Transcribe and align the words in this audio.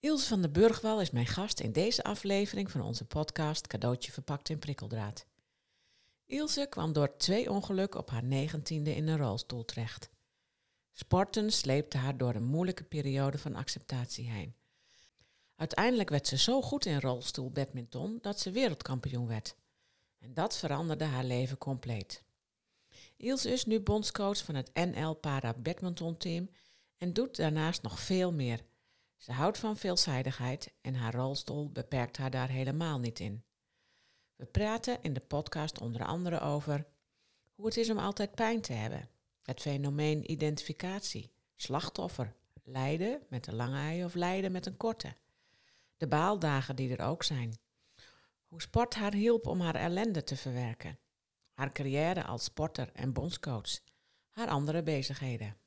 Ilse 0.00 0.28
van 0.28 0.40
der 0.40 0.50
Burgwal 0.50 1.00
is 1.00 1.10
mijn 1.10 1.26
gast 1.26 1.60
in 1.60 1.72
deze 1.72 2.02
aflevering 2.02 2.70
van 2.70 2.80
onze 2.80 3.04
podcast 3.04 3.66
Cadeautje 3.66 4.12
verpakt 4.12 4.48
in 4.48 4.58
prikkeldraad. 4.58 5.26
Ilse 6.26 6.66
kwam 6.70 6.92
door 6.92 7.16
twee 7.16 7.50
ongelukken 7.50 8.00
op 8.00 8.10
haar 8.10 8.24
negentiende 8.24 8.94
in 8.94 9.08
een 9.08 9.18
rolstoel 9.18 9.64
terecht. 9.64 10.10
Sporten 10.92 11.52
sleepte 11.52 11.98
haar 11.98 12.16
door 12.16 12.34
een 12.34 12.44
moeilijke 12.44 12.84
periode 12.84 13.38
van 13.38 13.54
acceptatie 13.54 14.30
heen. 14.30 14.54
Uiteindelijk 15.56 16.08
werd 16.08 16.26
ze 16.26 16.38
zo 16.38 16.62
goed 16.62 16.86
in 16.86 17.00
rolstoel 17.00 17.50
badminton 17.50 18.18
dat 18.20 18.40
ze 18.40 18.50
wereldkampioen 18.50 19.26
werd. 19.26 19.56
En 20.18 20.34
dat 20.34 20.56
veranderde 20.56 21.04
haar 21.04 21.24
leven 21.24 21.58
compleet. 21.58 22.22
Ilse 23.16 23.52
is 23.52 23.64
nu 23.64 23.80
bondscoach 23.80 24.44
van 24.44 24.54
het 24.54 24.70
NL 24.74 25.14
Para 25.14 25.54
Badminton 25.54 26.16
Team 26.16 26.50
en 26.96 27.12
doet 27.12 27.36
daarnaast 27.36 27.82
nog 27.82 28.00
veel 28.00 28.32
meer. 28.32 28.68
Ze 29.20 29.32
houdt 29.32 29.58
van 29.58 29.76
veelzijdigheid 29.76 30.72
en 30.80 30.94
haar 30.94 31.14
rolstoel 31.14 31.70
beperkt 31.70 32.16
haar 32.16 32.30
daar 32.30 32.48
helemaal 32.48 32.98
niet 32.98 33.20
in. 33.20 33.44
We 34.36 34.46
praten 34.46 35.02
in 35.02 35.12
de 35.12 35.20
podcast 35.20 35.80
onder 35.80 36.04
andere 36.04 36.40
over 36.40 36.86
hoe 37.54 37.66
het 37.66 37.76
is 37.76 37.90
om 37.90 37.98
altijd 37.98 38.34
pijn 38.34 38.60
te 38.60 38.72
hebben, 38.72 39.08
het 39.42 39.60
fenomeen 39.60 40.30
identificatie, 40.30 41.32
slachtoffer, 41.56 42.34
lijden 42.62 43.22
met 43.28 43.46
een 43.46 43.54
lange 43.54 43.78
ei 43.78 44.04
of 44.04 44.14
lijden 44.14 44.52
met 44.52 44.66
een 44.66 44.76
korte, 44.76 45.16
de 45.96 46.06
baaldagen 46.06 46.76
die 46.76 46.96
er 46.96 47.04
ook 47.06 47.22
zijn, 47.22 47.58
hoe 48.46 48.62
sport 48.62 48.94
haar 48.94 49.14
hielp 49.14 49.46
om 49.46 49.60
haar 49.60 49.74
ellende 49.74 50.24
te 50.24 50.36
verwerken, 50.36 50.98
haar 51.52 51.72
carrière 51.72 52.24
als 52.24 52.44
sporter 52.44 52.90
en 52.92 53.12
bondscoach, 53.12 53.80
haar 54.30 54.48
andere 54.48 54.82
bezigheden. 54.82 55.59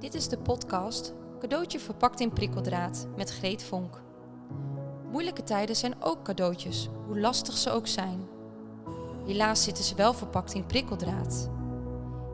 Dit 0.00 0.14
is 0.14 0.28
de 0.28 0.38
podcast 0.38 1.14
Cadeautje 1.38 1.78
verpakt 1.78 2.20
in 2.20 2.32
prikkeldraad 2.32 3.06
met 3.16 3.30
Greet 3.30 3.62
Vonk. 3.62 4.02
Moeilijke 5.10 5.42
tijden 5.42 5.76
zijn 5.76 5.94
ook 6.00 6.22
cadeautjes, 6.22 6.88
hoe 7.06 7.20
lastig 7.20 7.56
ze 7.56 7.70
ook 7.70 7.86
zijn. 7.86 8.28
Helaas 9.26 9.62
zitten 9.62 9.84
ze 9.84 9.94
wel 9.94 10.14
verpakt 10.14 10.54
in 10.54 10.66
prikkeldraad. 10.66 11.50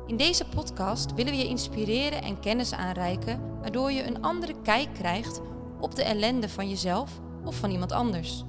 In 0.06 0.16
deze 0.16 0.44
podcast 0.44 1.14
willen 1.14 1.32
we 1.32 1.38
je 1.38 1.48
inspireren 1.48 2.22
en 2.22 2.41
kennis 2.41 2.72
aanreiken, 2.72 3.58
waardoor 3.60 3.92
je 3.92 4.06
een 4.06 4.22
andere 4.22 4.54
kijk 4.62 4.94
krijgt 4.94 5.41
op 5.80 5.94
de 5.94 6.02
ellende 6.02 6.48
van 6.48 6.69
jezelf 6.69 7.20
of 7.44 7.56
van 7.56 7.70
iemand 7.70 7.92
anders. 7.92 8.44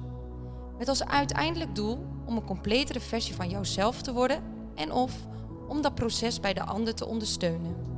Met 0.78 0.88
als 0.88 1.04
uiteindelijk 1.04 1.74
doel 1.74 2.06
om 2.26 2.36
een 2.36 2.44
completere 2.46 3.00
versie 3.00 3.34
van 3.34 3.48
jouzelf 3.48 4.02
te 4.02 4.12
worden 4.12 4.42
en 4.74 4.92
of 4.92 5.12
om 5.68 5.82
dat 5.82 5.94
proces 5.94 6.40
bij 6.40 6.54
de 6.54 6.64
ander 6.64 6.94
te 6.94 7.06
ondersteunen. 7.06 7.93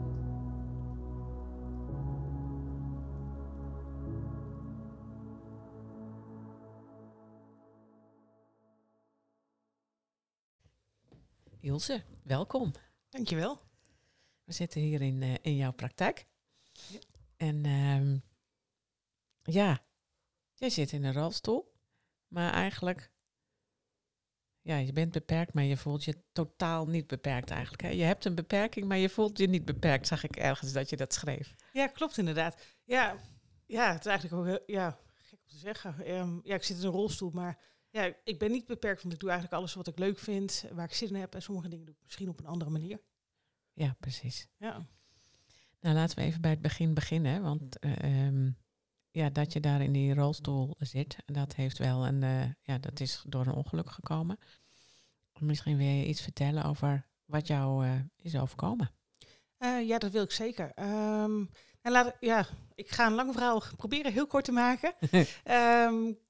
Ilse, 11.67 12.03
welkom. 12.22 12.72
Dankjewel. 13.09 13.61
We 14.45 14.53
zitten 14.53 14.81
hier 14.81 15.03
in, 15.03 15.22
uh, 15.22 15.34
in 15.42 15.56
jouw 15.56 15.73
praktijk. 15.73 16.27
Ja. 16.73 16.98
En 17.36 17.67
um, 17.67 18.23
ja, 19.42 19.84
jij 20.55 20.70
zit 20.70 20.92
in 20.92 21.05
een 21.05 21.12
rolstoel, 21.12 21.75
maar 22.28 22.53
eigenlijk, 22.53 23.12
ja, 24.61 24.77
je 24.77 24.92
bent 24.92 25.12
beperkt, 25.12 25.55
maar 25.55 25.64
je 25.64 25.77
voelt 25.77 26.05
je 26.05 26.23
totaal 26.33 26.86
niet 26.86 27.06
beperkt 27.06 27.50
eigenlijk. 27.50 27.83
Hè? 27.83 27.89
Je 27.89 28.05
hebt 28.05 28.25
een 28.25 28.34
beperking, 28.34 28.86
maar 28.86 28.98
je 28.98 29.08
voelt 29.08 29.39
je 29.39 29.48
niet 29.48 29.64
beperkt, 29.64 30.06
zag 30.06 30.25
ik 30.25 30.36
ergens 30.36 30.73
dat 30.73 30.91
je 30.91 30.97
dat 30.97 31.14
schreef. 31.14 31.55
Ja, 31.73 31.86
klopt 31.86 32.19
inderdaad. 32.19 32.62
Ja, 32.84 33.17
ja 33.67 33.92
het 33.92 34.01
is 34.01 34.07
eigenlijk 34.07 34.41
ook 34.41 34.46
heel, 34.46 34.77
ja, 34.77 34.98
gek 35.14 35.39
om 35.42 35.48
te 35.48 35.58
zeggen. 35.58 36.11
Um, 36.11 36.41
ja, 36.45 36.55
ik 36.55 36.64
zit 36.64 36.79
in 36.79 36.85
een 36.85 36.91
rolstoel, 36.91 37.30
maar 37.30 37.58
ja, 37.96 38.14
ik 38.24 38.39
ben 38.39 38.51
niet 38.51 38.67
beperkt, 38.67 39.02
want 39.02 39.14
ik 39.14 39.20
doe 39.20 39.30
eigenlijk 39.30 39.61
alles 39.61 39.74
wat 39.74 39.86
ik 39.86 39.98
leuk 39.98 40.18
vind, 40.18 40.64
waar 40.73 40.84
ik 40.84 40.95
zin 40.95 41.08
in 41.08 41.14
heb. 41.14 41.34
En 41.34 41.42
sommige 41.42 41.68
dingen 41.68 41.84
doe 41.84 41.95
ik 41.95 42.01
misschien 42.02 42.29
op 42.29 42.39
een 42.39 42.46
andere 42.46 42.70
manier. 42.70 43.01
Ja, 43.73 43.96
precies. 44.01 44.48
Ja. 44.57 44.86
Nou, 45.80 45.95
laten 45.95 46.18
we 46.18 46.24
even 46.24 46.40
bij 46.40 46.51
het 46.51 46.61
begin 46.61 46.95
beginnen. 46.95 47.42
Want 47.42 47.85
uh, 47.85 48.27
um, 48.27 48.56
ja, 49.11 49.30
dat 49.30 49.52
je 49.52 49.61
daar 49.61 49.83
in 49.83 49.92
die 49.92 50.14
rolstoel 50.14 50.74
zit, 50.79 51.17
dat 51.27 51.55
heeft 51.55 51.79
wel 51.79 52.06
een, 52.06 52.23
uh, 52.23 52.45
ja, 52.62 52.79
dat 52.79 53.01
is 53.01 53.23
door 53.27 53.46
een 53.46 53.55
ongeluk 53.55 53.90
gekomen. 53.90 54.39
Misschien 55.39 55.77
wil 55.77 55.86
je 55.86 56.06
iets 56.06 56.23
vertellen 56.23 56.64
over 56.64 57.06
wat 57.24 57.46
jou 57.46 57.86
uh, 57.86 57.92
is 58.17 58.36
overkomen. 58.36 58.90
ja, 59.58 59.98
dat 59.98 60.12
wil 60.12 60.23
ik 60.23 60.30
zeker. 60.30 60.73
Um, 61.23 61.51
en 61.80 61.92
laat, 61.92 62.17
ja, 62.20 62.46
ik 62.74 62.90
ga 62.90 63.06
een 63.06 63.14
lang 63.14 63.33
verhaal 63.33 63.62
proberen 63.77 64.12
heel 64.12 64.27
kort 64.27 64.45
te 64.45 64.52
maken. 64.52 64.95
um, 65.45 66.18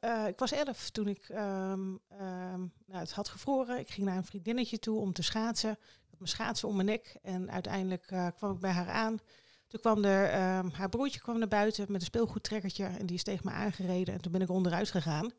uh, 0.00 0.26
ik 0.26 0.38
was 0.38 0.52
elf 0.52 0.90
toen 0.90 1.08
ik 1.08 1.28
um, 1.28 1.38
um, 1.40 2.72
nou, 2.86 3.00
het 3.00 3.12
had 3.12 3.28
gevroren. 3.28 3.78
Ik 3.78 3.90
ging 3.90 4.06
naar 4.06 4.16
een 4.16 4.24
vriendinnetje 4.24 4.78
toe 4.78 5.00
om 5.00 5.12
te 5.12 5.22
schaatsen. 5.22 5.70
Ik 5.70 6.08
had 6.10 6.18
mijn 6.18 6.30
schaatsen 6.30 6.68
om 6.68 6.74
mijn 6.74 6.86
nek 6.86 7.16
en 7.22 7.50
uiteindelijk 7.50 8.10
uh, 8.10 8.26
kwam 8.36 8.52
ik 8.52 8.60
bij 8.60 8.70
haar 8.70 8.90
aan. 8.90 9.18
Toen 9.66 9.80
kwam 9.80 10.04
er, 10.04 10.58
um, 10.58 10.70
haar 10.70 10.88
broertje 10.88 11.20
kwam 11.20 11.38
naar 11.38 11.48
buiten 11.48 11.84
met 11.88 12.00
een 12.00 12.06
speelgoedtrekkertje 12.06 12.84
en 12.84 13.06
die 13.06 13.16
is 13.16 13.22
tegen 13.22 13.46
me 13.46 13.52
aangereden. 13.52 14.14
En 14.14 14.20
toen 14.20 14.32
ben 14.32 14.40
ik 14.40 14.50
onderuit 14.50 14.90
gegaan. 14.90 15.32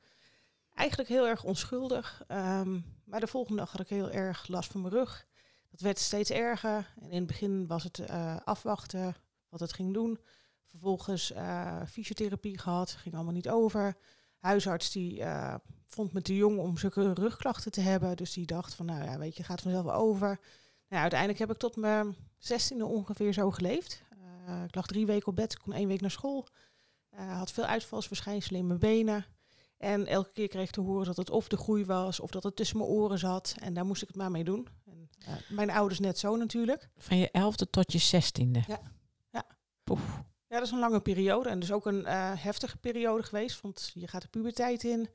Eigenlijk 0.74 1.10
heel 1.10 1.28
erg 1.28 1.44
onschuldig. 1.44 2.24
maar 3.06 3.20
de 3.20 3.28
volgende 3.28 3.60
dag 3.60 3.72
had 3.72 3.82
ik 3.82 3.88
heel 3.88 4.12
erg 4.12 4.48
last 4.48 4.72
van 4.72 4.82
mijn 4.82 4.94
rug. 4.94 5.26
Dat 5.72 5.80
werd 5.80 6.00
steeds 6.00 6.30
erger. 6.30 6.94
En 7.02 7.10
in 7.10 7.18
het 7.18 7.28
begin 7.28 7.68
was 7.68 7.84
het 7.84 8.00
uh, 8.00 8.38
afwachten 8.44 9.16
wat 9.50 9.60
het 9.60 9.74
ging 9.74 9.94
doen. 9.94 10.20
Vervolgens 10.66 11.34
fysiotherapie 11.88 12.58
gehad, 12.58 12.92
ging 12.92 13.16
allemaal 13.16 13.34
niet 13.34 13.50
over 13.50 13.98
huisarts 14.44 14.92
die 14.92 15.20
uh, 15.20 15.56
vond 15.86 16.14
me 16.14 16.22
te 16.22 16.36
jong 16.36 16.60
om 16.60 16.78
zulke 16.78 17.14
rugklachten 17.14 17.72
te 17.72 17.82
hebben. 17.82 18.18
Dus 18.18 18.34
die 18.34 18.46
dacht 18.46 18.74
van, 18.74 18.86
nou 18.86 19.04
ja, 19.04 19.18
weet 19.18 19.38
je, 19.38 19.44
gaat 19.44 19.62
vanzelf 19.62 19.88
over. 19.88 20.40
Nou, 20.88 21.02
uiteindelijk 21.02 21.40
heb 21.40 21.52
ik 21.52 21.58
tot 21.58 21.76
mijn 21.76 22.16
zestiende 22.38 22.86
ongeveer 22.86 23.34
zo 23.34 23.52
geleefd. 23.52 24.04
Uh, 24.48 24.64
ik 24.64 24.76
lag 24.76 24.86
drie 24.86 25.06
weken 25.06 25.28
op 25.28 25.36
bed, 25.36 25.58
kon 25.58 25.74
één 25.74 25.88
week 25.88 26.02
naar 26.02 26.12
school. 26.12 26.48
Uh, 27.14 27.38
had 27.38 27.52
veel 27.52 27.66
uitvalsverschijnselen 27.66 28.60
in 28.60 28.68
mijn 28.68 28.80
benen. 28.80 29.26
En 29.78 30.08
elke 30.08 30.32
keer 30.34 30.48
kreeg 30.48 30.68
ik 30.68 30.72
te 30.72 30.82
horen 30.82 31.06
dat 31.06 31.18
het 31.18 31.30
of 31.30 31.48
de 31.48 31.58
groei 31.58 31.86
was, 31.86 32.20
of 32.20 32.32
dat 32.32 32.44
het 32.44 32.56
tussen 32.56 32.78
mijn 32.78 32.90
oren 32.90 33.20
zat. 33.20 33.56
En 33.60 33.74
daar 33.74 33.86
moest 33.86 34.02
ik 34.02 34.08
het 34.08 34.18
maar 34.18 34.32
mee 34.32 34.44
doen. 34.44 34.68
En, 34.86 35.10
mijn 35.50 35.72
ouders 35.72 36.00
net 36.00 36.20
zo 36.20 36.36
natuurlijk. 36.36 36.90
Van 36.98 37.18
je 37.18 37.32
elfde 37.32 37.70
tot 37.70 37.92
je 37.92 37.98
zestiende? 37.98 38.64
Ja. 38.68 38.80
ja. 39.32 39.46
Poef. 39.84 40.24
Ja, 40.54 40.60
dat 40.60 40.68
is 40.68 40.74
een 40.74 40.80
lange 40.80 41.02
periode 41.02 41.50
en 41.50 41.60
dus 41.60 41.72
ook 41.72 41.86
een 41.86 42.02
uh, 42.02 42.32
heftige 42.36 42.78
periode 42.78 43.24
geweest, 43.24 43.62
want 43.62 43.92
je 43.94 44.08
gaat 44.08 44.22
de 44.22 44.28
puberteit 44.28 44.84
in. 44.84 45.10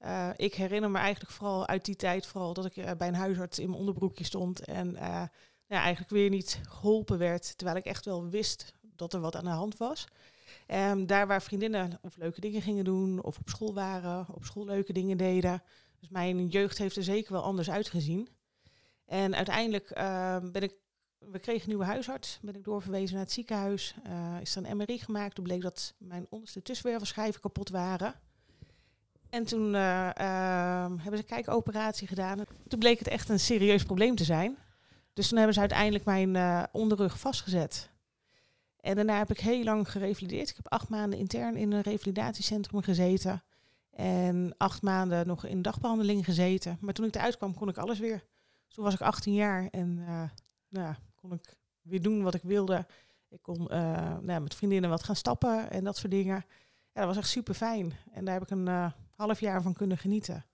Uh, 0.00 0.28
ik 0.36 0.54
herinner 0.54 0.90
me 0.90 0.98
eigenlijk 0.98 1.32
vooral 1.32 1.66
uit 1.66 1.84
die 1.84 1.96
tijd 1.96 2.26
vooral 2.26 2.52
dat 2.52 2.64
ik 2.64 2.76
uh, 2.76 2.90
bij 2.98 3.08
een 3.08 3.14
huisarts 3.14 3.58
in 3.58 3.66
mijn 3.66 3.78
onderbroekje 3.78 4.24
stond 4.24 4.64
en 4.64 4.92
ja, 5.66 5.80
eigenlijk 5.80 6.10
weer 6.10 6.30
niet 6.30 6.60
geholpen 6.68 7.18
werd, 7.18 7.56
terwijl 7.56 7.78
ik 7.78 7.84
echt 7.84 8.04
wel 8.04 8.28
wist 8.28 8.74
dat 8.80 9.12
er 9.12 9.20
wat 9.20 9.36
aan 9.36 9.44
de 9.44 9.50
hand 9.50 9.76
was. 9.76 10.04
Um, 10.66 11.06
daar 11.06 11.26
waar 11.26 11.42
vriendinnen 11.42 11.98
of 12.02 12.16
leuke 12.16 12.40
dingen 12.40 12.62
gingen 12.62 12.84
doen 12.84 13.22
of 13.22 13.38
op 13.38 13.48
school 13.48 13.74
waren, 13.74 14.26
op 14.34 14.44
school 14.44 14.64
leuke 14.64 14.92
dingen 14.92 15.16
deden. 15.16 15.62
Dus 16.00 16.08
mijn 16.08 16.48
jeugd 16.48 16.78
heeft 16.78 16.96
er 16.96 17.04
zeker 17.04 17.32
wel 17.32 17.42
anders 17.42 17.70
uitgezien. 17.70 18.28
En 19.06 19.34
uiteindelijk 19.34 19.90
ehm, 19.90 20.50
ben 20.50 20.62
ik 20.62 20.74
we 21.30 21.38
kregen 21.38 21.62
een 21.62 21.68
nieuwe 21.68 21.84
huisarts. 21.84 22.38
Ben 22.42 22.54
ik 22.54 22.64
doorverwezen 22.64 23.14
naar 23.14 23.24
het 23.24 23.32
ziekenhuis. 23.32 23.94
Uh, 24.06 24.40
is 24.40 24.56
er 24.56 24.66
een 24.66 24.76
MRI 24.76 24.98
gemaakt. 24.98 25.34
Toen 25.34 25.44
bleek 25.44 25.62
dat 25.62 25.94
mijn 25.98 26.26
onderste 26.28 26.62
tussenwervelschijven 26.62 27.40
kapot 27.40 27.68
waren. 27.68 28.14
En 29.30 29.44
toen 29.44 29.74
uh, 29.74 30.10
uh, 30.20 30.86
hebben 30.86 31.12
ze 31.12 31.16
een 31.16 31.24
kijkoperatie 31.24 32.08
gedaan. 32.08 32.44
Toen 32.68 32.78
bleek 32.78 32.98
het 32.98 33.08
echt 33.08 33.28
een 33.28 33.40
serieus 33.40 33.82
probleem 33.82 34.14
te 34.14 34.24
zijn. 34.24 34.56
Dus 35.12 35.28
toen 35.28 35.36
hebben 35.36 35.54
ze 35.54 35.60
uiteindelijk 35.60 36.04
mijn 36.04 36.68
onderrug 36.72 37.18
vastgezet. 37.18 37.90
En 38.80 38.94
daarna 38.94 39.18
heb 39.18 39.30
ik 39.30 39.40
heel 39.40 39.64
lang 39.64 39.90
gerevalideerd. 39.90 40.48
Ik 40.48 40.56
heb 40.56 40.68
acht 40.68 40.88
maanden 40.88 41.18
intern 41.18 41.56
in 41.56 41.72
een 41.72 41.80
revalidatiecentrum 41.80 42.82
gezeten. 42.82 43.42
En 43.90 44.54
acht 44.56 44.82
maanden 44.82 45.26
nog 45.26 45.44
in 45.44 45.62
dagbehandeling 45.62 46.24
gezeten. 46.24 46.78
Maar 46.80 46.94
toen 46.94 47.06
ik 47.06 47.14
eruit 47.14 47.36
kwam, 47.36 47.54
kon 47.54 47.68
ik 47.68 47.78
alles 47.78 47.98
weer. 47.98 48.24
Toen 48.68 48.84
was 48.84 48.94
ik 48.94 49.00
18 49.00 49.34
jaar 49.34 49.68
en 49.70 50.04
nou, 50.68 50.94
kon 51.22 51.32
ik 51.32 51.56
weer 51.82 52.02
doen 52.02 52.22
wat 52.22 52.34
ik 52.34 52.42
wilde. 52.42 52.86
Ik 53.28 53.42
kon 53.42 53.60
uh, 53.62 54.18
nou, 54.18 54.40
met 54.40 54.54
vriendinnen 54.54 54.90
wat 54.90 55.02
gaan 55.02 55.16
stappen 55.16 55.70
en 55.70 55.84
dat 55.84 55.96
soort 55.96 56.12
dingen. 56.12 56.44
Ja, 56.92 57.00
dat 57.00 57.06
was 57.06 57.16
echt 57.16 57.28
super 57.28 57.54
fijn. 57.54 57.92
En 58.12 58.24
daar 58.24 58.34
heb 58.34 58.42
ik 58.42 58.50
een 58.50 58.66
uh, 58.66 58.90
half 59.16 59.40
jaar 59.40 59.62
van 59.62 59.72
kunnen 59.72 59.98
genieten. 59.98 60.44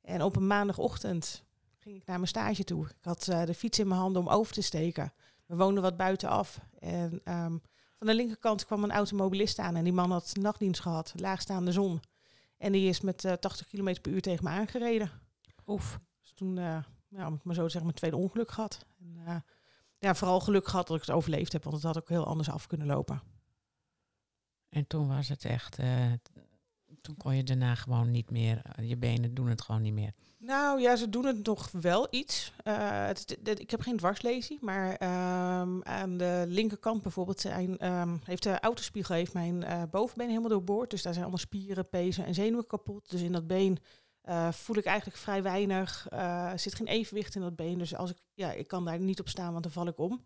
En 0.00 0.22
op 0.22 0.36
een 0.36 0.46
maandagochtend 0.46 1.44
ging 1.78 1.96
ik 1.96 2.06
naar 2.06 2.16
mijn 2.16 2.28
stage 2.28 2.64
toe. 2.64 2.86
Ik 2.86 3.04
had 3.04 3.26
uh, 3.30 3.44
de 3.44 3.54
fiets 3.54 3.78
in 3.78 3.88
mijn 3.88 4.00
handen 4.00 4.22
om 4.22 4.28
over 4.28 4.52
te 4.52 4.62
steken. 4.62 5.12
We 5.46 5.56
woonden 5.56 5.82
wat 5.82 5.96
buitenaf. 5.96 6.60
En 6.78 7.12
um, 7.12 7.62
van 7.94 8.06
de 8.06 8.14
linkerkant 8.14 8.66
kwam 8.66 8.84
een 8.84 8.92
automobilist 8.92 9.58
aan. 9.58 9.76
En 9.76 9.84
die 9.84 9.92
man 9.92 10.10
had 10.10 10.36
nachtdienst 10.40 10.80
gehad, 10.80 11.12
laagstaande 11.16 11.72
zon. 11.72 12.00
En 12.56 12.72
die 12.72 12.88
is 12.88 13.00
met 13.00 13.36
80 13.40 13.66
km 13.66 14.00
per 14.00 14.12
uur 14.12 14.20
tegen 14.20 14.44
me 14.44 14.50
aangereden. 14.50 15.10
Oef. 15.66 16.00
Dus 16.20 16.32
toen, 16.32 16.56
uh, 16.56 16.78
ja, 17.08 17.26
om 17.26 17.32
het 17.32 17.44
maar 17.44 17.54
zo 17.54 17.64
te 17.64 17.70
zeggen, 17.70 17.82
mijn 17.82 17.94
tweede 17.94 18.16
ongeluk 18.16 18.50
gehad. 18.50 18.86
En, 18.98 19.16
uh, 19.26 19.36
ja, 19.98 20.14
vooral 20.14 20.40
geluk 20.40 20.68
gehad 20.68 20.86
dat 20.86 20.96
ik 20.96 21.06
het 21.06 21.14
overleefd 21.14 21.52
heb, 21.52 21.62
want 21.62 21.76
het 21.76 21.84
had 21.84 21.96
ook 21.96 22.08
heel 22.08 22.26
anders 22.26 22.50
af 22.50 22.66
kunnen 22.66 22.86
lopen. 22.86 23.22
En 24.68 24.86
toen 24.86 25.08
was 25.08 25.28
het 25.28 25.44
echt, 25.44 25.78
uh, 25.78 26.12
toen 27.00 27.16
kon 27.16 27.36
je 27.36 27.44
daarna 27.44 27.74
gewoon 27.74 28.10
niet 28.10 28.30
meer, 28.30 28.62
je 28.82 28.96
benen 28.96 29.34
doen 29.34 29.48
het 29.48 29.62
gewoon 29.62 29.82
niet 29.82 29.92
meer. 29.92 30.12
Nou 30.38 30.80
ja, 30.80 30.96
ze 30.96 31.08
doen 31.08 31.24
het 31.24 31.46
nog 31.46 31.70
wel 31.70 32.06
iets. 32.10 32.52
Uh, 32.64 33.06
het, 33.06 33.38
het, 33.42 33.60
ik 33.60 33.70
heb 33.70 33.80
geen 33.80 33.96
dwarslesie, 33.96 34.58
maar 34.60 34.92
um, 35.60 35.84
aan 35.84 36.16
de 36.16 36.44
linkerkant 36.48 37.02
bijvoorbeeld 37.02 37.40
zijn, 37.40 37.86
um, 37.92 38.20
heeft 38.24 38.42
de 38.42 38.60
autospiegel 38.60 39.14
heeft 39.14 39.32
mijn 39.32 39.62
uh, 39.62 39.82
bovenbeen 39.90 40.28
helemaal 40.28 40.48
doorboord. 40.48 40.90
Dus 40.90 41.02
daar 41.02 41.12
zijn 41.12 41.24
allemaal 41.24 41.44
spieren, 41.44 41.88
pezen 41.88 42.24
en 42.24 42.34
zenuwen 42.34 42.66
kapot. 42.66 43.10
Dus 43.10 43.20
in 43.20 43.32
dat 43.32 43.46
been 43.46 43.78
uh, 44.28 44.52
voel 44.52 44.76
ik 44.76 44.84
eigenlijk 44.84 45.18
vrij 45.18 45.42
weinig. 45.42 46.06
Er 46.10 46.58
zit 46.58 46.74
geen 46.74 46.86
evenwicht 46.86 47.34
in 47.34 47.40
dat 47.40 47.56
been. 47.56 47.78
Dus 47.78 47.94
als 47.94 48.10
ik, 48.10 48.16
ja, 48.34 48.52
ik 48.52 48.68
kan 48.68 48.84
daar 48.84 48.98
niet 48.98 49.20
op 49.20 49.28
staan, 49.28 49.52
want 49.52 49.62
dan 49.62 49.72
val 49.72 49.86
ik 49.86 49.98
om. 49.98 50.24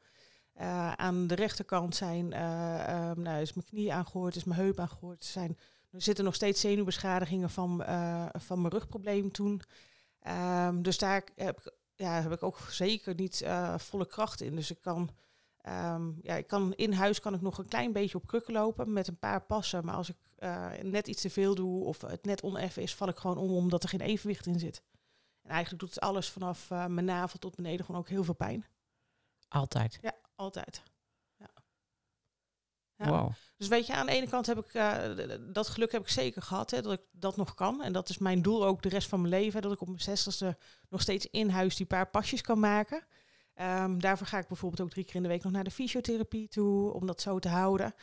aan 0.97 1.27
de 1.27 1.35
rechterkant 1.35 1.97
zijn, 1.97 2.25
um, 2.25 3.23
nou, 3.23 3.41
is 3.41 3.53
mijn 3.53 3.67
knie 3.67 3.93
aangehoord, 3.93 4.37
is 4.37 4.45
mijn 4.45 4.61
heup 4.61 4.79
aangehoord. 4.79 5.23
Er, 5.23 5.31
zijn, 5.31 5.59
er 5.91 6.03
zitten 6.03 6.25
nog 6.25 6.35
steeds 6.35 6.61
zenuwbeschadigingen 6.61 7.51
van, 7.51 7.85
van 8.33 8.61
mijn 8.61 8.73
rugprobleem 8.73 9.33
toen. 9.33 9.63
Um, 10.67 10.83
dus 10.83 10.99
daar 10.99 11.25
heb 11.35 11.59
ik, 11.59 11.73
ja, 11.95 12.23
heb 12.23 12.33
ik 12.33 12.43
ook 12.43 12.59
zeker 12.71 13.15
niet 13.15 13.45
volle 13.77 14.07
kracht 14.07 14.41
in. 14.41 14.57
Dus 14.57 14.71
ik 14.71 14.81
kan, 14.81 15.11
um, 15.69 16.19
ja, 16.23 16.35
ik 16.35 16.47
kan 16.47 16.75
in 16.75 16.93
huis 16.93 17.21
kan 17.21 17.35
ik 17.35 17.41
nog 17.41 17.59
een 17.59 17.69
klein 17.69 17.93
beetje 17.93 18.19
op 18.19 18.27
krukken 18.27 18.53
lopen 18.53 18.93
met 18.93 19.09
een 19.09 19.19
paar 19.19 19.41
passen. 19.41 19.85
Maar 19.85 19.95
als 19.95 20.09
ik 20.09 20.17
uh, 20.43 20.71
net 20.83 21.09
iets 21.09 21.23
te 21.23 21.31
veel 21.31 21.55
doe 21.55 21.85
of 21.85 22.01
het 22.01 22.25
net 22.25 22.43
oneffen 22.43 22.83
is, 22.83 22.95
val 22.95 23.09
ik 23.09 23.17
gewoon 23.17 23.39
om 23.39 23.51
omdat 23.51 23.83
er 23.83 23.89
geen 23.89 24.01
evenwicht 24.01 24.47
in 24.47 24.59
zit. 24.59 24.83
En 25.43 25.51
eigenlijk 25.51 25.81
doet 25.83 25.95
het 25.95 26.05
alles 26.05 26.29
vanaf 26.29 26.71
uh, 26.71 26.87
mijn 26.87 27.07
navel 27.07 27.39
tot 27.39 27.57
beneden 27.57 27.85
gewoon 27.85 28.01
ook 28.01 28.09
heel 28.09 28.25
veel 28.25 28.35
pijn. 28.35 28.67
Altijd? 29.49 29.99
Ja, 30.03 30.15
altijd. 30.35 30.83
Ja. 31.37 31.51
Ja. 32.97 33.09
Wow. 33.09 33.33
Dus 33.57 33.69
weet 33.69 33.87
je, 33.87 33.95
aan 33.95 34.07
de 34.07 34.13
ene 34.13 34.29
kant 34.29 34.47
heb 34.47 34.59
ik 34.59 34.75
uh, 34.75 35.05
dat 35.53 35.69
geluk 35.69 35.93
heb 35.93 36.03
ik 36.03 36.09
zeker 36.09 36.43
gehad, 36.43 36.71
hè, 36.71 36.83
dat 36.83 36.93
ik 36.93 37.03
dat 37.11 37.37
nog 37.37 37.55
kan. 37.55 37.83
En 37.83 37.93
dat 37.93 38.09
is 38.09 38.19
mijn 38.19 38.43
doel 38.43 38.65
ook 38.65 38.83
de 38.83 38.89
rest 38.89 39.09
van 39.09 39.21
mijn 39.21 39.33
leven, 39.33 39.63
dat 39.63 39.73
ik 39.73 39.81
op 39.81 39.89
mijn 39.89 40.01
zestigste 40.01 40.57
nog 40.89 41.01
steeds 41.01 41.27
in 41.27 41.49
huis 41.49 41.77
die 41.77 41.87
paar 41.87 42.11
pasjes 42.11 42.41
kan 42.41 42.59
maken. 42.59 43.05
Um, 43.55 44.01
daarvoor 44.01 44.27
ga 44.27 44.39
ik 44.39 44.49
bijvoorbeeld 44.49 44.81
ook 44.83 44.91
drie 44.91 45.05
keer 45.05 45.15
in 45.15 45.23
de 45.23 45.29
week 45.29 45.43
nog 45.43 45.53
naar 45.53 45.65
de 45.65 45.71
fysiotherapie 45.71 46.49
toe, 46.49 46.93
om 46.93 47.07
dat 47.07 47.21
zo 47.21 47.39
te 47.39 47.49
houden. 47.49 47.95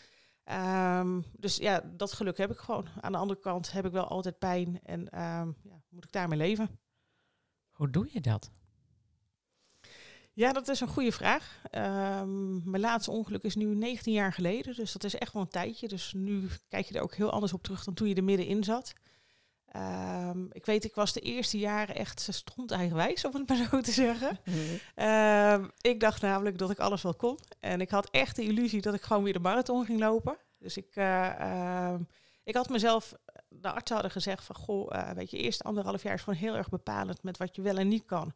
Um, 0.52 1.26
dus 1.32 1.58
ja, 1.58 1.82
dat 1.96 2.14
geluk 2.14 2.38
heb 2.38 2.52
ik 2.52 2.58
gewoon. 2.58 2.88
Aan 3.02 3.12
de 3.12 3.18
andere 3.18 3.40
kant 3.40 3.72
heb 3.72 3.86
ik 3.86 3.92
wel 3.92 4.08
altijd 4.08 4.40
pijn 4.40 4.80
en 4.84 5.00
um, 5.00 5.56
ja, 5.64 5.82
moet 5.90 6.04
ik 6.04 6.12
daarmee 6.12 6.38
leven. 6.38 6.80
Hoe 7.70 7.90
doe 7.90 8.10
je 8.12 8.22
dat? 8.22 8.52
Ja, 10.34 10.54
dat 10.54 10.68
is 10.68 10.80
een 10.80 10.88
goede 10.88 11.12
vraag. 11.12 11.62
Um, 11.72 12.70
mijn 12.70 12.82
laatste 12.82 13.12
ongeluk 13.12 13.44
is 13.44 13.56
nu 13.56 13.76
19 13.76 14.14
jaar 14.14 14.34
geleden, 14.34 14.76
dus 14.76 14.92
dat 14.92 15.04
is 15.04 15.16
echt 15.16 15.34
wel 15.34 15.42
een 15.42 15.48
tijdje. 15.48 15.88
Dus 15.88 16.14
nu 16.14 16.48
kijk 16.68 16.86
je 16.86 16.94
er 16.94 17.02
ook 17.02 17.16
heel 17.16 17.32
anders 17.32 17.54
op 17.54 17.64
terug 17.64 17.84
dan 17.84 17.94
toen 17.94 18.08
je 18.08 18.16
er 18.16 18.24
middenin 18.24 18.64
zat. 18.64 18.94
Um, 19.76 20.50
ik 20.52 20.66
weet, 20.66 20.84
ik 20.84 20.96
was 20.96 21.14
de 21.14 21.20
eerste 21.20 21.58
jaren 21.58 21.96
echt 21.96 22.28
stond 22.30 22.72
eigenwijs, 22.72 23.26
om 23.26 23.34
het 23.34 23.48
maar 23.48 23.68
zo 23.72 23.82
te 23.82 23.92
zeggen. 23.92 24.40
Mm 24.46 24.54
-hmm. 24.54 25.06
um, 25.06 25.49
ik 25.82 26.00
dacht 26.00 26.22
namelijk 26.22 26.58
dat 26.58 26.70
ik 26.70 26.80
alles 26.80 27.02
wel 27.02 27.16
kon. 27.16 27.40
En 27.60 27.82
ik 27.82 27.90
had 27.90 28.10
echt 28.10 28.36
de 28.36 28.44
illusie 28.44 28.82
dat 28.82 28.94
ik 28.94 29.02
gewoon 29.02 29.24
weer 29.24 29.34
de 29.34 29.40
marathon 29.40 29.86
ging 29.86 30.00
lopen. 30.00 30.38
Dus 30.58 30.78
ik, 30.78 30.96
uh, 30.96 31.94
ik 32.44 32.56
had 32.56 32.70
mezelf, 32.70 33.14
de 33.48 33.72
artsen 33.72 33.96
hadden 33.96 34.12
gezegd 34.12 34.44
van, 34.44 34.56
goh, 34.56 34.96
uh, 34.96 35.12
weet 35.12 35.32
je, 35.32 35.38
eerst 35.38 35.64
anderhalf 35.64 36.04
jaar 36.04 36.14
is 36.14 36.24
gewoon 36.24 36.40
heel 36.40 36.56
erg 36.56 36.70
bepalend 36.70 37.24
met 37.24 37.38
wat 37.38 37.56
je 37.56 37.62
wel 37.62 37.78
en 37.78 37.88
niet 37.88 38.06
kan. 38.06 38.34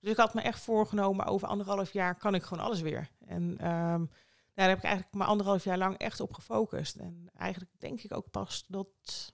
Dus 0.00 0.10
ik 0.10 0.16
had 0.18 0.34
me 0.34 0.40
echt 0.40 0.60
voorgenomen, 0.60 1.26
over 1.26 1.48
anderhalf 1.48 1.92
jaar 1.92 2.14
kan 2.14 2.34
ik 2.34 2.42
gewoon 2.42 2.64
alles 2.64 2.80
weer. 2.80 3.10
En 3.26 3.42
um, 3.42 4.10
daar 4.54 4.68
heb 4.68 4.78
ik 4.78 4.84
eigenlijk 4.84 5.14
maar 5.14 5.26
anderhalf 5.26 5.64
jaar 5.64 5.78
lang 5.78 5.98
echt 5.98 6.20
op 6.20 6.32
gefocust. 6.32 6.96
En 6.96 7.30
eigenlijk 7.36 7.70
denk 7.78 8.00
ik 8.00 8.16
ook 8.16 8.30
pas 8.30 8.64
dat 8.68 9.30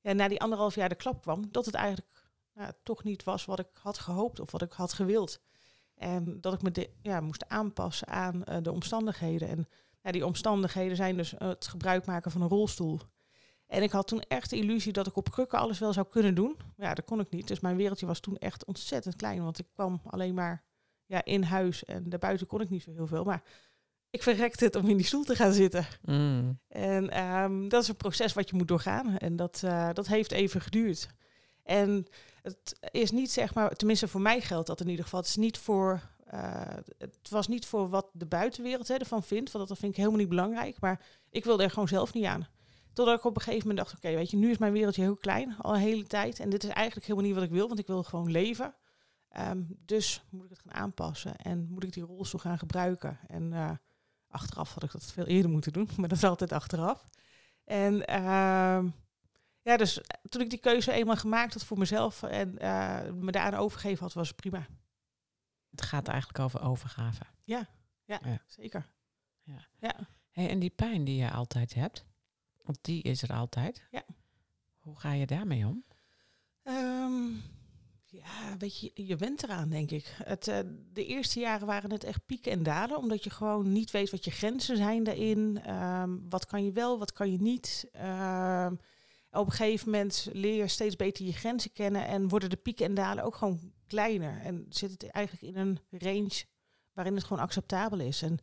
ja, 0.00 0.12
na 0.12 0.28
die 0.28 0.40
anderhalf 0.40 0.74
jaar 0.74 0.88
de 0.88 0.94
klap 0.94 1.22
kwam, 1.22 1.50
dat 1.50 1.66
het 1.66 1.74
eigenlijk 1.74 2.24
nou, 2.54 2.72
toch 2.82 3.04
niet 3.04 3.24
was 3.24 3.44
wat 3.44 3.58
ik 3.58 3.68
had 3.72 3.98
gehoopt 3.98 4.40
of 4.40 4.50
wat 4.50 4.62
ik 4.62 4.72
had 4.72 4.92
gewild. 4.92 5.40
En 5.96 6.40
dat 6.40 6.52
ik 6.52 6.62
me 6.62 6.70
de, 6.70 6.90
ja, 7.02 7.20
moest 7.20 7.48
aanpassen 7.48 8.08
aan 8.08 8.42
uh, 8.48 8.56
de 8.62 8.72
omstandigheden. 8.72 9.48
En 9.48 9.68
ja, 10.02 10.12
die 10.12 10.26
omstandigheden 10.26 10.96
zijn 10.96 11.16
dus 11.16 11.34
het 11.38 11.66
gebruik 11.66 12.06
maken 12.06 12.30
van 12.30 12.42
een 12.42 12.48
rolstoel. 12.48 13.00
En 13.66 13.82
ik 13.82 13.90
had 13.90 14.08
toen 14.08 14.20
echt 14.20 14.50
de 14.50 14.56
illusie 14.56 14.92
dat 14.92 15.06
ik 15.06 15.16
op 15.16 15.30
krukken 15.30 15.58
alles 15.58 15.78
wel 15.78 15.92
zou 15.92 16.06
kunnen 16.06 16.34
doen. 16.34 16.56
Ja, 16.76 16.94
dat 16.94 17.04
kon 17.04 17.20
ik 17.20 17.30
niet. 17.30 17.48
Dus 17.48 17.60
mijn 17.60 17.76
wereldje 17.76 18.06
was 18.06 18.20
toen 18.20 18.36
echt 18.36 18.64
ontzettend 18.64 19.16
klein. 19.16 19.42
Want 19.42 19.58
ik 19.58 19.66
kwam 19.72 20.00
alleen 20.04 20.34
maar 20.34 20.62
ja, 21.06 21.24
in 21.24 21.42
huis 21.42 21.84
en 21.84 22.08
daarbuiten 22.08 22.46
kon 22.46 22.60
ik 22.60 22.70
niet 22.70 22.82
zo 22.82 22.92
heel 22.92 23.06
veel. 23.06 23.24
Maar 23.24 23.42
ik 24.10 24.22
verrekte 24.22 24.64
het 24.64 24.76
om 24.76 24.88
in 24.88 24.96
die 24.96 25.06
stoel 25.06 25.24
te 25.24 25.34
gaan 25.34 25.52
zitten. 25.52 25.86
Mm. 26.02 26.58
En 26.68 27.24
um, 27.24 27.68
dat 27.68 27.82
is 27.82 27.88
een 27.88 27.96
proces 27.96 28.32
wat 28.32 28.50
je 28.50 28.56
moet 28.56 28.68
doorgaan. 28.68 29.18
En 29.18 29.36
dat, 29.36 29.62
uh, 29.64 29.88
dat 29.92 30.06
heeft 30.06 30.32
even 30.32 30.60
geduurd. 30.60 31.08
En 31.66 32.06
het 32.42 32.76
is 32.90 33.10
niet 33.10 33.30
zeg 33.30 33.54
maar, 33.54 33.70
tenminste 33.70 34.08
voor 34.08 34.20
mij 34.20 34.40
geldt 34.40 34.66
dat 34.66 34.80
in 34.80 34.88
ieder 34.88 35.04
geval. 35.04 35.20
Het 35.20 35.28
is 35.28 35.36
niet 35.36 35.58
voor, 35.58 36.00
uh, 36.34 36.60
het 36.98 37.28
was 37.28 37.48
niet 37.48 37.66
voor 37.66 37.88
wat 37.88 38.10
de 38.12 38.26
buitenwereld 38.26 38.88
hè, 38.88 38.94
ervan 38.94 39.22
vindt. 39.22 39.52
Want 39.52 39.68
dat 39.68 39.78
vind 39.78 39.90
ik 39.90 39.98
helemaal 39.98 40.18
niet 40.18 40.28
belangrijk. 40.28 40.80
Maar 40.80 41.04
ik 41.30 41.44
wilde 41.44 41.62
er 41.62 41.70
gewoon 41.70 41.88
zelf 41.88 42.12
niet 42.12 42.24
aan. 42.24 42.46
Totdat 42.92 43.18
ik 43.18 43.24
op 43.24 43.36
een 43.36 43.42
gegeven 43.42 43.68
moment 43.68 43.86
dacht, 43.86 43.96
oké, 43.96 44.14
weet 44.14 44.30
je, 44.30 44.36
nu 44.36 44.50
is 44.50 44.58
mijn 44.58 44.72
wereldje 44.72 45.02
heel 45.02 45.16
klein, 45.16 45.56
al 45.58 45.74
een 45.74 45.80
hele 45.80 46.06
tijd. 46.06 46.40
En 46.40 46.50
dit 46.50 46.64
is 46.64 46.70
eigenlijk 46.70 47.06
helemaal 47.06 47.28
niet 47.28 47.38
wat 47.38 47.44
ik 47.44 47.50
wil, 47.50 47.68
want 47.68 47.78
ik 47.78 47.86
wil 47.86 48.02
gewoon 48.02 48.30
leven. 48.30 48.74
Um, 49.38 49.66
dus 49.84 50.24
moet 50.30 50.44
ik 50.44 50.50
het 50.50 50.58
gaan 50.58 50.82
aanpassen 50.82 51.36
en 51.36 51.66
moet 51.70 51.82
ik 51.82 51.92
die 51.92 52.04
rolstoel 52.04 52.40
gaan 52.40 52.58
gebruiken. 52.58 53.18
En 53.26 53.52
uh, 53.52 53.70
achteraf 54.28 54.74
had 54.74 54.82
ik 54.82 54.92
dat 54.92 55.12
veel 55.12 55.26
eerder 55.26 55.50
moeten 55.50 55.72
doen, 55.72 55.88
maar 55.96 56.08
dat 56.08 56.18
is 56.18 56.24
altijd 56.24 56.52
achteraf. 56.52 57.04
En 57.64 58.10
uh, 58.10 58.84
ja, 59.66 59.76
dus 59.76 60.00
toen 60.28 60.40
ik 60.40 60.50
die 60.50 60.58
keuze 60.58 60.92
eenmaal 60.92 61.16
gemaakt 61.16 61.52
had 61.52 61.64
voor 61.64 61.78
mezelf 61.78 62.22
en 62.22 62.48
uh, 62.48 63.10
me 63.12 63.30
daaraan 63.30 63.60
overgegeven 63.60 64.02
had, 64.02 64.12
was 64.12 64.28
het 64.28 64.36
prima. 64.36 64.66
Het 65.70 65.82
gaat 65.82 66.08
eigenlijk 66.08 66.38
over 66.38 66.62
overgave. 66.62 67.22
Ja, 67.44 67.68
ja, 68.04 68.20
ja. 68.24 68.42
zeker. 68.46 68.86
Ja. 69.42 69.66
ja. 69.78 69.94
Hey, 70.30 70.48
en 70.48 70.58
die 70.58 70.70
pijn 70.70 71.04
die 71.04 71.16
je 71.16 71.30
altijd 71.30 71.74
hebt, 71.74 72.04
want 72.62 72.78
die 72.80 73.02
is 73.02 73.22
er 73.22 73.32
altijd. 73.32 73.86
Ja. 73.90 74.02
Hoe 74.78 74.98
ga 74.98 75.12
je 75.12 75.26
daarmee 75.26 75.66
om? 75.66 75.84
Um, 76.62 77.42
ja, 78.04 78.56
weet 78.58 78.80
je, 78.80 78.90
je 78.94 79.16
went 79.16 79.42
eraan, 79.42 79.68
denk 79.68 79.90
ik. 79.90 80.14
Het, 80.24 80.48
uh, 80.48 80.58
de 80.92 81.06
eerste 81.06 81.40
jaren 81.40 81.66
waren 81.66 81.90
het 81.90 82.04
echt 82.04 82.26
pieken 82.26 82.52
en 82.52 82.62
dalen, 82.62 82.98
omdat 82.98 83.24
je 83.24 83.30
gewoon 83.30 83.72
niet 83.72 83.90
weet 83.90 84.10
wat 84.10 84.24
je 84.24 84.30
grenzen 84.30 84.76
zijn 84.76 85.04
daarin. 85.04 85.70
Um, 85.74 86.28
wat 86.28 86.46
kan 86.46 86.64
je 86.64 86.72
wel, 86.72 86.98
wat 86.98 87.12
kan 87.12 87.32
je 87.32 87.40
niet. 87.40 87.88
Um, 87.94 88.80
op 89.36 89.46
een 89.46 89.52
gegeven 89.52 89.90
moment 89.90 90.28
leer 90.32 90.56
je 90.56 90.68
steeds 90.68 90.96
beter 90.96 91.24
je 91.24 91.32
grenzen 91.32 91.72
kennen 91.72 92.06
en 92.06 92.28
worden 92.28 92.50
de 92.50 92.56
pieken 92.56 92.86
en 92.86 92.94
dalen 92.94 93.24
ook 93.24 93.34
gewoon 93.34 93.72
kleiner. 93.86 94.40
En 94.40 94.66
zit 94.68 94.90
het 94.90 95.10
eigenlijk 95.10 95.46
in 95.46 95.56
een 95.56 95.78
range 95.90 96.44
waarin 96.92 97.14
het 97.14 97.24
gewoon 97.24 97.42
acceptabel 97.42 98.00
is. 98.00 98.22
En 98.22 98.38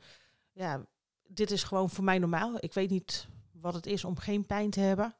ja, 0.51 0.85
dit 1.27 1.51
is 1.51 1.63
gewoon 1.63 1.89
voor 1.89 2.03
mij 2.03 2.19
normaal. 2.19 2.55
Ik 2.59 2.73
weet 2.73 2.89
niet 2.89 3.27
wat 3.51 3.73
het 3.73 3.85
is 3.85 4.05
om 4.05 4.17
geen 4.17 4.45
pijn 4.45 4.69
te 4.69 4.79
hebben. 4.79 5.15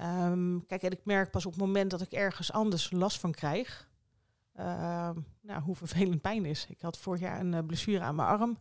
Um, 0.00 0.66
kijk, 0.66 0.82
en 0.82 0.90
ik 0.90 1.04
merk 1.04 1.30
pas 1.30 1.46
op 1.46 1.52
het 1.52 1.60
moment 1.60 1.90
dat 1.90 2.00
ik 2.00 2.12
ergens 2.12 2.52
anders 2.52 2.90
last 2.90 3.20
van 3.20 3.32
krijg, 3.32 3.88
uh, 4.56 5.10
nou, 5.40 5.62
hoe 5.62 5.76
vervelend 5.76 6.20
pijn 6.20 6.44
is. 6.44 6.66
Ik 6.68 6.80
had 6.80 6.98
vorig 6.98 7.20
jaar 7.20 7.40
een 7.40 7.52
uh, 7.52 7.58
blessure 7.66 8.00
aan 8.00 8.14
mijn 8.14 8.28
arm. 8.28 8.58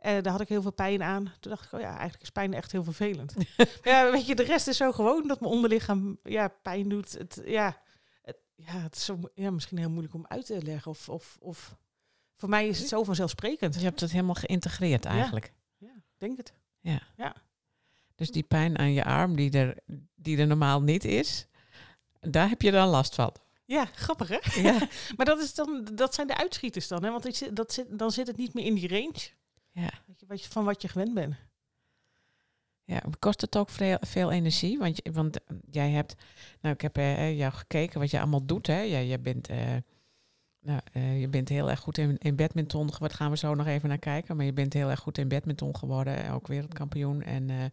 En 0.00 0.22
daar 0.22 0.32
had 0.32 0.40
ik 0.40 0.48
heel 0.48 0.62
veel 0.62 0.72
pijn 0.72 1.02
aan. 1.02 1.32
Toen 1.40 1.50
dacht 1.50 1.64
ik, 1.64 1.72
oh 1.72 1.80
ja, 1.80 1.90
eigenlijk 1.90 2.22
is 2.22 2.30
pijn 2.30 2.54
echt 2.54 2.72
heel 2.72 2.84
vervelend. 2.84 3.34
ja, 3.82 4.10
weet 4.10 4.26
je, 4.26 4.34
de 4.34 4.42
rest 4.42 4.66
is 4.66 4.76
zo 4.76 4.92
gewoon 4.92 5.28
dat 5.28 5.40
mijn 5.40 5.52
onderlichaam 5.52 6.18
ja, 6.22 6.48
pijn 6.48 6.88
doet. 6.88 7.12
Het, 7.12 7.42
ja, 7.44 7.82
het, 8.22 8.36
ja, 8.54 8.72
het 8.72 8.96
is 8.96 9.04
zo, 9.04 9.18
ja, 9.34 9.50
misschien 9.50 9.78
heel 9.78 9.90
moeilijk 9.90 10.14
om 10.14 10.26
uit 10.26 10.46
te 10.46 10.62
leggen. 10.62 10.90
Of, 10.90 11.08
of, 11.08 11.36
of 11.40 11.76
voor 12.34 12.48
mij 12.48 12.68
is 12.68 12.78
het 12.78 12.88
zo 12.88 13.04
vanzelfsprekend. 13.04 13.74
Je 13.74 13.80
hebt 13.80 14.00
het 14.00 14.10
helemaal 14.10 14.34
geïntegreerd 14.34 15.04
eigenlijk. 15.04 15.52
Ja, 15.76 15.86
ja 15.86 16.02
denk 16.18 16.36
het. 16.36 16.52
Ja. 16.80 17.02
ja. 17.16 17.34
Dus 18.14 18.30
die 18.30 18.42
pijn 18.42 18.78
aan 18.78 18.92
je 18.92 19.04
arm, 19.04 19.36
die 19.36 19.50
er, 19.50 19.76
die 20.14 20.38
er 20.38 20.46
normaal 20.46 20.82
niet 20.82 21.04
is, 21.04 21.46
daar 22.20 22.48
heb 22.48 22.62
je 22.62 22.70
dan 22.70 22.88
last 22.88 23.14
van. 23.14 23.32
Ja, 23.64 23.84
grappig 23.84 24.28
hè? 24.28 24.60
Ja. 24.60 24.78
maar 25.16 25.26
dat, 25.26 25.40
is 25.40 25.54
dan, 25.54 25.88
dat 25.94 26.14
zijn 26.14 26.26
de 26.26 26.36
uitschieters 26.36 26.88
dan, 26.88 27.04
hè? 27.04 27.10
want 27.10 27.26
ik 27.26 27.56
dat 27.56 27.72
zit, 27.72 27.98
dan 27.98 28.10
zit 28.10 28.26
het 28.26 28.36
niet 28.36 28.54
meer 28.54 28.64
in 28.64 28.74
die 28.74 28.88
range 28.88 29.38
ja. 29.80 29.90
Weet 30.06 30.20
je, 30.20 30.26
wat 30.26 30.42
je, 30.42 30.50
van 30.50 30.64
wat 30.64 30.82
je 30.82 30.88
gewend 30.88 31.14
bent. 31.14 31.34
Ja, 32.84 33.02
kost 33.18 33.40
het 33.40 33.56
ook 33.56 33.70
veel, 33.70 33.96
veel 34.00 34.30
energie? 34.30 34.78
Want, 34.78 34.96
je, 34.96 35.12
want 35.12 35.38
jij 35.70 35.90
hebt, 35.90 36.14
nou 36.60 36.74
ik 36.74 36.80
heb 36.80 36.98
uh, 36.98 37.38
jou 37.38 37.52
gekeken 37.52 38.00
wat 38.00 38.10
je 38.10 38.18
allemaal 38.18 38.46
doet. 38.46 38.66
Hè? 38.66 38.80
Ja, 38.80 38.98
je, 38.98 39.18
bent, 39.18 39.48
nou, 40.60 40.80
je 41.18 41.28
bent 41.28 41.48
heel 41.48 41.70
erg 41.70 41.80
goed 41.80 41.98
in, 41.98 42.18
in 42.18 42.36
badminton. 42.36 42.90
Wat 42.98 43.14
gaan 43.14 43.30
we 43.30 43.36
zo 43.36 43.54
nog 43.54 43.66
even 43.66 43.88
naar 43.88 43.98
kijken? 43.98 44.36
Maar 44.36 44.44
je 44.44 44.52
bent 44.52 44.72
heel 44.72 44.90
erg 44.90 45.00
goed 45.00 45.18
in 45.18 45.28
badminton 45.28 45.76
geworden, 45.76 46.30
ook 46.30 46.46
wereldkampioen. 46.46 47.22
En 47.22 47.72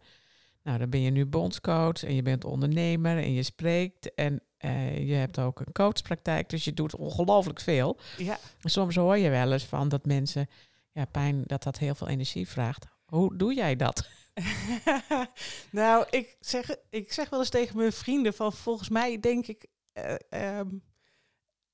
Nou, 0.62 0.78
dan 0.78 0.90
ben 0.90 1.00
je 1.00 1.10
nu 1.10 1.26
bondscoach 1.26 2.04
en 2.04 2.14
je 2.14 2.22
bent 2.22 2.44
ondernemer 2.44 3.16
en 3.16 3.32
je 3.32 3.42
spreekt 3.42 4.14
en 4.14 4.42
eh, 4.58 5.08
je 5.08 5.14
hebt 5.14 5.38
ook 5.38 5.60
een 5.60 5.72
coachpraktijk, 5.72 6.48
dus 6.48 6.64
je 6.64 6.74
doet 6.74 6.96
ongelooflijk 6.96 7.60
veel. 7.60 7.96
Ja. 8.16 8.38
Soms 8.60 8.94
hoor 8.96 9.18
je 9.18 9.30
wel 9.30 9.52
eens 9.52 9.64
van 9.64 9.88
dat 9.88 10.06
mensen, 10.06 10.48
ja, 10.92 11.04
pijn, 11.04 11.42
dat 11.46 11.62
dat 11.62 11.78
heel 11.78 11.94
veel 11.94 12.08
energie 12.08 12.48
vraagt. 12.48 12.86
Hoe 13.04 13.36
doe 13.36 13.54
jij 13.54 13.76
dat? 13.76 14.08
nou, 15.70 16.06
ik 16.10 16.36
zeg, 16.40 16.76
ik 16.90 17.12
zeg 17.12 17.28
wel 17.28 17.40
eens 17.40 17.48
tegen 17.48 17.76
mijn 17.76 17.92
vrienden 17.92 18.34
van 18.34 18.52
volgens 18.52 18.88
mij 18.88 19.20
denk 19.20 19.46
ik, 19.46 19.66
eh, 19.92 20.14
ehm, 20.30 20.68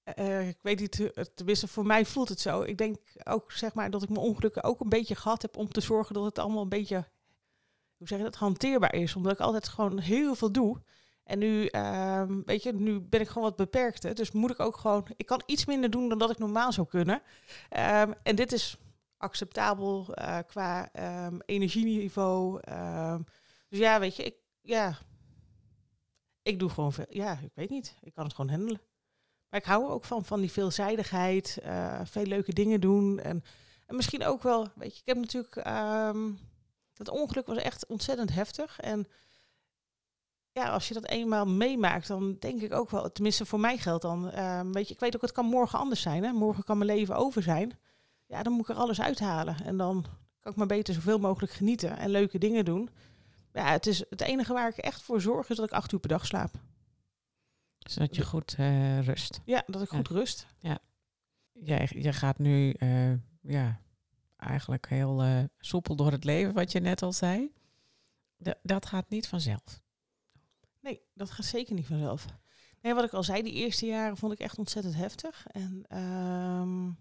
eh, 0.05 0.49
ik 0.49 0.59
weet 0.63 0.81
niet, 0.81 1.13
eh, 1.13 1.25
tenminste 1.35 1.69
voor 1.69 1.87
mij 1.87 2.05
voelt 2.05 2.29
het 2.29 2.41
zo. 2.41 2.63
Ik 2.63 2.79
denk 2.79 2.97
ook 3.25 3.53
zeg 3.53 3.75
maar 3.75 3.91
dat 3.91 4.03
ik 4.03 4.09
mijn 4.09 4.21
ongelukken 4.21 4.63
ook 4.63 4.81
een 4.81 4.89
beetje 4.89 5.15
gehad 5.15 5.43
heb 5.43 5.57
om 5.57 5.69
te 5.69 5.81
zorgen 5.81 6.15
dat 6.15 6.25
het 6.25 6.39
allemaal 6.39 6.63
een 6.63 6.69
beetje, 6.69 7.05
hoe 7.97 8.09
zeg 8.09 8.19
je 8.19 8.25
dat, 8.25 8.35
hanteerbaar 8.35 8.95
is. 8.95 9.15
Omdat 9.15 9.33
ik 9.33 9.41
altijd 9.41 9.69
gewoon 9.69 9.99
heel 9.99 10.35
veel 10.35 10.53
doe. 10.53 10.83
En 11.25 11.39
nu, 11.39 11.67
ehm, 11.67 12.41
weet 12.45 12.63
je, 12.63 12.73
nu 12.73 13.01
ben 13.01 13.21
ik 13.21 13.29
gewoon 13.29 13.43
wat 13.43 13.57
beperkter. 13.57 14.15
Dus 14.15 14.33
moet 14.33 14.51
ik 14.51 14.61
ook 14.61 14.77
gewoon, 14.77 15.07
ik 15.17 15.27
kan 15.27 15.43
iets 15.47 15.65
minder 15.65 15.91
doen 15.91 16.09
dan 16.09 16.19
dat 16.19 16.31
ik 16.31 16.39
normaal 16.39 16.73
zou 16.73 16.87
kunnen. 16.87 17.23
Ehm, 17.69 18.13
en 18.23 18.37
dit 18.37 18.53
is 18.53 18.79
acceptabel 19.25 20.07
uh, 20.19 20.39
qua 20.47 20.89
um, 21.27 21.41
energieniveau. 21.47 22.61
dus 23.69 23.79
ja, 23.79 24.01
weet 24.01 24.17
je, 24.17 24.23
ik, 24.23 24.35
ja, 24.61 24.99
ik 26.45 26.59
doe 26.59 26.69
gewoon 26.69 26.93
veel. 26.93 27.07
Ja, 27.09 27.39
ik 27.43 27.53
weet 27.55 27.71
niet. 27.71 27.97
Ik 28.01 28.15
kan 28.15 28.25
het 28.25 28.35
gewoon 28.35 28.51
handelen. 28.51 28.81
Maar 29.49 29.61
ik 29.61 29.67
hou 29.67 29.89
ook 29.89 30.05
van, 30.05 30.25
van 30.25 30.41
die 30.41 30.53
veelzijdigheid, 30.53 31.59
uh, 31.65 32.01
veel 32.05 32.25
leuke 32.25 32.53
dingen 32.53 32.81
doen. 32.81 33.19
En, 33.19 33.45
en 33.87 33.97
misschien 33.97 34.25
ook 34.25 34.43
wel, 34.43 34.69
weet 34.75 34.95
je, 34.95 35.01
ik 35.01 35.07
heb 35.07 35.17
natuurlijk, 35.17 35.57
um, 35.57 36.39
dat 36.93 37.09
ongeluk 37.09 37.47
was 37.47 37.57
echt 37.57 37.87
ontzettend 37.87 38.35
heftig. 38.35 38.81
En 38.81 39.07
ja, 40.53 40.71
als 40.71 40.89
je 40.89 40.95
dat 40.95 41.07
eenmaal 41.07 41.47
meemaakt, 41.47 42.07
dan 42.07 42.37
denk 42.39 42.63
ik 42.63 42.73
ook 42.73 42.91
wel, 42.91 43.13
tenminste 43.13 43.47
voor 43.47 43.61
mij 43.61 43.79
geldt 43.79 44.03
dan, 44.03 44.31
weet 44.73 44.89
je, 44.89 44.95
ik 44.95 45.01
weet 45.01 45.15
ook, 45.15 45.23
het 45.23 45.33
kan 45.33 45.47
morgen 45.47 45.79
anders 45.79 46.01
zijn. 46.01 46.25
Hè? 46.25 46.33
Morgen 46.33 46.65
kan 46.65 46.79
mijn 46.79 46.91
leven 46.91 47.17
over 47.17 47.43
zijn. 47.43 47.79
Ja, 48.35 48.43
dan 48.43 48.53
moet 48.53 48.69
ik 48.69 48.75
er 48.75 48.83
alles 48.83 49.01
uithalen. 49.01 49.57
En 49.65 49.77
dan 49.77 50.05
kan 50.41 50.53
ik 50.53 50.59
maar 50.59 50.67
beter 50.67 50.95
zoveel 50.95 51.19
mogelijk 51.19 51.53
genieten 51.53 51.97
en 51.97 52.11
leuke 52.11 52.39
dingen 52.39 52.65
doen. 52.65 52.89
Ja, 53.53 53.71
het, 53.71 53.87
is 53.87 54.05
het 54.11 54.21
enige 54.21 54.53
waar 54.53 54.69
ik 54.69 54.77
echt 54.77 55.03
voor 55.03 55.21
zorg 55.21 55.49
is 55.49 55.57
dat 55.57 55.67
ik 55.67 55.73
acht 55.73 55.93
uur 55.93 55.99
per 55.99 56.09
dag 56.09 56.27
slaap. 56.27 56.55
Zodat 57.79 58.17
je 58.17 58.25
goed 58.25 58.57
uh, 58.59 59.01
rust. 59.01 59.41
Ja, 59.45 59.63
dat 59.67 59.83
ik 59.83 59.89
goed 59.89 60.09
rust. 60.09 60.47
Ja. 60.59 60.79
Jij, 61.53 61.89
je 61.91 62.13
gaat 62.13 62.39
nu 62.39 62.75
uh, 62.79 63.13
ja, 63.41 63.81
eigenlijk 64.37 64.89
heel 64.89 65.25
uh, 65.25 65.43
soepel 65.59 65.97
door 65.97 66.11
het 66.11 66.25
leven, 66.25 66.55
wat 66.55 66.73
je 66.73 66.81
net 66.81 67.03
al 67.03 67.13
zei. 67.13 67.53
D 68.43 68.55
dat 68.63 68.87
gaat 68.87 69.09
niet 69.09 69.29
vanzelf. 69.29 69.83
Nee, 70.81 71.01
dat 71.13 71.31
gaat 71.31 71.47
zeker 71.47 71.75
niet 71.75 71.87
vanzelf. 71.87 72.27
Nee, 72.81 72.95
wat 72.95 73.05
ik 73.05 73.13
al 73.13 73.23
zei, 73.23 73.43
die 73.43 73.53
eerste 73.53 73.87
jaren 73.87 74.17
vond 74.17 74.33
ik 74.33 74.39
echt 74.39 74.59
ontzettend 74.59 74.95
heftig. 74.95 75.47
En 75.47 75.99
um, 75.99 76.97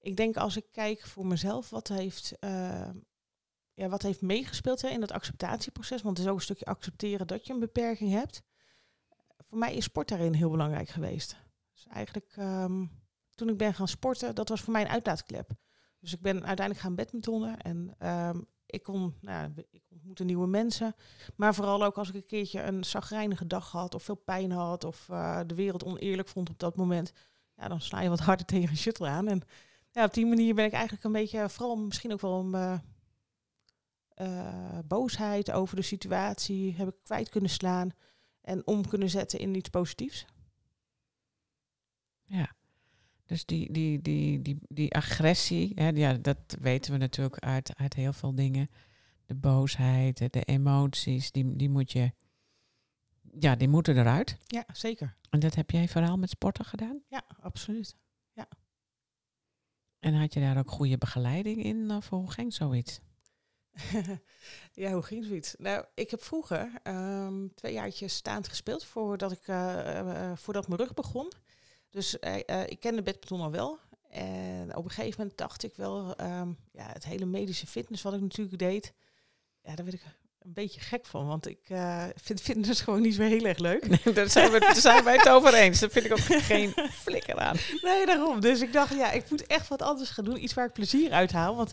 ik 0.00 0.16
denk 0.16 0.36
als 0.36 0.56
ik 0.56 0.66
kijk 0.72 1.00
voor 1.00 1.26
mezelf, 1.26 1.70
wat 1.70 1.88
heeft, 1.88 2.32
uh, 2.40 2.88
ja, 3.74 3.88
wat 3.88 4.02
heeft 4.02 4.20
meegespeeld 4.20 4.82
hè, 4.82 4.88
in 4.88 5.00
dat 5.00 5.12
acceptatieproces. 5.12 6.02
Want 6.02 6.16
het 6.16 6.26
is 6.26 6.32
ook 6.32 6.38
een 6.38 6.44
stukje 6.44 6.64
accepteren 6.64 7.26
dat 7.26 7.46
je 7.46 7.52
een 7.52 7.58
beperking 7.58 8.10
hebt. 8.10 8.42
Voor 9.38 9.58
mij 9.58 9.74
is 9.74 9.84
sport 9.84 10.08
daarin 10.08 10.32
heel 10.34 10.50
belangrijk 10.50 10.88
geweest. 10.88 11.36
Dus 11.72 11.86
eigenlijk 11.86 12.36
um, 12.38 12.90
toen 13.34 13.48
ik 13.48 13.56
ben 13.56 13.74
gaan 13.74 13.88
sporten, 13.88 14.34
dat 14.34 14.48
was 14.48 14.60
voor 14.60 14.72
mij 14.72 14.82
een 14.82 14.88
uitlaatklep. 14.88 15.50
Dus 15.98 16.12
ik 16.12 16.20
ben 16.20 16.34
uiteindelijk 16.34 16.86
gaan 16.86 16.94
badmintonnen 16.94 17.58
en 17.58 18.08
um, 18.08 18.46
ik 18.66 18.82
kon, 18.82 19.14
nou, 19.20 19.52
ik 19.70 19.82
ontmoette 19.90 20.24
nieuwe 20.24 20.46
mensen. 20.46 20.94
Maar 21.36 21.54
vooral 21.54 21.84
ook 21.84 21.98
als 21.98 22.08
ik 22.08 22.14
een 22.14 22.26
keertje 22.26 22.62
een 22.62 22.84
zagrijnige 22.84 23.46
dag 23.46 23.70
had 23.70 23.94
of 23.94 24.02
veel 24.02 24.14
pijn 24.14 24.50
had 24.50 24.84
of 24.84 25.08
uh, 25.10 25.40
de 25.46 25.54
wereld 25.54 25.84
oneerlijk 25.84 26.28
vond 26.28 26.50
op 26.50 26.58
dat 26.58 26.76
moment. 26.76 27.12
Ja, 27.56 27.68
dan 27.68 27.80
sla 27.80 28.00
je 28.00 28.08
wat 28.08 28.20
harder 28.20 28.46
tegen 28.46 28.70
een 28.70 28.76
shuttle 28.76 29.08
aan. 29.08 29.28
En 29.28 29.42
ja, 29.90 30.04
op 30.04 30.14
die 30.14 30.26
manier 30.26 30.54
ben 30.54 30.64
ik 30.64 30.72
eigenlijk 30.72 31.04
een 31.04 31.12
beetje, 31.12 31.48
vooral 31.48 31.76
misschien 31.76 32.12
ook 32.12 32.20
wel 32.20 32.40
een 32.40 32.54
uh, 32.54 32.78
uh, 34.28 34.78
boosheid 34.84 35.50
over 35.50 35.76
de 35.76 35.82
situatie, 35.82 36.74
heb 36.74 36.88
ik 36.88 36.94
kwijt 37.02 37.28
kunnen 37.28 37.50
slaan 37.50 37.90
en 38.40 38.66
om 38.66 38.88
kunnen 38.88 39.10
zetten 39.10 39.38
in 39.38 39.54
iets 39.54 39.68
positiefs. 39.68 40.26
Ja, 42.24 42.52
dus 43.26 43.44
die, 43.44 43.72
die, 43.72 44.00
die, 44.00 44.42
die, 44.42 44.58
die 44.68 44.94
agressie, 44.94 45.72
hè, 45.74 45.88
ja, 45.88 46.12
dat 46.12 46.56
weten 46.60 46.92
we 46.92 46.98
natuurlijk 46.98 47.38
uit, 47.38 47.76
uit 47.76 47.94
heel 47.94 48.12
veel 48.12 48.34
dingen. 48.34 48.68
De 49.26 49.34
boosheid, 49.34 50.32
de 50.32 50.42
emoties, 50.42 51.30
die, 51.30 51.56
die 51.56 51.68
moet 51.68 51.92
je, 51.92 52.12
ja, 53.38 53.56
die 53.56 53.68
moeten 53.68 53.96
eruit. 53.96 54.36
Ja, 54.46 54.64
zeker. 54.72 55.16
En 55.30 55.40
dat 55.40 55.54
heb 55.54 55.70
jij 55.70 55.88
vooral 55.88 56.16
met 56.16 56.30
sporten 56.30 56.64
gedaan? 56.64 57.02
Ja, 57.08 57.22
absoluut. 57.40 57.96
En 60.00 60.14
had 60.14 60.34
je 60.34 60.40
daar 60.40 60.58
ook 60.58 60.70
goede 60.70 60.98
begeleiding 60.98 61.64
in? 61.64 61.90
Of 61.90 62.08
hoe 62.08 62.30
ging 62.30 62.54
zoiets? 62.54 63.00
ja, 64.72 64.92
hoe 64.92 65.02
ging 65.02 65.24
zoiets? 65.24 65.54
Nou, 65.58 65.84
ik 65.94 66.10
heb 66.10 66.22
vroeger 66.22 66.72
um, 66.84 67.54
twee 67.54 67.72
jaartjes 67.72 68.14
staand 68.14 68.48
gespeeld 68.48 68.84
voordat, 68.84 69.32
ik, 69.32 69.46
uh, 69.46 69.56
uh, 69.56 70.36
voordat 70.36 70.68
mijn 70.68 70.80
rug 70.80 70.94
begon. 70.94 71.32
Dus 71.90 72.16
uh, 72.20 72.36
ik 72.66 72.80
kende 72.80 73.02
badminton 73.02 73.40
al 73.40 73.50
wel. 73.50 73.78
En 74.10 74.76
op 74.76 74.84
een 74.84 74.90
gegeven 74.90 75.20
moment 75.20 75.38
dacht 75.38 75.62
ik 75.62 75.76
wel, 75.76 76.20
um, 76.20 76.58
ja, 76.72 76.86
het 76.92 77.04
hele 77.04 77.26
medische 77.26 77.66
fitness 77.66 78.02
wat 78.02 78.14
ik 78.14 78.20
natuurlijk 78.20 78.58
deed, 78.58 78.94
ja, 79.62 79.74
daar 79.74 79.84
werd 79.84 79.96
ik 79.96 80.19
een 80.40 80.52
beetje 80.52 80.80
gek 80.80 81.06
van. 81.06 81.26
Want 81.26 81.46
ik 81.48 81.60
vind 82.14 82.40
fitness 82.40 82.80
gewoon 82.84 83.00
niet 83.02 83.14
zo 83.14 83.22
heel 83.22 83.44
erg 83.44 83.58
leuk. 83.58 83.88
Nee, 83.88 84.14
daar, 84.14 84.30
zijn 84.30 84.50
we, 84.50 84.58
daar 84.58 84.76
zijn 84.76 85.04
wij 85.04 85.16
het 85.16 85.28
over 85.28 85.54
eens. 85.54 85.80
Daar 85.80 85.90
vind 85.90 86.04
ik 86.04 86.12
ook 86.12 86.18
geen 86.52 86.74
flikker 86.92 87.38
aan. 87.38 87.56
Nee, 87.82 88.06
daarom. 88.06 88.40
Dus 88.40 88.60
ik 88.60 88.72
dacht, 88.72 88.94
ja, 88.94 89.10
ik 89.10 89.30
moet 89.30 89.46
echt 89.46 89.68
wat 89.68 89.82
anders 89.82 90.10
gaan 90.10 90.24
doen. 90.24 90.42
Iets 90.42 90.54
waar 90.54 90.66
ik 90.66 90.72
plezier 90.72 91.12
uit 91.12 91.32
haal. 91.32 91.56
Want 91.56 91.72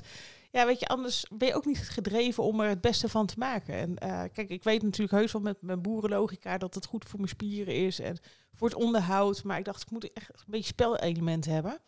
ja, 0.52 0.66
weet 0.66 0.80
je, 0.80 0.88
anders 0.88 1.26
ben 1.34 1.48
je 1.48 1.56
ook 1.56 1.66
niet 1.66 1.90
gedreven 1.90 2.44
om 2.44 2.60
er 2.60 2.70
het 2.70 2.82
beste 2.82 3.10
van 3.10 3.26
te 3.26 3.36
maken. 3.38 3.74
En 3.74 3.90
uh, 4.04 4.24
kijk, 4.34 4.50
ik 4.50 4.64
weet 4.64 4.82
natuurlijk 4.84 5.12
heus 5.12 5.32
wel 5.32 5.42
met 5.42 5.62
mijn 5.62 5.82
boerenlogica 5.82 6.58
dat 6.58 6.76
het 6.76 6.86
goed 6.86 7.06
voor 7.06 7.20
mijn 7.20 7.32
spieren 7.32 7.76
is 7.76 8.00
en 8.00 8.18
voor 8.54 8.68
het 8.68 8.78
onderhoud. 8.78 9.44
Maar 9.44 9.58
ik 9.58 9.66
dacht, 9.66 9.82
ik 9.82 9.92
moet 9.92 10.14
echt 10.14 10.30
een 10.30 10.44
beetje 10.46 10.74
spelelement 10.74 11.46
hebben. 11.46 11.80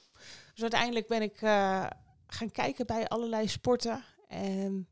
Dus 0.53 0.61
uiteindelijk 0.61 1.07
ben 1.07 1.21
ik 1.21 1.41
uh, 1.41 1.85
gaan 2.27 2.51
kijken 2.51 2.85
bij 2.85 3.07
allerlei 3.07 3.47
sporten. 3.47 4.03
En 4.27 4.87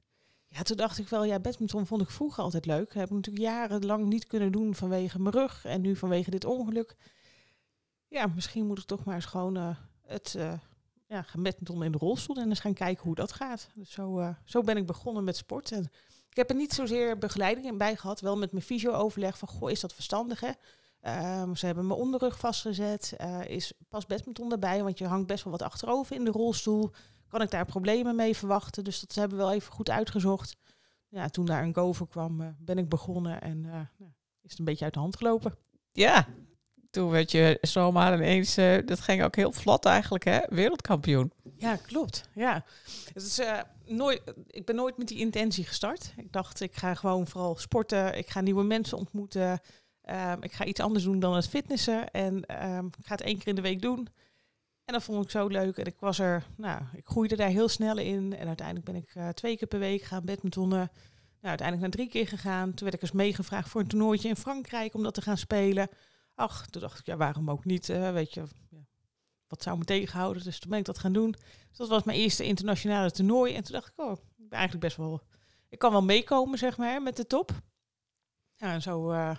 ja, 0.47 0.61
toen 0.61 0.77
dacht 0.77 0.97
ik 0.97 1.07
wel, 1.07 1.23
ja, 1.23 1.39
badminton 1.39 1.85
vond 1.85 2.01
ik 2.01 2.09
vroeger 2.09 2.43
altijd 2.43 2.65
leuk. 2.65 2.93
Heb 2.93 3.09
ik 3.09 3.15
natuurlijk 3.15 3.45
jarenlang 3.45 4.05
niet 4.05 4.27
kunnen 4.27 4.51
doen 4.51 4.75
vanwege 4.75 5.19
mijn 5.19 5.35
rug 5.35 5.65
en 5.65 5.81
nu 5.81 5.95
vanwege 5.95 6.29
dit 6.29 6.45
ongeluk. 6.45 6.95
Ja, 8.07 8.27
misschien 8.35 8.67
moet 8.67 8.79
ik 8.79 8.85
toch 8.85 9.03
maar 9.03 9.15
eens 9.15 9.25
gewoon 9.25 9.57
uh, 9.57 9.77
het 10.03 10.37
ja, 11.07 11.21
gaan 11.21 11.43
badminton 11.43 11.83
in 11.83 11.91
de 11.91 11.97
rolstoel 11.97 12.35
en 12.35 12.49
eens 12.49 12.59
gaan 12.59 12.73
kijken 12.73 13.03
hoe 13.03 13.15
dat 13.15 13.31
gaat. 13.31 13.69
Dus 13.75 13.91
zo, 13.91 14.19
uh, 14.19 14.29
zo 14.45 14.61
ben 14.61 14.77
ik 14.77 14.85
begonnen 14.85 15.23
met 15.23 15.37
sport. 15.37 15.71
En 15.71 15.91
ik 16.29 16.37
heb 16.37 16.49
er 16.49 16.55
niet 16.55 16.73
zozeer 16.73 17.17
begeleiding 17.17 17.65
in 17.65 17.77
bij 17.77 17.95
gehad, 17.95 18.19
wel 18.19 18.37
met 18.37 18.51
mijn 18.51 18.63
fysio-overleg 18.63 19.37
van, 19.37 19.47
goh, 19.47 19.71
is 19.71 19.79
dat 19.79 19.93
verstandig 19.93 20.39
hè? 20.39 20.51
Um, 21.41 21.55
ze 21.55 21.65
hebben 21.65 21.87
mijn 21.87 21.99
onderrug 21.99 22.39
vastgezet, 22.39 23.15
uh, 23.21 23.45
is 23.45 23.73
pas 23.89 24.05
badminton 24.05 24.51
erbij, 24.51 24.83
want 24.83 24.97
je 24.97 25.05
hangt 25.05 25.27
best 25.27 25.43
wel 25.43 25.53
wat 25.53 25.61
achterover 25.61 26.15
in 26.15 26.25
de 26.25 26.31
rolstoel. 26.31 26.91
Kan 27.27 27.41
ik 27.41 27.51
daar 27.51 27.65
problemen 27.65 28.15
mee 28.15 28.35
verwachten? 28.35 28.83
Dus 28.83 28.99
dat 28.99 29.15
hebben 29.15 29.37
we 29.37 29.43
wel 29.43 29.53
even 29.53 29.73
goed 29.73 29.89
uitgezocht. 29.89 30.55
Ja, 31.09 31.29
toen 31.29 31.45
daar 31.45 31.63
een 31.63 31.73
go 31.73 31.93
voor 31.93 32.07
kwam, 32.07 32.41
uh, 32.41 32.47
ben 32.59 32.77
ik 32.77 32.89
begonnen 32.89 33.41
en 33.41 33.57
uh, 33.57 33.71
nou, 33.71 34.11
is 34.41 34.49
het 34.49 34.59
een 34.59 34.65
beetje 34.65 34.85
uit 34.85 34.93
de 34.93 34.99
hand 34.99 35.17
gelopen. 35.17 35.55
Ja, 35.91 36.27
toen 36.89 37.09
werd 37.09 37.31
je 37.31 37.57
zomaar 37.61 38.13
ineens, 38.13 38.57
uh, 38.57 38.77
dat 38.85 38.99
ging 38.99 39.23
ook 39.23 39.35
heel 39.35 39.51
vlot 39.51 39.85
eigenlijk, 39.85 40.23
hè? 40.23 40.39
Wereldkampioen. 40.49 41.31
Ja, 41.55 41.75
klopt. 41.75 42.29
Ja. 42.33 42.65
Het 43.13 43.23
is, 43.23 43.39
uh, 43.39 43.59
nooit, 43.85 44.21
ik 44.47 44.65
ben 44.65 44.75
nooit 44.75 44.97
met 44.97 45.07
die 45.07 45.19
intentie 45.19 45.65
gestart. 45.65 46.13
Ik 46.17 46.31
dacht, 46.31 46.61
ik 46.61 46.75
ga 46.75 46.93
gewoon 46.93 47.27
vooral 47.27 47.55
sporten. 47.55 48.17
Ik 48.17 48.29
ga 48.29 48.41
nieuwe 48.41 48.63
mensen 48.63 48.97
ontmoeten. 48.97 49.59
Um, 50.09 50.43
ik 50.43 50.51
ga 50.53 50.65
iets 50.65 50.79
anders 50.79 51.03
doen 51.03 51.19
dan 51.19 51.35
het 51.35 51.47
fitnessen. 51.47 52.11
En 52.11 52.65
um, 52.65 52.85
ik 52.85 53.05
ga 53.05 53.15
het 53.15 53.21
één 53.21 53.37
keer 53.37 53.47
in 53.47 53.55
de 53.55 53.61
week 53.61 53.81
doen. 53.81 54.07
En 54.87 54.93
dat 54.93 55.03
vond 55.03 55.23
ik 55.23 55.29
zo 55.29 55.47
leuk. 55.47 55.77
En 55.77 55.85
ik 55.85 55.99
was 55.99 56.19
er, 56.19 56.45
nou, 56.55 56.81
ik 56.93 57.05
groeide 57.05 57.35
daar 57.35 57.49
heel 57.49 57.67
snel 57.67 57.97
in. 57.97 58.35
En 58.35 58.47
uiteindelijk 58.47 58.85
ben 58.85 58.95
ik 58.95 59.15
uh, 59.15 59.29
twee 59.29 59.57
keer 59.57 59.67
per 59.67 59.79
week 59.79 60.01
gaan 60.01 60.25
badmintonnen. 60.25 60.91
Nou, 61.41 61.57
uiteindelijk 61.57 61.79
naar 61.79 61.89
drie 61.89 62.09
keer 62.09 62.27
gegaan. 62.27 62.73
Toen 62.73 62.83
werd 62.83 62.93
ik 62.93 63.01
eens 63.01 63.11
meegevraagd 63.11 63.69
voor 63.69 63.81
een 63.81 63.87
toernooitje 63.87 64.27
in 64.27 64.35
Frankrijk 64.35 64.93
om 64.93 65.03
dat 65.03 65.13
te 65.13 65.21
gaan 65.21 65.37
spelen. 65.37 65.89
Ach, 66.35 66.67
toen 66.67 66.81
dacht 66.81 66.99
ik, 66.99 67.05
ja, 67.05 67.17
waarom 67.17 67.49
ook 67.49 67.65
niet? 67.65 67.87
Weet 67.87 68.33
je, 68.33 68.43
ja, 68.69 68.85
wat 69.47 69.63
zou 69.63 69.77
me 69.77 69.83
tegenhouden? 69.85 70.43
Dus 70.43 70.59
toen 70.59 70.69
ben 70.69 70.79
ik 70.79 70.85
dat 70.85 70.99
gaan 70.99 71.13
doen. 71.13 71.31
Dus 71.69 71.77
dat 71.77 71.87
was 71.87 72.03
mijn 72.03 72.17
eerste 72.17 72.43
internationale 72.43 73.11
toernooi. 73.11 73.55
En 73.55 73.63
toen 73.63 73.73
dacht 73.73 73.87
ik, 73.87 73.99
oh, 73.99 74.11
ik 74.11 74.49
ben 74.49 74.57
eigenlijk 74.57 74.83
best 74.83 74.97
wel... 74.97 75.21
Ik 75.69 75.79
kan 75.79 75.91
wel 75.91 76.03
meekomen, 76.03 76.57
zeg 76.57 76.77
maar, 76.77 77.01
met 77.01 77.15
de 77.15 77.27
top. 77.27 77.51
Ja, 78.55 78.73
en 78.73 78.81
zo 78.81 79.11
uh, 79.11 79.35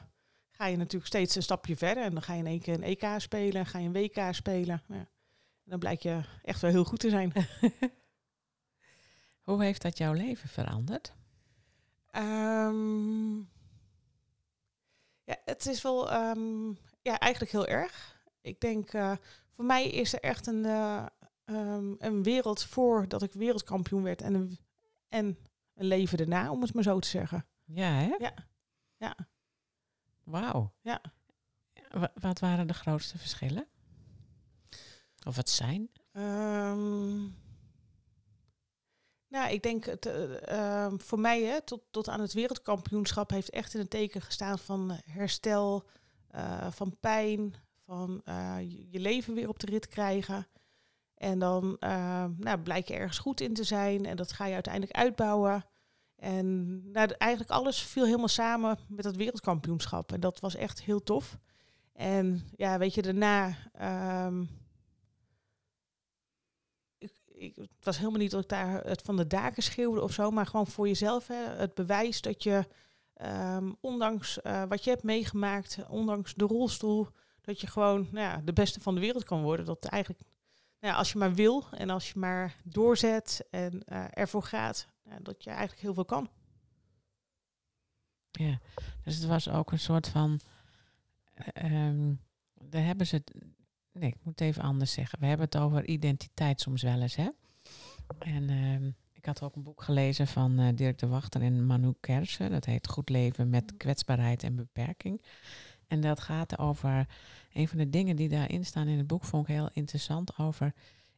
ga 0.50 0.66
je 0.66 0.76
natuurlijk 0.76 1.06
steeds 1.06 1.34
een 1.34 1.42
stapje 1.42 1.76
verder. 1.76 2.04
En 2.04 2.12
dan 2.12 2.22
ga 2.22 2.32
je 2.32 2.38
in 2.38 2.46
één 2.46 2.60
keer 2.60 2.74
een 2.74 2.82
EK 2.82 3.06
spelen, 3.16 3.66
ga 3.66 3.78
je 3.78 3.86
een 3.86 3.92
WK 3.92 4.34
spelen. 4.34 4.82
Ja. 4.88 5.08
Dan 5.68 5.78
blijkt 5.78 6.02
je 6.02 6.20
echt 6.42 6.60
wel 6.60 6.70
heel 6.70 6.84
goed 6.84 7.00
te 7.00 7.10
zijn. 7.10 7.32
Hoe 9.42 9.62
heeft 9.62 9.82
dat 9.82 9.98
jouw 9.98 10.12
leven 10.12 10.48
veranderd? 10.48 11.12
Ehm, 12.10 13.36
ja, 15.24 15.36
het 15.44 15.66
is 15.66 15.82
wel 15.82 16.10
ehm, 16.10 16.68
ja, 17.02 17.18
eigenlijk 17.18 17.52
heel 17.52 17.66
erg. 17.66 18.22
Ik 18.40 18.60
denk, 18.60 18.92
eh, 18.92 19.12
voor 19.54 19.64
mij 19.64 19.88
is 19.88 20.12
er 20.12 20.20
echt 20.20 20.46
een, 20.46 20.64
eh, 20.64 21.06
ehm, 21.44 21.94
een 21.98 22.22
wereld 22.22 22.64
voordat 22.64 23.22
ik 23.22 23.32
wereldkampioen 23.32 24.02
werd 24.02 24.22
en 24.22 24.34
een, 24.34 24.58
en 25.08 25.38
een 25.74 25.86
leven 25.86 26.18
erna, 26.18 26.50
om 26.50 26.62
het 26.62 26.74
maar 26.74 26.82
zo 26.82 26.98
te 26.98 27.08
zeggen. 27.08 27.46
Ja, 27.64 27.90
hè? 27.90 28.14
Ja. 28.18 28.34
Ja. 28.96 29.16
Wauw. 30.24 30.72
Ja. 30.80 31.00
Wa- 31.88 32.12
wat 32.14 32.38
waren 32.38 32.66
de 32.66 32.74
grootste 32.74 33.18
verschillen? 33.18 33.66
Of 35.28 35.36
wat 35.36 35.50
zijn? 35.50 35.88
Ehm, 36.12 37.16
nou, 39.28 39.50
ik 39.50 39.62
denk 39.62 39.84
het, 39.84 40.06
eh, 40.06 40.48
ehm, 40.48 40.98
voor 40.98 41.18
mij 41.20 41.42
hè, 41.42 41.62
tot, 41.62 41.80
tot 41.90 42.08
aan 42.08 42.20
het 42.20 42.32
wereldkampioenschap 42.32 43.30
heeft 43.30 43.50
echt 43.50 43.74
in 43.74 43.80
het 43.80 43.90
teken 43.90 44.20
gestaan 44.20 44.58
van 44.58 45.00
herstel, 45.04 45.88
eh, 46.28 46.70
van 46.70 46.96
pijn, 47.00 47.54
van 47.84 48.20
eh, 48.24 48.56
je 48.90 49.00
leven 49.00 49.34
weer 49.34 49.48
op 49.48 49.58
de 49.58 49.66
rit 49.66 49.88
krijgen. 49.88 50.46
En 51.14 51.38
dan 51.38 51.76
ehm, 51.78 52.30
nou, 52.36 52.58
blijk 52.58 52.88
je 52.88 52.94
ergens 52.94 53.18
goed 53.18 53.40
in 53.40 53.54
te 53.54 53.64
zijn 53.64 54.06
en 54.06 54.16
dat 54.16 54.32
ga 54.32 54.46
je 54.46 54.54
uiteindelijk 54.54 54.96
uitbouwen. 54.96 55.64
En 56.16 56.76
nou, 56.92 57.10
eigenlijk 57.18 57.52
alles 57.52 57.82
viel 57.82 58.04
helemaal 58.04 58.28
samen 58.28 58.78
met 58.88 59.04
dat 59.04 59.16
wereldkampioenschap. 59.16 60.12
En 60.12 60.20
dat 60.20 60.40
was 60.40 60.54
echt 60.54 60.82
heel 60.82 61.02
tof. 61.02 61.38
En 61.92 62.48
ja, 62.56 62.78
weet 62.78 62.94
je, 62.94 63.02
daarna 63.02 63.56
ik, 67.38 67.56
het 67.56 67.70
was 67.84 67.98
helemaal 67.98 68.20
niet 68.20 68.30
dat 68.30 68.42
ik 68.42 68.48
daar 68.48 68.84
het 68.84 69.02
van 69.02 69.16
de 69.16 69.26
daken 69.26 69.62
schreeuwde 69.62 70.02
of 70.02 70.12
zo, 70.12 70.30
maar 70.30 70.46
gewoon 70.46 70.66
voor 70.66 70.86
jezelf. 70.86 71.26
Hè, 71.26 71.34
het 71.34 71.74
bewijs 71.74 72.20
dat 72.20 72.42
je, 72.42 72.66
ehm, 73.14 73.72
ondanks 73.80 74.40
eh, 74.42 74.62
wat 74.68 74.84
je 74.84 74.90
hebt 74.90 75.02
meegemaakt, 75.02 75.78
ondanks 75.88 76.34
de 76.34 76.44
rolstoel, 76.44 77.08
dat 77.40 77.60
je 77.60 77.66
gewoon 77.66 78.08
nou 78.10 78.26
ja, 78.26 78.40
de 78.44 78.52
beste 78.52 78.80
van 78.80 78.94
de 78.94 79.00
wereld 79.00 79.24
kan 79.24 79.42
worden. 79.42 79.66
Dat 79.66 79.84
eigenlijk, 79.84 80.22
nou 80.80 80.92
ja, 80.92 80.98
als 80.98 81.12
je 81.12 81.18
maar 81.18 81.34
wil 81.34 81.64
en 81.70 81.90
als 81.90 82.12
je 82.12 82.18
maar 82.18 82.56
doorzet 82.64 83.46
en 83.50 83.84
eh, 83.84 84.04
ervoor 84.10 84.42
gaat, 84.42 84.88
dat 85.22 85.44
je 85.44 85.50
eigenlijk 85.50 85.80
heel 85.80 85.94
veel 85.94 86.04
kan. 86.04 86.30
Ja, 88.30 88.58
dus 89.04 89.14
het 89.16 89.24
was 89.24 89.48
ook 89.48 89.72
een 89.72 89.78
soort 89.78 90.08
van. 90.08 90.40
eh, 91.34 91.64
ehm, 91.88 92.14
daar 92.54 92.84
hebben 92.84 93.06
ze. 93.06 93.22
Nee, 93.98 94.08
ik 94.08 94.16
moet 94.22 94.38
het 94.38 94.48
even 94.48 94.62
anders 94.62 94.92
zeggen. 94.92 95.18
We 95.20 95.26
hebben 95.26 95.46
het 95.46 95.56
over 95.56 95.86
identiteit 95.86 96.60
soms 96.60 96.82
wel 96.82 97.00
eens, 97.00 97.16
hè? 97.16 97.28
En 98.18 98.50
ehm, 98.50 98.90
ik 99.12 99.24
had 99.24 99.42
ook 99.42 99.56
een 99.56 99.62
boek 99.62 99.82
gelezen 99.82 100.26
van 100.26 100.58
eh, 100.58 100.68
Dirk 100.74 100.98
de 100.98 101.06
Wachter 101.06 101.42
en 101.42 101.66
Manu 101.66 101.92
Kersen. 102.00 102.50
Dat 102.50 102.64
heet 102.64 102.88
Goed 102.88 103.08
leven 103.08 103.50
met 103.50 103.76
kwetsbaarheid 103.76 104.42
en 104.42 104.56
beperking. 104.56 105.22
En 105.86 106.00
dat 106.00 106.20
gaat 106.20 106.58
over. 106.58 107.06
Een 107.52 107.68
van 107.68 107.78
de 107.78 107.90
dingen 107.90 108.16
die 108.16 108.28
daarin 108.28 108.64
staan 108.64 108.88
in 108.88 108.98
het 108.98 109.06
boek 109.06 109.24
vond 109.24 109.48
ik 109.48 109.54
heel 109.54 109.70
interessant 109.72 110.38
over 110.38 110.74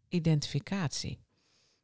identificatie. 0.09 1.19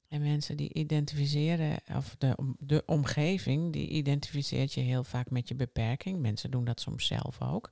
En 0.09 0.21
mensen 0.21 0.57
die 0.57 0.75
identificeren, 0.75 1.79
of 1.97 2.15
de, 2.19 2.55
de 2.59 2.83
omgeving, 2.87 3.73
die 3.73 3.89
identificeert 3.89 4.73
je 4.73 4.81
heel 4.81 5.05
vaak 5.05 5.31
met 5.31 5.49
je 5.49 5.55
beperking. 5.55 6.21
Mensen 6.21 6.51
doen 6.51 6.65
dat 6.65 6.81
soms 6.81 7.07
zelf 7.07 7.43
ook. 7.43 7.71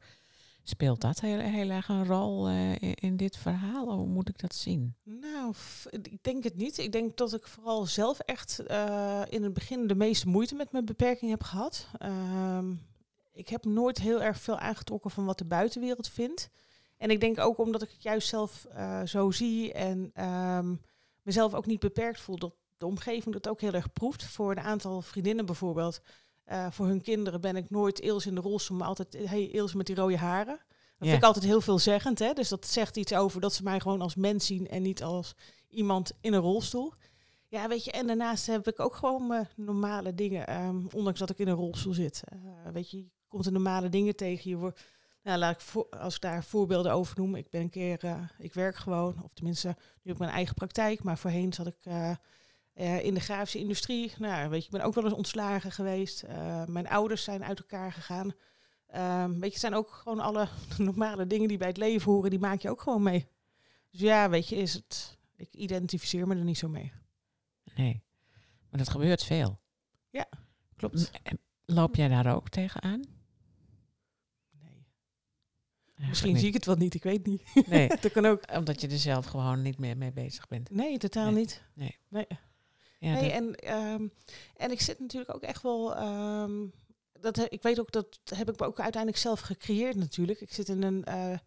Speelt 0.66 1.00
dat 1.00 1.21
heel, 1.21 1.38
heel 1.38 1.71
erg 1.71 1.88
een 1.88 2.06
rol 2.06 2.49
eh, 2.49 2.92
in, 2.94 3.16
dit 3.16 3.37
verhaal? 3.37 3.92
Hoe 3.92 4.06
moet 4.06 4.28
ik 4.28 4.38
dat 4.38 4.54
zien? 4.54 4.94
Nou, 5.02 5.54
ik 5.90 6.23
denk 6.23 6.44
het 6.44 6.56
niet. 6.56 6.78
Ik 6.78 6.92
denk 6.92 7.16
dat 7.16 7.35
ik 7.35 7.47
vooral 7.47 7.87
zelf 7.87 8.18
echt 8.18 8.59
eh, 8.59 9.23
in 9.28 9.42
het 9.42 9.52
begin 9.52 9.87
de 9.87 9.94
meeste 9.94 10.28
moeite 10.28 10.54
met 10.54 10.73
mijn 10.73 10.85
beperking 10.85 11.30
heb 11.30 11.42
gehad. 11.42 11.88
Ehm, 11.99 12.73
ik 13.33 13.49
heb 13.49 13.64
nooit 13.64 13.99
heel 13.99 14.23
erg 14.23 14.40
veel 14.40 14.59
aangetrokken 14.59 15.11
van 15.11 15.25
wat 15.25 15.38
de 15.38 15.44
buitenwereld 15.44 16.09
vindt. 16.09 16.50
En 16.97 17.11
ik 17.11 17.21
denk 17.21 17.40
ook 17.40 17.59
omdat 17.59 17.83
ik 17.83 17.90
het 17.90 18.02
juist 18.02 18.28
zelf 18.28 18.64
eh, 18.64 19.02
zo 19.02 19.30
zie 19.30 19.73
en 19.73 20.11
ehm, 20.14 20.75
mezelf 21.23 21.54
ook 21.54 21.66
niet 21.66 21.80
beperkt 21.80 22.21
voel, 22.21 22.38
dat 22.38 22.54
de 22.76 22.87
omgeving 22.87 23.34
dat 23.34 23.49
ook 23.49 23.60
heel 23.60 23.73
erg 23.73 23.93
proeft. 23.93 24.25
Voor 24.25 24.50
een 24.50 24.60
aantal 24.60 25.00
vriendinnen 25.02 25.47
bijvoorbeeld, 25.47 26.00
eh, 26.45 26.67
voor 26.71 26.87
hun 26.87 27.00
kinderen 27.00 27.41
ben 27.41 27.57
ik 27.57 27.71
nooit 27.71 28.00
Eels 28.00 28.26
in 28.26 28.35
de 28.35 28.41
rolstoel, 28.41 28.76
maar 28.76 28.89
altijd, 28.89 29.17
hey 29.25 29.49
Eels 29.52 29.75
met 29.75 29.87
die 29.87 29.97
rode 29.97 30.17
haren. 30.17 30.61
Dat 30.99 31.09
vind 31.09 31.23
ik 31.23 31.25
altijd 31.25 31.45
heel 31.45 31.61
veelzeggend. 31.61 32.19
Hè? 32.19 32.33
Dus 32.33 32.49
dat 32.49 32.67
zegt 32.67 32.97
iets 32.97 33.15
over 33.15 33.41
dat 33.41 33.54
ze 33.54 33.63
mij 33.63 33.80
gewoon 33.80 34.00
als 34.00 34.15
mens 34.15 34.47
zien 34.47 34.69
en 34.69 34.83
niet 34.83 35.02
als 35.02 35.35
iemand 35.69 36.13
in 36.21 36.33
een 36.33 36.41
rolstoel. 36.41 36.93
Ja, 37.49 37.69
weet 37.69 37.85
je, 37.85 37.91
en 37.91 38.07
daarnaast 38.07 38.47
heb 38.47 38.69
ik 38.69 38.80
ook 38.80 38.95
gewoon 38.95 39.26
mijn 39.26 39.49
normale 39.57 40.15
dingen, 40.15 40.47
ehm, 40.47 40.80
ondanks 40.93 41.19
dat 41.19 41.30
ik 41.30 41.39
in 41.39 41.49
een 41.49 41.54
rolstoel 41.54 41.93
zit. 41.93 42.23
Eh, 42.25 42.39
weet 42.73 42.91
je, 42.91 42.97
je 42.97 43.09
komt 43.28 43.45
de 43.45 43.50
normale 43.50 43.89
dingen 43.89 44.17
tegen. 44.17 44.50
Je 44.50 44.57
wordt, 44.57 44.80
nou, 45.23 45.39
laat 45.39 45.54
ik 45.54 45.61
voor, 45.61 45.89
als 45.89 46.15
ik 46.15 46.21
daar 46.21 46.45
voorbeelden 46.45 46.93
over 46.93 47.19
noem. 47.19 47.35
Ik 47.35 47.50
ben 47.50 47.61
een 47.61 47.71
keer, 47.71 48.04
eh, 48.04 48.21
ik 48.39 48.54
werk 48.54 48.76
gewoon, 48.76 49.23
of 49.23 49.33
tenminste, 49.33 49.69
nu 49.69 49.75
heb 50.02 50.13
ik 50.13 50.19
mijn 50.19 50.30
eigen 50.30 50.54
praktijk, 50.54 51.02
maar 51.02 51.19
voorheen 51.19 51.52
zat 51.52 51.67
ik 51.67 51.78
eh, 52.75 53.04
in 53.04 53.15
de 53.15 53.21
grafische 53.21 53.58
industrie. 53.58 54.13
Nou, 54.19 54.49
weet 54.50 54.60
je, 54.60 54.67
ik 54.67 54.73
ben 54.73 54.82
ook 54.87 54.95
wel 54.95 55.04
eens 55.04 55.13
ontslagen 55.13 55.73
geweest. 55.73 56.23
Eh, 56.23 56.65
mijn 56.67 56.89
ouders 56.89 57.25
zijn 57.25 57.45
uit 57.45 57.58
elkaar 57.58 57.93
gegaan. 57.93 58.32
Ehm, 58.87 59.30
weet 59.30 59.41
je, 59.43 59.49
het 59.50 59.58
zijn 59.60 59.75
ook 59.75 59.91
gewoon 59.91 60.21
alle 60.21 60.49
normale 60.78 61.26
dingen 61.26 61.49
die 61.49 61.58
bij 61.58 61.69
het 61.69 61.76
leven 61.76 62.13
horen, 62.13 62.30
die 62.30 62.39
maak 62.39 62.60
je 62.60 62.71
ook 62.71 62.80
gewoon 62.80 63.02
mee. 63.02 63.28
Dus 63.91 64.00
ja, 64.00 64.30
weet 64.30 64.49
je, 64.49 64.56
is 64.56 64.75
het. 64.75 65.19
Ik 65.37 65.52
identificeer 65.54 66.26
me 66.26 66.34
er 66.34 66.45
niet 66.45 66.58
zo 66.58 66.69
mee. 66.69 66.93
Nee, 67.75 68.02
maar 68.71 68.78
dat 68.78 68.89
gebeurt 68.89 69.25
veel. 69.25 69.60
Ja, 70.10 70.26
klopt. 70.76 71.10
en 71.23 71.39
Loop 71.67 71.95
jij 71.97 72.08
daar 72.08 72.34
ook 72.34 72.49
tegenaan? 72.49 73.00
Nee. 74.50 74.87
Eigenlijk 75.84 76.08
Misschien 76.08 76.39
zie 76.39 76.49
ik 76.49 76.54
het 76.54 76.65
wel 76.67 76.76
niet, 76.76 76.95
ik 76.95 77.02
weet 77.02 77.26
niet. 77.26 77.50
niet. 77.54 77.67
Nee, 77.67 77.89
dat 78.00 78.13
kan 78.13 78.25
ook. 78.26 78.43
omdat 78.56 78.80
je 78.80 78.89
er 78.89 78.99
zelf 78.99 79.26
gewoon 79.26 79.63
niet 79.63 79.78
meer 79.78 79.97
mee 79.97 80.13
bezig 80.13 80.49
bent. 80.49 80.71
Nee, 80.71 80.99
totaal 80.99 81.25
Nee. 81.30 81.34
niet. 81.34 81.63
Nee. 81.75 81.99
nee. 82.08 82.26
Ja, 83.04 83.12
nee 83.12 83.30
en, 83.30 83.54
ehm, 83.54 84.08
en 84.56 84.71
ik 84.71 84.80
zit 84.80 85.00
natuurlijk 85.00 85.34
ook 85.34 85.43
echt 85.43 85.62
wel. 85.62 85.95
ehm, 85.97 86.67
dat, 87.21 87.52
ik 87.52 87.62
weet 87.62 87.80
ook 87.80 87.93
dat 87.93 88.21
heb 88.34 88.50
ik 88.50 88.62
ook 88.62 88.80
uiteindelijk 88.80 89.23
zelf 89.23 89.40
gecreëerd 89.40 89.97
natuurlijk. 89.97 90.40
Ik 90.40 90.52
zit 90.52 90.69
in 90.69 90.82
een, 90.82 91.04
eh, 91.04 91.38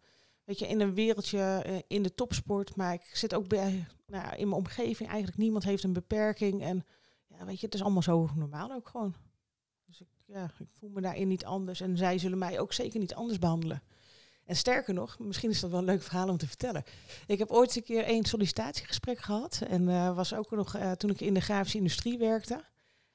weet 0.44 0.58
je, 0.58 0.68
in 0.68 0.80
een 0.80 0.94
wereldje 0.94 1.62
eh, 1.64 1.78
in 1.86 2.02
de 2.02 2.14
topsport, 2.14 2.76
maar 2.76 2.92
ik 2.92 3.10
zit 3.12 3.34
ook 3.34 3.48
bij, 3.48 3.86
nou, 4.06 4.36
in 4.36 4.48
mijn 4.48 4.60
omgeving. 4.60 5.08
Eigenlijk 5.08 5.38
niemand 5.38 5.64
heeft 5.64 5.84
een 5.84 5.92
beperking 5.92 6.62
en 6.62 6.84
ja, 7.26 7.44
weet 7.44 7.60
je, 7.60 7.66
het 7.66 7.74
is 7.74 7.82
allemaal 7.82 8.02
zo 8.02 8.28
normaal 8.34 8.72
ook 8.72 8.88
gewoon. 8.88 9.14
Dus 9.86 10.00
ik, 10.00 10.08
ja, 10.26 10.50
ik 10.58 10.68
voel 10.72 10.90
me 10.90 11.00
daarin 11.00 11.28
niet 11.28 11.44
anders 11.44 11.80
en 11.80 11.96
zij 11.96 12.18
zullen 12.18 12.38
mij 12.38 12.60
ook 12.60 12.72
zeker 12.72 13.00
niet 13.00 13.14
anders 13.14 13.38
behandelen. 13.38 13.82
En 14.48 14.56
sterker 14.56 14.94
nog, 14.94 15.18
misschien 15.18 15.50
is 15.50 15.60
dat 15.60 15.70
wel 15.70 15.78
een 15.78 15.84
leuk 15.84 16.02
verhaal 16.02 16.28
om 16.28 16.36
te 16.36 16.46
vertellen. 16.46 16.84
Ik 17.26 17.38
heb 17.38 17.50
ooit 17.50 17.76
een 17.76 17.82
keer 17.82 18.04
één 18.04 18.24
sollicitatiegesprek 18.24 19.18
gehad. 19.18 19.62
En 19.68 19.88
eh, 19.88 20.14
was 20.14 20.34
ook 20.34 20.50
nog 20.50 20.74
eh, 20.74 20.92
toen 20.92 21.10
ik 21.10 21.20
in 21.20 21.34
de 21.34 21.40
grafische 21.40 21.76
industrie 21.76 22.18
werkte. 22.18 22.64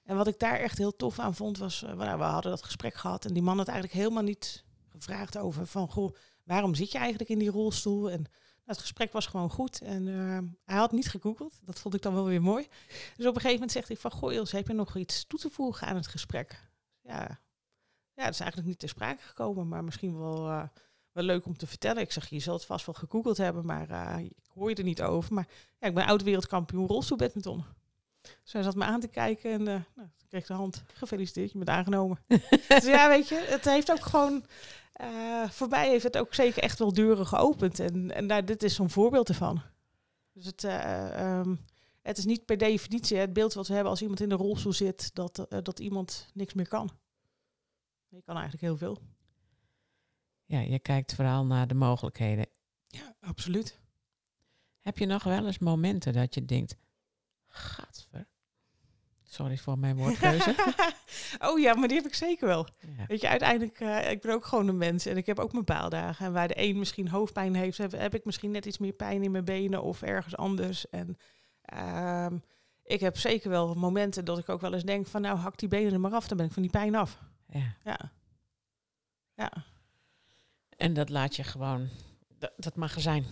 En 0.04 0.18
wat 0.18 0.28
ik 0.28 0.40
daar 0.40 0.60
echt 0.60 0.78
heel 0.78 0.96
tof 0.96 1.20
aan 1.20 1.36
vond, 1.36 1.58
was, 1.58 1.84
eh, 1.84 1.94
nou, 1.94 2.18
we 2.18 2.24
hadden 2.24 2.52
dat 2.52 2.64
gesprek 2.64 2.94
gehad. 2.94 3.26
En 3.26 3.34
die 3.34 3.44
man 3.44 3.58
had 3.58 3.68
eigenlijk 3.68 3.98
helemaal 3.98 4.24
niet 4.24 4.64
gevraagd 4.90 5.38
over 5.38 5.68
van, 5.68 5.90
goh, 5.90 6.16
waarom 6.44 6.76
zit 6.76 6.92
je 6.92 6.98
eigenlijk 6.98 7.30
in 7.30 7.40
die 7.40 7.52
rolstoel? 7.52 8.12
En 8.12 8.26
het 8.66 8.78
gesprek 8.78 9.12
was 9.12 9.26
gewoon 9.26 9.50
goed. 9.50 9.82
En 9.82 10.06
hij 10.64 10.78
had 10.78 10.92
niet 10.92 11.10
gegoogeld. 11.10 11.60
Dat 11.62 11.80
vond 11.80 11.94
ik 11.94 12.02
dan 12.02 12.14
wel 12.14 12.26
weer 12.26 12.42
mooi. 12.42 12.68
Dus 12.88 13.26
op 13.26 13.36
een 13.36 13.42
gegeven 13.42 13.52
moment 13.52 13.72
zegt 13.72 13.88
hij 13.88 13.98
van, 13.98 14.12
goh 14.12 14.34
Ilse, 14.34 14.56
heb 14.56 14.68
je 14.68 14.74
nog 14.74 14.98
iets 14.98 15.28
toe 15.28 15.40
te 15.40 15.50
voegen 15.50 15.88
aan 15.88 15.96
het 15.96 16.08
gesprek? 16.08 16.70
Ja, 17.02 17.40
ja 18.14 18.24
dat 18.24 18.34
is 18.34 18.40
eigenlijk 18.40 18.70
niet 18.70 18.80
ter 18.80 18.90
sprake 18.90 19.22
gekomen, 19.22 19.68
maar 19.68 19.84
misschien 19.84 20.18
wel... 20.18 20.70
wel 21.14 21.24
leuk 21.24 21.46
om 21.46 21.58
te 21.58 21.68
vertellen. 21.68 22.02
Ik 22.02 22.12
zeg, 22.12 22.30
je 22.30 22.40
zult 22.40 22.58
het 22.58 22.66
vast 22.66 22.86
wel 22.86 22.96
gegoogeld 22.96 23.38
hebben, 23.38 23.66
maar 23.66 23.90
eh, 23.90 24.20
ik 24.20 24.34
hoor 24.54 24.70
je 24.70 24.76
er 24.76 24.84
niet 24.84 25.02
over. 25.02 25.34
Maar 25.34 25.48
ja, 25.80 25.88
ik 25.88 25.94
ben 25.94 26.06
oud-wereldkampioen 26.06 26.88
rolstoelbadminton. 26.88 27.66
Dus 28.44 28.54
hij 28.54 28.64
zat 28.64 28.76
me 28.76 28.84
aan 28.84 29.00
te 29.00 29.08
kijken 29.08 29.52
en 29.52 29.60
eh 29.60 29.82
nou, 29.96 30.08
toen 30.18 30.28
kreeg 30.28 30.46
de 30.46 30.54
hand. 30.54 30.84
Gefeliciteerd, 30.94 31.52
je 31.52 31.58
bent 31.58 31.70
aangenomen. 31.70 32.20
dus 32.68 32.86
ja, 32.86 33.10
weet 33.10 33.28
je, 33.28 33.46
het 33.50 33.66
heeft 33.66 33.92
ook 33.92 34.06
gewoon... 34.06 34.46
eh, 34.94 35.50
voor 35.50 35.68
mij 35.68 35.90
heeft 35.90 36.04
het 36.04 36.18
ook 36.18 36.34
zeker 36.34 36.64
echt 36.64 36.80
wel 36.80 36.94
deuren 36.94 37.28
geopend. 37.28 37.80
En, 37.80 38.12
en 38.12 38.26
nou, 38.26 38.44
dit 38.44 38.64
is 38.64 38.76
zo'n 38.76 38.90
voorbeeld 38.90 39.30
ervan. 39.30 39.62
Dus 40.32 40.46
het, 40.46 40.64
eh, 40.64 41.40
ehm, 41.40 41.56
het 42.02 42.18
is 42.18 42.26
niet 42.26 42.46
per 42.46 42.58
definitie 42.58 43.18
het 43.18 43.34
beeld 43.34 43.54
wat 43.54 43.68
we 43.68 43.74
hebben 43.74 43.92
als 43.92 44.02
iemand 44.02 44.20
in 44.22 44.30
de 44.30 44.36
rolstoel 44.36 44.74
zit... 44.74 45.16
dat, 45.16 45.46
dat 45.64 45.80
iemand 45.80 46.30
niks 46.34 46.54
meer 46.54 46.68
kan. 46.68 46.90
Je 48.08 48.22
kan 48.22 48.36
eigenlijk 48.36 48.64
heel 48.64 48.78
veel. 48.78 48.98
Ja, 50.46 50.60
je 50.60 50.80
kijkt 50.80 51.16
vooral 51.16 51.46
naar 51.46 51.68
de 51.68 51.74
mogelijkheden. 51.74 52.46
Ja, 52.88 53.16
absoluut. 53.20 53.80
Heb 54.82 54.98
je 54.98 55.06
nog 55.06 55.24
wel 55.24 55.46
eens 55.46 55.60
momenten 55.60 56.14
dat 56.14 56.34
je 56.34 56.46
denkt, 56.46 56.76
gadver. 57.48 58.28
Sorry 59.24 59.58
voor 59.58 59.80
mijn 59.80 59.96
woordkeuze. 59.96 60.56
oh 61.48 61.60
ja, 61.60 61.74
maar 61.74 61.88
die 61.88 61.98
heb 61.98 62.06
ik 62.06 62.14
zeker 62.14 62.48
wel. 62.48 62.68
ja. 62.98 63.06
Weet 63.08 63.22
je, 63.22 63.28
uiteindelijk, 63.28 63.80
eh, 63.80 64.12
ik 64.12 64.22
ben 64.22 64.34
ook 64.34 64.46
gewoon 64.46 64.68
een 64.68 64.78
mens 64.78 65.06
en 65.06 65.18
ik 65.18 65.26
heb 65.26 65.40
ook 65.40 65.52
mijn 65.52 65.66
baaldagen. 65.66 66.26
En 66.26 66.34
waar 66.34 66.48
de 66.48 66.54
een 66.58 66.80
misschien 66.80 67.08
hoofdpijn 67.08 67.56
heeft, 67.56 67.78
heb, 67.78 67.92
heb 67.92 68.16
ik 68.16 68.26
misschien 68.26 68.52
net 68.52 68.66
iets 68.66 68.78
meer 68.78 68.94
pijn 68.94 69.24
in 69.24 69.32
mijn 69.32 69.46
benen 69.46 69.84
of 69.84 70.02
ergens 70.02 70.36
anders. 70.36 70.90
En 70.90 71.18
ehm, 71.62 72.36
ik 72.84 72.94
ik 72.94 73.00
heb 73.00 73.18
zeker 73.18 73.50
wel 73.50 73.74
momenten 73.74 74.26
dat 74.26 74.38
ik 74.38 74.50
ook 74.50 74.62
wel 74.62 74.74
eens 74.74 74.84
denk 74.84 75.08
van 75.08 75.22
nou 75.22 75.38
hak 75.38 75.58
die 75.58 75.68
benen 75.68 75.94
er 75.94 76.00
maar 76.00 76.12
af, 76.12 76.28
dan 76.28 76.38
ben 76.38 76.46
ik 76.46 76.54
van 76.54 76.62
die 76.62 76.72
pijn 76.72 76.96
af. 76.96 77.20
Ja. 77.48 77.76
Ja. 77.84 78.12
Ja. 79.36 79.52
En 80.84 80.94
dat 80.94 81.10
laat 81.10 81.36
je 81.36 81.44
gewoon, 81.44 81.90
dat, 82.38 82.52
dat 82.58 82.76
mag 82.76 82.96
er 82.96 83.02
zijn. 83.02 83.26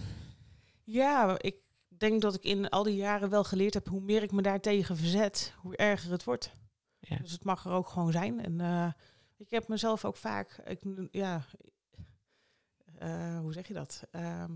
Ja, 0.84 1.40
ik 1.40 1.56
denk 1.88 2.22
dat 2.22 2.36
ik 2.36 2.44
in 2.44 2.70
al 2.70 2.84
die 2.84 2.96
jaren 2.96 3.30
wel 3.30 3.44
geleerd 3.44 3.74
heb 3.74 3.88
hoe 3.88 4.02
meer 4.02 4.24
ik 4.24 4.32
me 4.32 4.42
daartegen 4.42 4.98
verzet, 4.98 5.54
hoe 5.58 5.76
erger 5.76 6.12
het 6.12 6.24
wordt. 6.24 6.52
Ja. 7.00 7.18
Dus 7.18 7.32
het 7.32 7.44
mag 7.44 7.66
er 7.66 7.72
ook 7.72 7.88
gewoon 7.88 8.12
zijn. 8.12 8.44
En 8.44 8.62
eh, 8.62 8.92
ik 9.38 9.50
heb 9.50 9.68
mezelf 9.68 10.06
ook 10.06 10.18
vaak, 10.18 10.58
ik, 10.66 10.82
ja, 11.12 11.46
eh, 12.98 13.40
hoe 13.40 13.54
zeg 13.54 13.68
je 13.68 13.74
dat? 13.74 14.04
Ehm, 14.12 14.52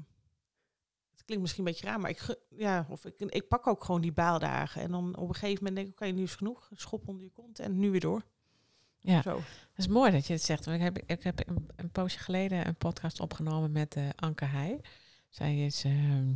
het 1.11 1.23
klinkt 1.25 1.43
misschien 1.43 1.65
een 1.65 1.71
beetje 1.71 1.87
raar, 1.87 1.99
maar 1.99 2.09
ik, 2.09 2.37
ja, 2.49 2.87
of 2.89 3.05
ik, 3.05 3.19
ik 3.19 3.47
pak 3.47 3.67
ook 3.67 3.83
gewoon 3.83 4.01
die 4.01 4.13
baaldagen. 4.13 4.81
En 4.81 4.91
dan 4.91 5.15
op 5.15 5.27
een 5.27 5.35
gegeven 5.35 5.63
moment 5.63 5.75
denk 5.75 5.87
ik, 5.87 6.01
oké, 6.01 6.11
nu 6.11 6.23
is 6.23 6.35
genoeg. 6.35 6.69
Schop 6.73 7.07
onder 7.07 7.23
je 7.23 7.31
kont 7.31 7.59
en 7.59 7.79
nu 7.79 7.91
weer 7.91 7.99
door. 7.99 8.23
Ja. 9.05 9.21
Zo. 9.21 9.35
Dat 9.35 9.85
is 9.85 9.87
mooi 9.87 10.11
dat 10.11 10.27
je 10.27 10.33
het 10.33 10.41
zegt. 10.41 10.65
Want 10.65 10.77
ik 10.77 10.83
heb, 10.83 10.97
ik 10.97 11.23
heb 11.23 11.47
een, 11.47 11.69
een 11.75 11.89
poosje 11.89 12.19
geleden 12.19 12.67
een 12.67 12.75
podcast 12.75 13.19
opgenomen 13.19 13.71
met 13.71 13.95
eh, 13.95 14.09
Anke 14.15 14.45
Heij. 14.45 14.81
Zij, 15.29 15.65
is, 15.65 15.83
ehm, 15.83 16.33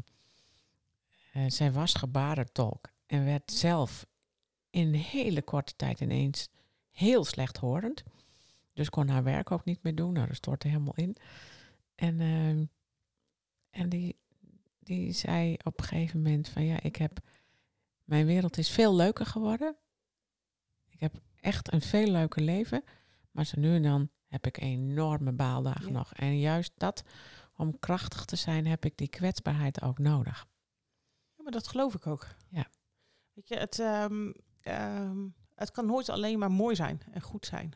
eh, 1.33 1.43
zij 1.47 1.71
was 1.71 1.93
gebarentolk 1.93 2.89
en 3.05 3.25
werd 3.25 3.51
zelf 3.51 4.05
in 4.69 4.87
een 4.87 4.95
hele 4.95 5.41
korte 5.41 5.75
tijd 5.75 5.99
ineens 5.99 6.49
heel 6.91 7.23
slechthorend. 7.23 8.03
Dus 8.73 8.89
kon 8.89 9.07
haar 9.07 9.23
werk 9.23 9.51
ook 9.51 9.65
niet 9.65 9.83
meer 9.83 9.95
doen. 9.95 10.13
Nou, 10.13 10.27
dat 10.27 10.35
stortte 10.35 10.67
helemaal 10.67 10.95
in. 10.95 11.15
En, 11.95 12.19
ehm, 12.19 12.65
en 13.69 13.89
die, 13.89 14.17
die 14.79 15.11
zei 15.11 15.57
op 15.63 15.79
een 15.79 15.85
gegeven 15.85 16.21
moment 16.21 16.49
van 16.49 16.63
ja, 16.63 16.81
ik 16.81 16.95
heb... 16.95 17.19
Mijn 18.03 18.25
wereld 18.25 18.57
is 18.57 18.69
veel 18.69 18.95
leuker 18.95 19.25
geworden. 19.25 19.75
Ik 20.89 20.99
heb 20.99 21.21
echt 21.41 21.73
een 21.73 21.81
veel 21.81 22.07
leuker 22.11 22.41
leven. 22.41 22.83
Maar 23.31 23.45
zo 23.45 23.59
nu 23.59 23.75
en 23.75 23.83
dan 23.83 24.09
heb 24.27 24.45
ik 24.45 24.57
enorme 24.57 25.31
baaldagen 25.31 25.85
Ja. 25.85 25.91
nog. 25.91 26.13
En 26.13 26.39
juist 26.39 26.71
dat, 26.77 27.03
om 27.55 27.79
krachtig 27.79 28.25
te 28.25 28.35
zijn, 28.35 28.67
heb 28.67 28.85
ik 28.85 28.97
die 28.97 29.07
kwetsbaarheid 29.07 29.81
ook 29.81 29.97
nodig. 29.97 30.47
Ja, 31.35 31.43
maar 31.43 31.51
dat 31.51 31.67
geloof 31.67 31.93
ik 31.93 32.07
ook. 32.07 32.27
Ja. 32.49 32.67
Weet 33.33 33.47
je, 33.47 33.55
het, 33.55 33.79
ehm, 33.79 34.31
ehm, 34.61 35.17
het 35.55 35.71
kan 35.71 35.85
nooit 35.85 36.09
alleen 36.09 36.39
maar 36.39 36.51
mooi 36.51 36.75
zijn 36.75 37.01
en 37.11 37.21
goed 37.21 37.45
zijn. 37.45 37.73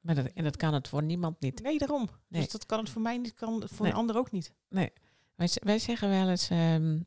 Maar 0.00 0.14
dat, 0.14 0.26
en 0.26 0.44
dat 0.44 0.56
kan 0.56 0.74
het 0.74 0.88
voor 0.88 1.02
niemand 1.02 1.40
niet. 1.40 1.62
Nee, 1.62 1.78
daarom. 1.78 2.08
Nee. 2.28 2.42
Dus 2.42 2.50
dat 2.52 2.66
kan 2.66 2.78
het 2.78 2.90
voor 2.90 3.02
mij 3.02 3.18
niet, 3.18 3.34
kan 3.34 3.60
het 3.60 3.70
voor 3.70 3.82
Nee. 3.84 3.92
een 3.94 3.98
ander 4.00 4.16
ook 4.16 4.30
niet. 4.30 4.52
Wij, 4.68 5.46
z- 5.48 5.58
wij 5.62 5.78
zeggen 5.78 6.08
wel 6.08 6.28
eens, 6.28 6.48
ehm, 6.50 7.00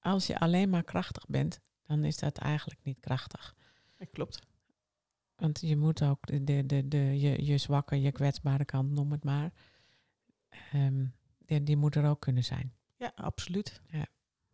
als 0.00 0.26
je 0.26 0.38
alleen 0.38 0.70
maar 0.70 0.84
krachtig 0.84 1.26
bent, 1.26 1.60
dan 1.86 2.04
is 2.04 2.16
dat 2.18 2.38
eigenlijk 2.38 2.80
niet 2.82 3.00
krachtig. 3.00 3.54
Dat 3.96 4.08
klopt. 4.12 4.38
Want 5.36 5.60
je 5.60 5.76
moet 5.76 6.02
ook 6.02 6.26
de, 6.26 6.44
de, 6.44 6.66
de, 6.66 6.88
de, 6.88 7.20
je, 7.20 7.44
je 7.44 7.58
zwakke, 7.58 8.00
je 8.00 8.12
kwetsbare 8.12 8.64
kant, 8.64 8.90
noem 8.90 9.12
het 9.12 9.24
maar. 9.24 9.52
ehm, 10.72 11.04
die, 11.38 11.62
die 11.62 11.76
moet 11.76 11.94
er 11.94 12.08
ook 12.08 12.20
kunnen 12.20 12.44
zijn. 12.44 12.74
Ja, 12.96 13.12
absoluut. 13.14 13.80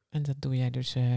En 0.09 0.23
dat 0.23 0.40
doe 0.40 0.57
jij 0.57 0.71
dus, 0.71 0.95
eh, 0.95 1.16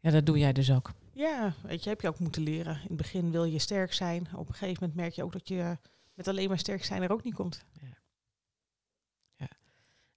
ja, 0.00 0.10
dat 0.10 0.26
doe 0.26 0.38
jij 0.38 0.52
dus 0.52 0.72
ook. 0.72 0.92
Ja, 1.12 1.54
weet 1.62 1.82
je, 1.82 1.88
heb 1.88 2.00
je 2.00 2.08
ook 2.08 2.18
moeten 2.18 2.42
leren. 2.42 2.74
In 2.74 2.88
het 2.88 2.96
begin 2.96 3.30
wil 3.30 3.44
je 3.44 3.58
sterk 3.58 3.92
zijn. 3.92 4.34
Op 4.34 4.48
een 4.48 4.54
gegeven 4.54 4.78
moment 4.80 5.00
merk 5.00 5.12
je 5.12 5.22
ook 5.22 5.32
dat 5.32 5.48
je 5.48 5.78
met 6.14 6.28
alleen 6.28 6.48
maar 6.48 6.58
sterk 6.58 6.84
zijn 6.84 7.02
er 7.02 7.12
ook 7.12 7.22
niet 7.22 7.34
komt. 7.34 7.64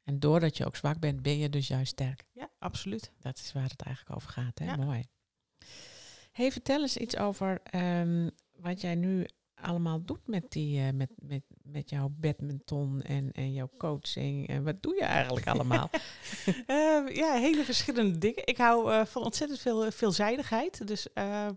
En 0.06 0.20
doordat 0.20 0.58
je 0.58 0.66
ook 0.66 0.76
zwak 0.76 1.00
bent, 1.00 1.22
ben 1.22 1.38
je 1.38 1.50
dus 1.50 1.68
juist 1.68 1.92
sterk. 1.92 2.24
Ja, 2.34 2.50
absoluut. 2.60 3.12
Dat 3.20 3.38
is 3.38 3.52
waar 3.52 3.70
het 3.70 3.82
eigenlijk 3.82 4.16
over 4.16 4.30
gaat. 4.30 4.60
Hè? 4.60 4.66
Ja. 4.66 4.76
Mooi. 4.76 5.04
Hey, 6.36 6.52
vertel 6.52 6.82
eens 6.82 6.98
iets 6.98 7.18
over 7.18 7.62
ehm, 7.64 8.30
wat 8.56 8.82
jij 8.82 8.96
nu 8.96 9.26
allemaal 9.56 10.06
doet 10.06 10.28
met, 10.28 10.52
die, 10.52 10.80
eh, 10.80 10.94
met, 10.94 11.10
met, 11.16 11.42
met 11.62 11.90
jouw 11.90 12.10
badminton 12.20 13.02
en, 13.02 13.32
en 13.32 13.54
jouw 13.54 13.70
coaching. 13.78 14.48
En 14.48 14.64
wat 14.64 14.82
doe 14.82 14.96
je 14.96 15.04
eigenlijk 15.04 15.48
allemaal? 15.48 15.90
Eh, 16.68 17.16
ja, 17.16 17.34
hele 17.34 17.64
verschillende 17.64 18.18
dingen. 18.18 18.48
Ik 18.48 18.58
hou 18.58 18.92
eh, 18.92 19.06
van 19.06 19.24
ontzettend 19.24 19.60
veel 19.60 19.86
eh, 19.86 19.92
veelzijdigheid. 19.92 20.88
Dus 20.88 21.14
eh, 21.14 21.48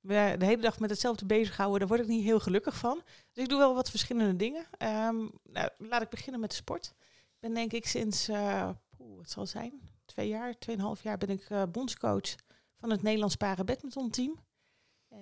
we 0.00 0.34
de 0.38 0.44
hele 0.44 0.62
dag 0.62 0.78
met 0.78 0.90
hetzelfde 0.90 1.26
bezighouden, 1.26 1.78
daar 1.78 1.88
word 1.88 2.00
ik 2.00 2.06
niet 2.06 2.24
heel 2.24 2.40
gelukkig 2.40 2.76
van. 2.76 3.02
Dus 3.32 3.42
ik 3.42 3.48
doe 3.48 3.58
wel 3.58 3.74
wat 3.74 3.90
verschillende 3.90 4.36
dingen. 4.36 4.66
Ehm, 4.78 5.16
nou, 5.42 5.68
laat 5.78 6.02
ik 6.02 6.08
beginnen 6.08 6.40
met 6.40 6.50
de 6.50 6.56
sport. 6.56 6.94
Ik 7.08 7.40
ben 7.40 7.54
denk 7.54 7.72
ik 7.72 7.86
sinds, 7.86 8.28
eh 8.28 8.70
poeh, 8.96 9.16
wat 9.16 9.30
zal 9.30 9.46
zijn, 9.46 9.72
twee 10.04 10.28
jaar, 10.28 10.58
tweeënhalf 10.58 11.02
jaar 11.02 11.18
ben 11.18 11.30
ik 11.30 11.48
bondscoach 11.72 12.34
van 12.76 12.90
het 12.90 13.02
Nederlands 13.02 13.36
Paren 13.36 13.66
Badminton 13.66 14.10
team. 14.10 14.38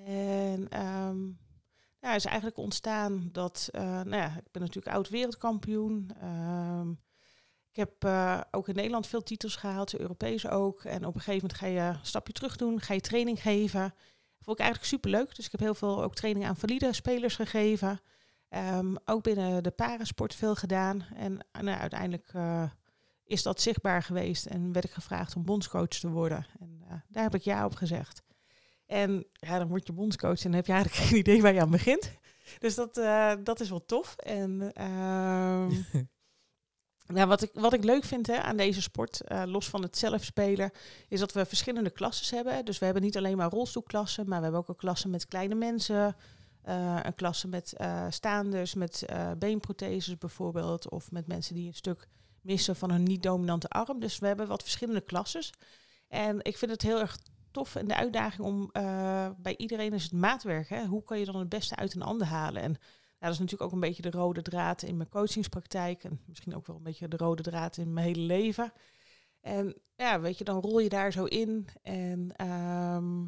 En 0.05 0.69
ja, 2.05 2.15
is 2.15 2.25
eigenlijk 2.25 2.57
ontstaan 2.57 3.29
dat, 3.33 3.69
eh, 3.73 3.83
nou 3.83 4.17
ja, 4.17 4.27
ik 4.27 4.51
ben 4.51 4.63
natuurlijk 4.63 4.97
oud 4.97 5.09
wereldkampioen. 5.09 6.11
Ehm, 6.21 6.91
ik 7.71 7.77
heb 7.77 8.05
eh, 8.05 8.41
ook 8.51 8.69
in 8.69 8.75
Nederland 8.75 9.07
veel 9.07 9.23
titels 9.23 9.57
gehaald, 9.57 9.99
Europees 9.99 10.47
ook. 10.49 10.85
En 10.85 11.07
op 11.07 11.15
een 11.15 11.21
gegeven 11.21 11.49
moment 11.49 11.59
ga 11.59 11.67
je 11.67 11.81
een 11.81 12.07
stapje 12.07 12.33
terug 12.33 12.57
doen, 12.57 12.81
ga 12.81 12.95
je 12.95 13.01
training 13.01 13.43
geven. 13.43 13.95
Vond 14.41 14.59
ik 14.59 14.65
eigenlijk 14.65 14.93
superleuk. 14.93 15.37
Dus 15.37 15.45
ik 15.45 15.51
heb 15.51 15.61
heel 15.61 15.75
veel 15.75 16.03
ook 16.03 16.15
training 16.15 16.47
aan 16.47 16.57
valide 16.57 16.93
spelers 16.93 17.37
gegeven. 17.37 18.01
Ehm, 18.49 18.95
ook 19.05 19.23
binnen 19.23 19.63
de 19.63 19.71
parasport 19.71 20.35
veel 20.35 20.55
gedaan. 20.55 21.07
En 21.15 21.47
nou, 21.53 21.79
uiteindelijk 21.79 22.31
eh, 22.33 22.71
is 23.27 23.43
dat 23.43 23.61
zichtbaar 23.61 24.03
geweest 24.03 24.47
en 24.47 24.73
werd 24.73 24.85
ik 24.85 24.91
gevraagd 24.91 25.37
om 25.37 25.45
bondscoach 25.45 25.89
te 25.89 26.11
worden. 26.11 26.47
En 26.61 26.83
eh, 26.89 26.95
daar 27.09 27.23
heb 27.23 27.35
ik 27.35 27.43
ja 27.43 27.65
op 27.65 27.75
gezegd. 27.75 28.23
En 28.87 29.27
ja, 29.33 29.59
dan 29.59 29.69
word 29.69 29.87
je 29.87 29.93
bondscoach 29.93 30.37
en 30.37 30.51
dan 30.51 30.53
heb 30.53 30.67
je 30.67 30.73
eigenlijk 30.73 31.03
geen 31.09 31.19
idee 31.19 31.43
waar 31.43 31.55
je 31.55 31.61
aan 31.61 31.71
begint. 31.71 32.13
Dus 32.59 32.75
dat, 32.75 32.97
eh, 32.97 33.33
dat 33.43 33.61
is 33.61 33.69
wel 33.69 33.85
tof. 33.85 34.17
En 34.17 34.73
ehm, 34.73 35.73
nou, 37.15 37.29
wat, 37.29 37.43
ik, 37.43 37.51
wat 37.53 37.73
ik 37.73 37.85
leuk 37.85 38.05
vind 38.05 38.27
hè, 38.27 38.43
aan 38.43 38.57
deze 38.57 38.83
sport, 38.83 39.21
eh, 39.21 39.43
los 39.47 39.69
van 39.69 39.83
het 39.83 39.99
zelf 39.99 40.25
spelen, 40.25 40.71
is 41.09 41.21
dat 41.21 41.33
we 41.33 41.45
verschillende 41.45 41.91
klassen 41.91 42.37
hebben. 42.37 42.65
Dus 42.65 42.79
we 42.79 42.85
hebben 42.85 43.03
niet 43.03 43.17
alleen 43.17 43.37
maar 43.37 43.51
rolstoelklassen, 43.51 44.29
maar 44.29 44.39
we 44.39 44.43
hebben 44.43 44.61
ook 44.61 44.69
een 44.69 44.77
klasse 44.77 45.09
met 45.09 45.27
kleine 45.27 45.55
mensen. 45.55 46.17
een 47.03 47.15
klasse 47.15 47.49
met 47.49 47.75
staanders, 48.09 48.75
met 48.75 49.07
beenprotheses 49.39 50.19
bijvoorbeeld. 50.19 50.91
Of 50.91 51.11
met 51.11 51.27
mensen 51.27 51.55
die 51.55 51.67
een 51.67 51.75
stuk 51.75 52.09
missen 52.45 52.77
van 52.77 52.91
hun 52.91 53.03
niet-dominante 53.03 53.69
arm. 53.69 54.01
Dus 54.01 54.19
we 54.19 54.27
hebben 54.27 54.47
wat 54.47 54.63
verschillende 54.63 55.01
klasses. 55.01 55.53
En 56.09 56.39
ik 56.43 56.59
vind 56.59 56.71
het 56.71 56.83
heel 56.83 57.01
erg 57.01 57.19
tof 57.51 57.75
en 57.75 57.89
de 57.89 57.97
uitdaging 57.97 58.47
om 58.47 58.69
eh, 58.73 59.29
bij 59.39 59.57
iedereen 59.57 59.93
is 59.93 60.03
het 60.03 60.13
maatwerk. 60.13 60.69
Hè? 60.69 60.87
Hoe 60.87 61.03
kan 61.03 61.19
je 61.19 61.25
dan 61.25 61.37
het 61.37 61.49
beste 61.49 61.77
uit 61.77 61.95
een 61.95 62.03
ander 62.03 62.27
halen? 62.27 62.63
En 62.63 62.71
ja, 63.19 63.31
dat 63.31 63.33
is 63.33 63.39
natuurlijk 63.39 63.63
ook 63.63 63.73
een 63.73 63.89
beetje 63.89 64.03
de 64.03 64.11
rode 64.11 64.43
draad 64.43 64.83
in 64.83 64.97
mijn 64.97 65.09
coachingspraktijk. 65.09 66.05
En 66.05 66.21
misschien 66.27 66.55
ook 66.55 66.67
wel 66.67 66.77
een 66.77 66.83
beetje 66.83 67.09
de 67.09 67.17
rode 67.17 67.43
draad 67.43 67.77
in 67.77 67.93
mijn 67.93 68.07
hele 68.07 68.21
leven. 68.21 68.73
En 69.41 69.77
ja, 69.97 70.21
weet 70.21 70.39
je, 70.39 70.45
dan 70.45 70.61
rol 70.61 70.79
je 70.79 70.89
daar 70.89 71.13
zo 71.13 71.25
in. 71.25 71.69
En 71.83 72.33
ehm, 72.37 73.23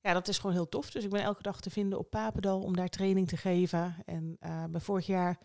ja, 0.00 0.12
dat 0.12 0.28
is 0.28 0.38
gewoon 0.38 0.56
heel 0.56 0.68
tof. 0.68 0.90
Dus 0.90 1.04
ik 1.04 1.10
ben 1.10 1.22
elke 1.22 1.42
dag 1.42 1.60
te 1.60 1.70
vinden 1.70 1.98
op 1.98 2.10
Papendal 2.10 2.60
om 2.60 2.76
daar 2.76 2.88
training 2.88 3.28
te 3.28 3.36
geven. 3.36 3.96
En 4.04 4.36
eh 4.40 4.64
ben 4.64 4.80
vorig 4.80 5.06
jaar 5.06 5.38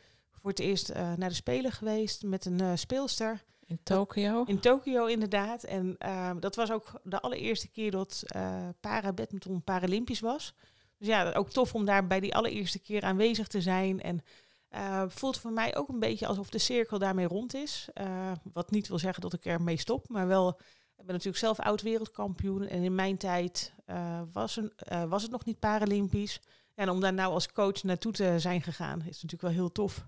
voor 0.46 0.54
het 0.54 0.64
eerst 0.64 0.90
eh, 0.90 1.14
naar 1.14 1.30
de 1.30 1.36
Spelen 1.36 1.72
geweest 1.72 2.24
met 2.24 2.46
een 2.46 2.60
eh, 2.60 2.72
speelster. 2.76 3.44
In 3.66 3.80
Tokio? 3.84 4.44
In 4.44 4.60
Tokio 4.60 5.06
inderdaad. 5.06 5.64
En 5.64 5.96
ehm, 5.98 6.40
dat 6.40 6.56
was 6.56 6.72
ook 6.72 7.00
de 7.04 7.22
allereerste 7.22 7.68
keer 7.72 7.92
dat 7.92 8.24
eh 8.28 8.68
para-badminton 8.80 9.64
Paralympisch 9.64 10.20
was. 10.20 10.54
Dus 10.98 11.08
ja, 11.08 11.32
ook 11.32 11.50
tof 11.50 11.76
om 11.76 11.86
daar 11.86 12.08
bij 12.08 12.20
die 12.20 12.36
allereerste 12.36 12.80
keer 12.80 13.04
aanwezig 13.04 13.48
te 13.48 13.62
zijn. 13.62 14.02
En 14.02 14.24
voelt 15.08 15.38
voor 15.38 15.52
mij 15.52 15.76
ook 15.76 15.90
een 15.90 16.00
beetje 16.00 16.28
alsof 16.28 16.50
de 16.50 16.58
cirkel 16.58 17.00
daarmee 17.00 17.28
rond 17.28 17.54
is. 17.54 17.90
Wat 18.54 18.72
niet 18.72 18.88
wil 18.88 19.00
zeggen 19.00 19.22
dat 19.22 19.34
ik 19.34 19.46
ermee 19.46 19.78
stop, 19.78 20.10
maar 20.10 20.28
wel... 20.28 20.50
Ik 20.98 21.06
ben 21.06 21.16
natuurlijk 21.16 21.44
zelf 21.44 21.60
oud 21.60 21.82
wereldkampioen. 21.82 22.68
En 22.68 22.84
in 22.84 22.96
mijn 22.96 23.18
tijd 23.18 23.74
was, 24.32 24.58
een, 24.58 24.74
was 25.10 25.22
het 25.22 25.32
nog 25.32 25.46
niet 25.46 25.60
Paralympisch. 25.60 26.42
En 26.76 26.90
om 26.90 27.00
daar 27.00 27.14
nou 27.14 27.34
als 27.34 27.52
coach 27.52 27.84
naartoe 27.84 28.12
te 28.12 28.40
zijn 28.40 28.62
gegaan, 28.62 29.00
is 29.00 29.22
natuurlijk 29.22 29.42
wel 29.42 29.52
heel 29.52 29.72
tof. 29.72 30.08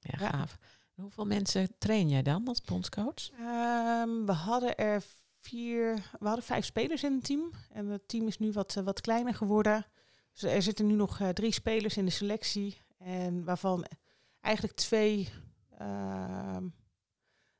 Ja, 0.00 0.18
Ja. 0.20 0.28
gaaf. 0.28 0.58
En 0.96 1.02
Hoeveel 1.02 1.24
mensen 1.26 1.78
train 1.78 2.08
jij 2.08 2.22
dan 2.22 2.48
als 2.48 2.60
bondscoach? 2.60 3.30
Ehm, 3.38 4.24
we 4.24 4.32
hadden 4.32 4.76
er 4.76 5.02
vier, 5.40 5.94
we 6.18 6.26
hadden 6.26 6.44
vijf 6.44 6.64
spelers 6.64 7.02
in 7.02 7.12
het 7.12 7.24
team. 7.24 7.50
En 7.72 7.86
het 7.86 8.08
team 8.08 8.26
is 8.26 8.38
nu 8.38 8.52
wat, 8.52 8.76
eh, 8.76 8.84
wat 8.84 9.00
kleiner 9.00 9.34
geworden. 9.34 9.86
Dus 10.32 10.42
er 10.42 10.62
zitten 10.62 10.86
nu 10.86 10.94
nog 10.94 11.20
eh, 11.20 11.28
drie 11.28 11.52
spelers 11.52 11.96
in 11.96 12.04
de 12.04 12.10
selectie. 12.10 12.80
En 12.98 13.44
waarvan 13.44 13.84
eigenlijk 14.40 14.76
twee 14.76 15.28
ehm, 15.78 16.66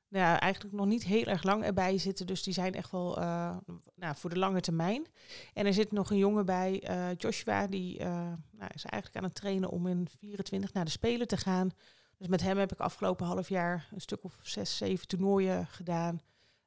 nou 0.08 0.24
ja, 0.24 0.40
eigenlijk 0.40 0.74
nog 0.74 0.86
niet 0.86 1.04
heel 1.04 1.24
erg 1.24 1.42
lang 1.42 1.64
erbij 1.64 1.98
zitten. 1.98 2.26
Dus 2.26 2.42
die 2.42 2.52
zijn 2.52 2.74
echt 2.74 2.90
wel 2.90 3.18
eh, 3.18 3.56
nou, 3.94 4.16
voor 4.16 4.30
de 4.30 4.38
lange 4.38 4.60
termijn. 4.60 5.06
En 5.54 5.66
er 5.66 5.74
zit 5.74 5.92
nog 5.92 6.10
een 6.10 6.16
jongen 6.16 6.46
bij, 6.46 6.82
Joshua, 7.16 7.66
die 7.66 7.98
nou, 7.98 8.70
is 8.74 8.84
eigenlijk 8.84 9.16
aan 9.16 9.24
het 9.24 9.34
trainen 9.34 9.70
om 9.70 9.86
in 9.86 10.08
24 10.18 10.72
naar 10.72 10.84
de 10.84 10.90
Spelen 10.90 11.26
te 11.26 11.36
gaan. 11.36 11.70
Dus 12.18 12.26
met 12.28 12.40
hem 12.42 12.58
heb 12.58 12.72
ik 12.72 12.78
afgelopen 12.80 13.26
half 13.26 13.48
jaar 13.48 13.88
een 13.92 14.00
stuk 14.00 14.24
of 14.24 14.38
zes, 14.42 14.76
zeven 14.76 15.06
toernooien 15.08 15.66
gedaan. 15.66 16.20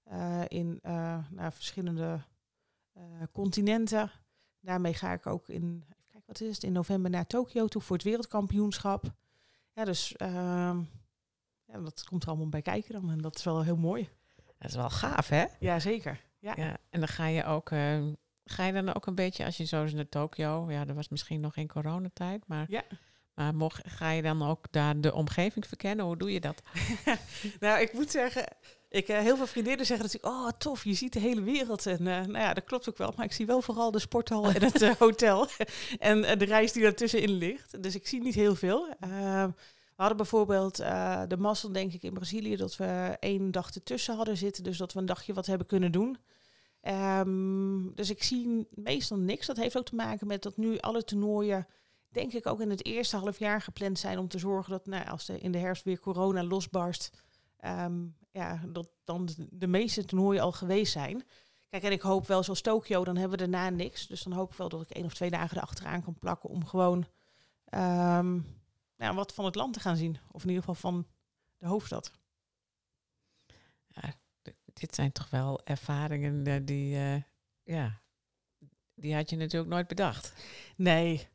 eh, 0.04 0.42
in 0.48 0.80
eh, 0.82 1.18
nou, 1.30 1.52
verschillende 1.52 2.22
continenten. 3.32 4.12
Daarmee 4.60 4.94
ga 4.94 5.14
ik 5.14 5.28
ook 5.28 5.50
in, 5.50 5.84
even 5.90 6.04
kijken, 6.08 6.24
wat 6.28 6.42
is 6.42 6.56
het, 6.56 6.64
in 6.64 6.72
november 6.72 7.12
naar 7.12 7.28
Tokio 7.28 7.68
toe 7.68 7.82
voor 7.82 7.96
het 7.96 8.06
wereldkampioenschap. 8.06 9.06
Ja, 9.74 9.86
dus 9.86 10.16
ehm, 10.16 10.80
ja, 11.66 11.80
dat 11.80 12.04
komt 12.04 12.24
er 12.24 12.30
allemaal 12.30 12.50
bij 12.50 12.62
kijken 12.62 12.94
dan. 12.94 13.12
En 13.12 13.18
dat 13.22 13.36
is 13.36 13.44
wel 13.44 13.64
heel 13.64 13.78
mooi. 13.78 14.10
Dat 14.58 14.70
is 14.70 14.76
wel 14.76 14.90
gaaf, 14.90 15.28
hè? 15.28 15.46
Ja, 15.60 15.80
zeker. 15.80 16.20
Ja. 16.40 16.54
Ja, 16.56 16.78
en 16.90 17.00
dan 17.00 17.08
ga 17.10 17.26
je 17.26 17.46
ook, 17.46 17.72
eh, 17.72 18.08
ga 18.44 18.66
je 18.66 18.74
dan 18.74 18.94
ook 18.94 19.06
een 19.06 19.16
beetje, 19.16 19.46
als 19.46 19.58
je 19.58 19.64
zo 19.66 19.84
is 19.84 19.94
naar 19.94 20.10
Tokio, 20.10 20.72
ja, 20.72 20.86
dat 20.86 20.96
was 20.96 21.10
misschien 21.10 21.40
nog 21.40 21.56
in 21.56 21.68
coronatijd, 21.68 22.48
maar, 22.48 22.66
Ja. 22.70 22.84
Maar 23.34 23.56
mocht, 23.56 23.82
ga 23.88 24.12
je 24.12 24.22
dan 24.22 24.44
ook 24.44 24.65
daar 24.72 25.02
de 25.02 25.13
omgeving 25.13 25.67
verkennen? 25.67 26.06
Hoe 26.06 26.17
doe 26.17 26.32
je 26.34 26.39
dat? 26.39 26.62
nou, 27.60 27.82
ik 27.82 27.94
moet 27.94 28.12
zeggen, 28.12 28.46
ik, 28.91 29.08
eh, 29.08 29.20
heel 29.20 29.38
veel 29.38 29.48
vriendinnen 29.48 29.86
zeggen 29.86 30.06
natuurlijk, 30.06 30.36
oh 30.36 30.50
tof, 30.58 30.84
je 30.84 30.94
ziet 30.94 31.13
de 31.13 31.20
hele 31.20 31.41
wereld. 31.41 31.86
En 31.86 31.98
eh, 31.98 32.26
nou 32.26 32.38
ja, 32.38 32.54
dat 32.54 32.63
klopt 32.63 32.89
ook 32.89 32.98
wel, 32.98 33.13
maar 33.15 33.26
ik 33.26 33.32
zie 33.32 33.46
wel 33.46 33.62
vooral 33.62 33.91
de 33.91 34.00
sporthal 34.00 34.46
en 34.46 34.63
het 34.63 34.82
eh, 34.82 34.96
hotel 34.96 35.48
en 36.00 36.22
de 36.22 36.46
reis 36.46 36.72
die 36.72 36.84
daartussenin 36.84 37.32
ligt. 37.32 37.84
Dus 37.84 37.96
ik 37.96 38.08
zie 38.08 38.22
niet 38.22 38.36
heel 38.36 38.56
veel. 38.56 38.88
We 39.00 40.08
hadden 40.08 40.17
bijvoorbeeld 40.17 40.76
de 41.28 41.38
mazzel, 41.38 41.72
denk 41.72 41.94
ik, 41.94 42.04
in 42.04 42.13
Brazilië, 42.13 42.56
dat 42.56 42.78
we 42.78 43.17
één 43.20 43.52
dag 43.52 43.76
ertussen 43.76 44.15
hadden 44.15 44.38
zitten. 44.38 44.63
Dus 44.63 44.78
dat 44.78 44.94
we 44.94 45.00
een 45.00 45.06
dagje 45.06 45.34
wat 45.34 45.46
hebben 45.46 45.67
kunnen 45.67 45.91
doen. 45.91 46.17
Ehm, 46.82 47.94
dus 47.96 48.10
ik 48.10 48.24
zie 48.24 48.67
meestal 48.70 49.17
niks. 49.17 49.48
Dat 49.48 49.58
heeft 49.58 49.78
ook 49.78 49.86
te 49.86 49.96
maken 49.96 50.28
met 50.28 50.44
dat 50.44 50.58
nu 50.58 50.78
alle 50.78 51.04
toernooien, 51.04 51.67
denk 52.12 52.34
ik, 52.34 52.47
ook 52.47 52.62
in 52.62 52.69
het 52.69 52.86
eerste 52.86 53.17
half 53.17 53.39
jaar 53.39 53.62
gepland 53.62 54.00
zijn 54.00 54.17
om 54.17 54.28
te 54.28 54.39
zorgen 54.39 54.71
dat 54.71 54.86
nou, 54.86 55.08
als 55.08 55.26
de, 55.26 55.39
in 55.39 55.52
de 55.52 55.58
herfst 55.58 55.84
weer 55.84 56.00
corona 56.00 56.43
losbarst, 56.43 57.21
ehm, 57.58 58.08
ja, 58.32 58.62
dat 58.67 58.89
dan 59.04 59.30
de, 59.50 59.67
meeste 59.67 60.06
toernooien 60.06 60.41
al 60.41 60.52
geweest 60.52 60.91
zijn. 60.91 61.24
Kijk, 61.69 61.84
en 61.84 61.91
ik 61.91 62.02
hoop 62.02 62.28
wel, 62.28 62.43
zoals 62.43 62.62
Tokio, 62.62 63.04
dan 63.04 63.17
hebben 63.17 63.39
we 63.39 63.50
daarna 63.50 63.76
niks. 63.76 64.08
Dus 64.08 64.24
dan 64.24 64.34
hoop 64.34 64.52
ik 64.52 64.58
wel 64.58 64.69
dat 64.69 64.82
ik 64.82 64.89
één 64.89 65.06
of 65.06 65.13
twee 65.13 65.30
dagen 65.30 65.58
erachteraan 65.58 66.04
kan 66.04 66.19
plakken 66.19 66.50
om 66.50 66.65
gewoon 66.65 67.08
ehm, 67.65 68.39
nou, 68.95 69.15
wat 69.15 69.34
van 69.34 69.45
het 69.45 69.56
land 69.56 69.74
te 69.74 69.80
gaan 69.80 69.97
zien. 69.97 70.17
Of 70.32 70.41
in 70.43 70.50
ieder 70.50 70.63
geval 70.63 70.91
van 70.91 71.08
de 71.58 71.67
hoofdstad. 71.67 72.12
Ja, 73.88 74.13
dit 74.74 74.95
zijn 74.95 75.12
toch 75.12 75.30
wel 75.30 75.65
ervaringen 75.65 76.47
eh, 76.47 76.60
die, 76.63 76.95
eh, 76.95 77.21
ja, 77.63 78.02
die 78.95 79.15
had 79.15 79.30
je 79.30 79.36
natuurlijk 79.36 79.71
nooit 79.71 79.88
bedacht. 79.88 80.34
Nee. 80.76 81.30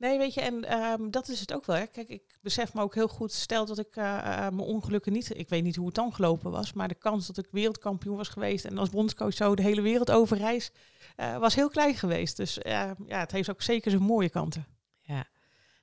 Nee, 0.00 0.18
weet 0.18 0.34
je, 0.34 0.40
en 0.40 0.64
ehm, 0.64 1.10
dat 1.10 1.28
is 1.28 1.40
het 1.40 1.52
ook 1.52 1.66
wel. 1.66 1.76
Hè. 1.76 1.86
Kijk, 1.86 2.08
ik 2.08 2.38
besef 2.42 2.74
me 2.74 2.80
ook 2.80 2.94
heel 2.94 3.08
goed, 3.08 3.32
stel 3.32 3.66
dat 3.66 3.78
ik 3.78 3.96
eh, 3.96 4.04
mijn 4.36 4.58
ongelukken 4.58 5.12
niet, 5.12 5.38
ik 5.38 5.48
weet 5.48 5.62
niet 5.62 5.76
hoe 5.76 5.86
het 5.86 5.94
dan 5.94 6.14
gelopen 6.14 6.50
was, 6.50 6.72
maar 6.72 6.88
de 6.88 6.94
kans 6.94 7.26
dat 7.26 7.38
ik 7.38 7.48
wereldkampioen 7.50 8.16
was 8.16 8.28
geweest 8.28 8.64
en 8.64 8.78
als 8.78 8.90
bondscoach 8.90 9.34
zo 9.34 9.54
de 9.54 9.62
hele 9.62 9.80
wereld 9.80 10.10
overreis, 10.10 10.70
eh, 11.16 11.38
was 11.38 11.54
heel 11.54 11.68
klein 11.68 11.94
geweest. 11.94 12.36
Dus 12.36 12.58
eh, 12.58 12.90
ja, 13.06 13.18
het 13.20 13.30
heeft 13.30 13.50
ook 13.50 13.62
zeker 13.62 13.90
zijn 13.90 14.02
mooie 14.02 14.30
kanten. 14.30 14.66
Ja, 15.00 15.26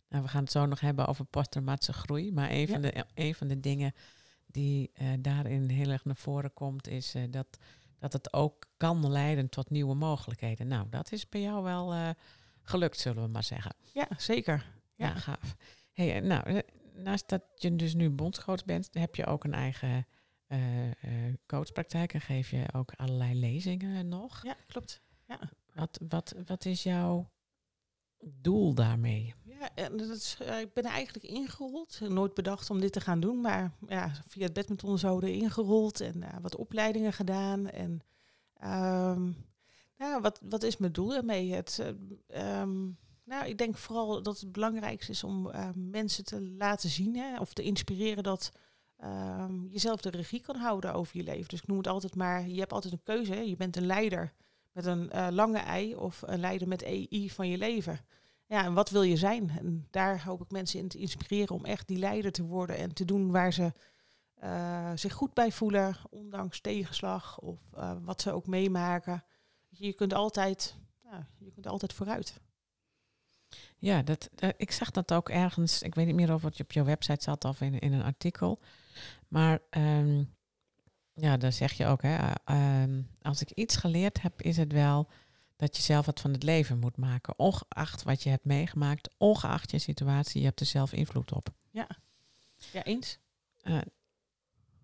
nou, 0.09 0.23
we 0.23 0.29
gaan 0.29 0.43
het 0.43 0.51
zo 0.51 0.65
nog 0.65 0.79
hebben 0.79 1.07
over 1.07 1.25
posttraumatische 1.25 1.93
groei. 1.93 2.31
Maar 2.31 2.51
een, 2.51 2.67
van, 2.67 2.81
de, 2.81 3.05
een 3.13 3.35
van 3.35 3.47
de 3.47 3.59
dingen 3.59 3.93
die 4.45 4.91
daarin 5.19 5.69
heel 5.69 5.89
erg 5.89 6.05
naar 6.05 6.15
voren 6.15 6.53
komt, 6.53 6.87
is 6.87 7.13
dat, 7.29 7.47
dat 7.99 8.13
het 8.13 8.33
ook 8.33 8.65
kan 8.77 9.11
leiden 9.11 9.49
tot 9.49 9.69
nieuwe 9.69 9.95
mogelijkheden. 9.95 10.67
Nou, 10.67 10.89
dat 10.89 11.11
is 11.11 11.29
bij 11.29 11.41
jou 11.41 11.63
wel 11.63 12.15
gelukt, 12.69 12.97
zullen 12.99 13.23
we 13.23 13.29
maar 13.29 13.43
zeggen. 13.43 13.75
Ja, 13.93 14.07
zeker. 14.17 14.65
Ja, 14.95 15.07
Ja. 15.07 15.15
gaaf. 15.15 15.55
Hey, 15.91 16.19
nou, 16.19 16.43
eh, 16.43 16.57
naast 16.93 17.29
dat 17.29 17.43
je 17.55 17.75
dus 17.75 17.93
nu 17.93 18.09
bondscoach 18.09 18.65
bent, 18.65 18.89
heb 18.91 19.15
je 19.15 19.25
ook 19.25 19.43
een 19.43 19.53
eigen 19.53 20.07
eh, 20.47 20.59
coachpraktijk 21.45 22.13
en 22.13 22.21
geef 22.21 22.49
je 22.49 22.65
ook 22.73 22.91
allerlei 22.95 23.39
lezingen 23.39 24.07
nog. 24.07 24.43
Ja, 24.43 24.55
klopt. 24.67 25.01
Ja. 25.27 25.39
Wat, 25.73 25.99
wat, 26.07 26.35
wat 26.45 26.65
is 26.65 26.83
jouw 26.83 27.31
doel 28.19 28.73
daarmee? 28.73 29.33
Ja, 29.43 29.89
dat 29.89 30.09
is, 30.09 30.37
ik 30.61 30.73
ben 30.73 30.83
er 30.83 30.91
eigenlijk 30.91 31.25
ingerold. 31.25 31.99
Nooit 31.99 32.33
bedacht 32.33 32.69
om 32.69 32.79
dit 32.79 32.91
te 32.93 33.01
gaan 33.01 33.19
doen, 33.19 33.41
maar 33.41 33.71
ja, 33.87 34.11
via 34.27 34.43
het 34.43 34.53
badminton 34.53 34.97
zo 34.99 35.19
erin 35.19 35.41
ingerold 35.41 36.01
en 36.01 36.41
wat 36.41 36.55
opleidingen 36.55 37.13
gedaan. 37.13 37.69
En 37.69 38.01
ehm, 38.53 39.31
nou, 39.97 40.21
wat, 40.21 40.39
wat 40.43 40.63
is 40.63 40.77
mijn 40.77 40.91
doel 40.91 41.09
daarmee? 41.09 41.53
Het, 41.53 41.79
eh, 41.79 42.61
ehm, 42.61 42.89
nou, 43.23 43.45
ik 43.45 43.57
denk 43.57 43.77
vooral 43.77 44.23
dat 44.23 44.39
het 44.39 44.51
belangrijkste 44.51 45.11
is 45.11 45.23
om 45.23 45.49
eh, 45.49 45.69
mensen 45.75 46.25
te 46.25 46.41
laten 46.41 46.89
zien 46.89 47.15
hè, 47.15 47.39
of 47.39 47.53
te 47.53 47.63
inspireren 47.63 48.23
dat 48.23 48.51
ehm, 48.97 49.67
je 49.67 49.79
zelf 49.79 50.01
de 50.01 50.09
regie 50.09 50.41
kan 50.41 50.55
houden 50.55 50.93
over 50.93 51.17
je 51.17 51.23
leven. 51.23 51.47
Dus 51.47 51.61
ik 51.61 51.67
noem 51.67 51.77
het 51.77 51.87
altijd 51.87 52.15
maar, 52.15 52.47
je 52.47 52.59
hebt 52.59 52.73
altijd 52.73 52.93
een 52.93 53.03
keuze. 53.03 53.33
Hè? 53.33 53.39
Je 53.39 53.55
bent 53.55 53.75
een 53.75 53.85
leider 53.85 54.33
met 54.71 54.85
een 54.85 55.11
eh, 55.11 55.27
lange 55.31 55.57
ei 55.57 55.95
of 55.95 56.21
een 56.25 56.39
leider 56.39 56.67
met 56.67 56.81
EI 56.81 57.29
van 57.29 57.49
je 57.49 57.57
leven. 57.57 57.99
Ja, 58.45 58.63
en 58.63 58.73
wat 58.73 58.89
wil 58.89 59.01
je 59.01 59.17
zijn? 59.17 59.49
En 59.49 59.87
daar 59.89 60.23
hoop 60.23 60.41
ik 60.41 60.51
mensen 60.51 60.79
in 60.79 60.87
te 60.87 60.97
inspireren 60.97 61.55
om 61.55 61.65
echt 61.65 61.87
die 61.87 61.97
leider 61.97 62.31
te 62.31 62.43
worden 62.43 62.77
en 62.77 62.93
te 62.93 63.05
doen 63.05 63.31
waar 63.31 63.53
ze 63.53 63.73
zich 64.95 65.13
goed 65.13 65.33
bij 65.33 65.51
voelen, 65.51 65.95
ondanks 66.09 66.61
tegenslag 66.61 67.39
of 67.39 67.59
wat 68.03 68.21
ze 68.21 68.31
ook 68.31 68.47
meemaken. 68.47 69.23
Je 69.79 69.93
kunt 69.93 70.13
altijd, 70.13 70.75
ja, 71.03 71.27
je 71.37 71.51
kunt 71.51 71.67
altijd 71.67 71.93
vooruit. 71.93 72.39
Ja, 73.77 74.01
dat, 74.01 74.29
eh, 74.35 74.49
ik 74.57 74.71
zag 74.71 74.91
dat 74.91 75.13
ook 75.13 75.29
ergens. 75.29 75.81
Ik 75.81 75.95
weet 75.95 76.05
niet 76.05 76.15
meer 76.15 76.33
of 76.33 76.43
het 76.43 76.59
op 76.59 76.71
jouw 76.71 76.85
website 76.85 77.23
zat 77.23 77.45
of 77.45 77.61
in, 77.61 77.79
in 77.79 77.93
een 77.93 78.03
artikel. 78.03 78.59
Maar 79.27 79.59
ehm, 79.69 80.23
ja, 81.13 81.37
dan 81.37 81.53
zeg 81.53 81.73
je 81.73 81.85
ook, 81.85 82.01
hè, 82.01 82.15
eh, 82.15 82.33
ehm, 82.43 83.01
als 83.21 83.41
ik 83.41 83.51
iets 83.51 83.75
geleerd 83.75 84.21
heb, 84.21 84.41
is 84.41 84.57
het 84.57 84.71
wel 84.71 85.09
dat 85.55 85.75
je 85.77 85.81
zelf 85.81 86.05
wat 86.05 86.19
van 86.19 86.31
het 86.31 86.43
leven 86.43 86.79
moet 86.79 86.97
maken. 86.97 87.39
Ongeacht 87.39 88.03
wat 88.03 88.23
je 88.23 88.29
hebt 88.29 88.45
meegemaakt, 88.45 89.09
ongeacht 89.17 89.71
je 89.71 89.79
situatie, 89.79 90.39
je 90.39 90.45
hebt 90.45 90.59
er 90.59 90.65
zelf 90.65 90.93
invloed 90.93 91.31
op. 91.31 91.49
Ja, 92.71 92.83
eens. 92.83 93.19
Eh, 93.61 93.81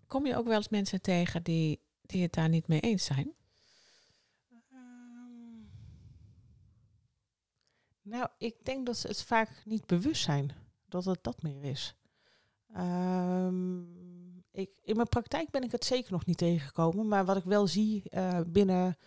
kom 0.08 0.26
je 0.26 0.38
ook 0.38 0.48
wel 0.48 0.56
eens 0.56 0.70
mensen 0.70 1.02
tegen 1.02 1.44
die, 1.44 1.80
die 2.02 2.22
het 2.22 2.34
daar 2.34 2.50
niet 2.50 2.68
mee 2.68 2.80
eens 2.80 3.06
zijn? 3.06 3.34
Nou, 8.04 8.28
ik 8.38 8.56
denk 8.66 8.86
dat 8.86 8.98
ze 8.98 9.08
het 9.08 9.24
vaak 9.24 9.62
niet 9.66 9.86
bewust 9.86 10.24
zijn 10.24 10.52
dat 10.88 11.06
het 11.06 11.24
dat 11.24 11.42
meer 11.42 11.64
is. 11.64 11.96
Ehm, 12.74 13.82
ik, 14.52 14.70
in 14.84 14.96
mijn 14.96 15.08
praktijk 15.08 15.50
ben 15.50 15.64
ik 15.64 15.72
het 15.72 15.86
zeker 15.86 16.12
nog 16.12 16.26
niet 16.26 16.38
tegengekomen, 16.38 17.08
maar 17.08 17.26
wat 17.26 17.38
ik 17.38 17.44
wel 17.44 17.68
zie 17.68 18.10
eh, 18.10 18.40
binnen 18.48 18.98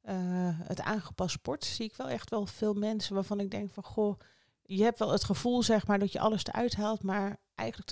eh, 0.00 0.16
het 0.60 0.80
aangepast 0.80 1.32
sport, 1.34 1.64
zie 1.64 1.84
ik 1.84 1.96
wel 1.96 2.08
echt 2.08 2.30
wel 2.30 2.46
veel 2.46 2.74
mensen 2.74 3.14
waarvan 3.14 3.40
ik 3.40 3.50
denk 3.50 3.72
van 3.72 3.82
goh, 3.82 4.18
je 4.62 4.82
hebt 4.82 4.98
wel 4.98 5.12
het 5.12 5.24
gevoel 5.24 5.62
zeg 5.62 5.86
maar 5.86 5.98
dat 5.98 6.12
je 6.12 6.20
alles 6.20 6.44
eruit 6.44 6.74
haalt, 6.74 7.02
maar 7.02 7.40
eigenlijk, 7.54 7.90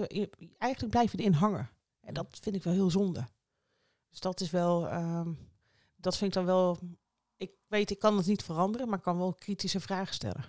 eigenlijk 0.58 0.92
blijf 0.92 1.12
je 1.12 1.18
erin 1.18 1.32
hangen. 1.32 1.70
En 2.00 2.14
dat 2.14 2.38
vind 2.40 2.56
ik 2.56 2.62
wel 2.62 2.72
heel 2.72 2.90
zonde. 2.90 3.28
Dus 4.10 4.20
dat 4.20 4.40
is 4.40 4.50
wel, 4.50 4.88
ehm, 4.88 5.32
dat 5.96 6.16
vind 6.16 6.30
ik 6.30 6.36
dan 6.36 6.46
wel 6.46 6.78
ik 7.40 7.52
weet, 7.66 7.90
ik 7.90 7.98
kan 7.98 8.16
het 8.16 8.26
niet 8.26 8.42
veranderen, 8.42 8.88
maar 8.88 8.98
ik 8.98 9.04
kan 9.04 9.18
wel 9.18 9.34
kritische 9.34 9.80
vragen 9.80 10.14
stellen. 10.14 10.44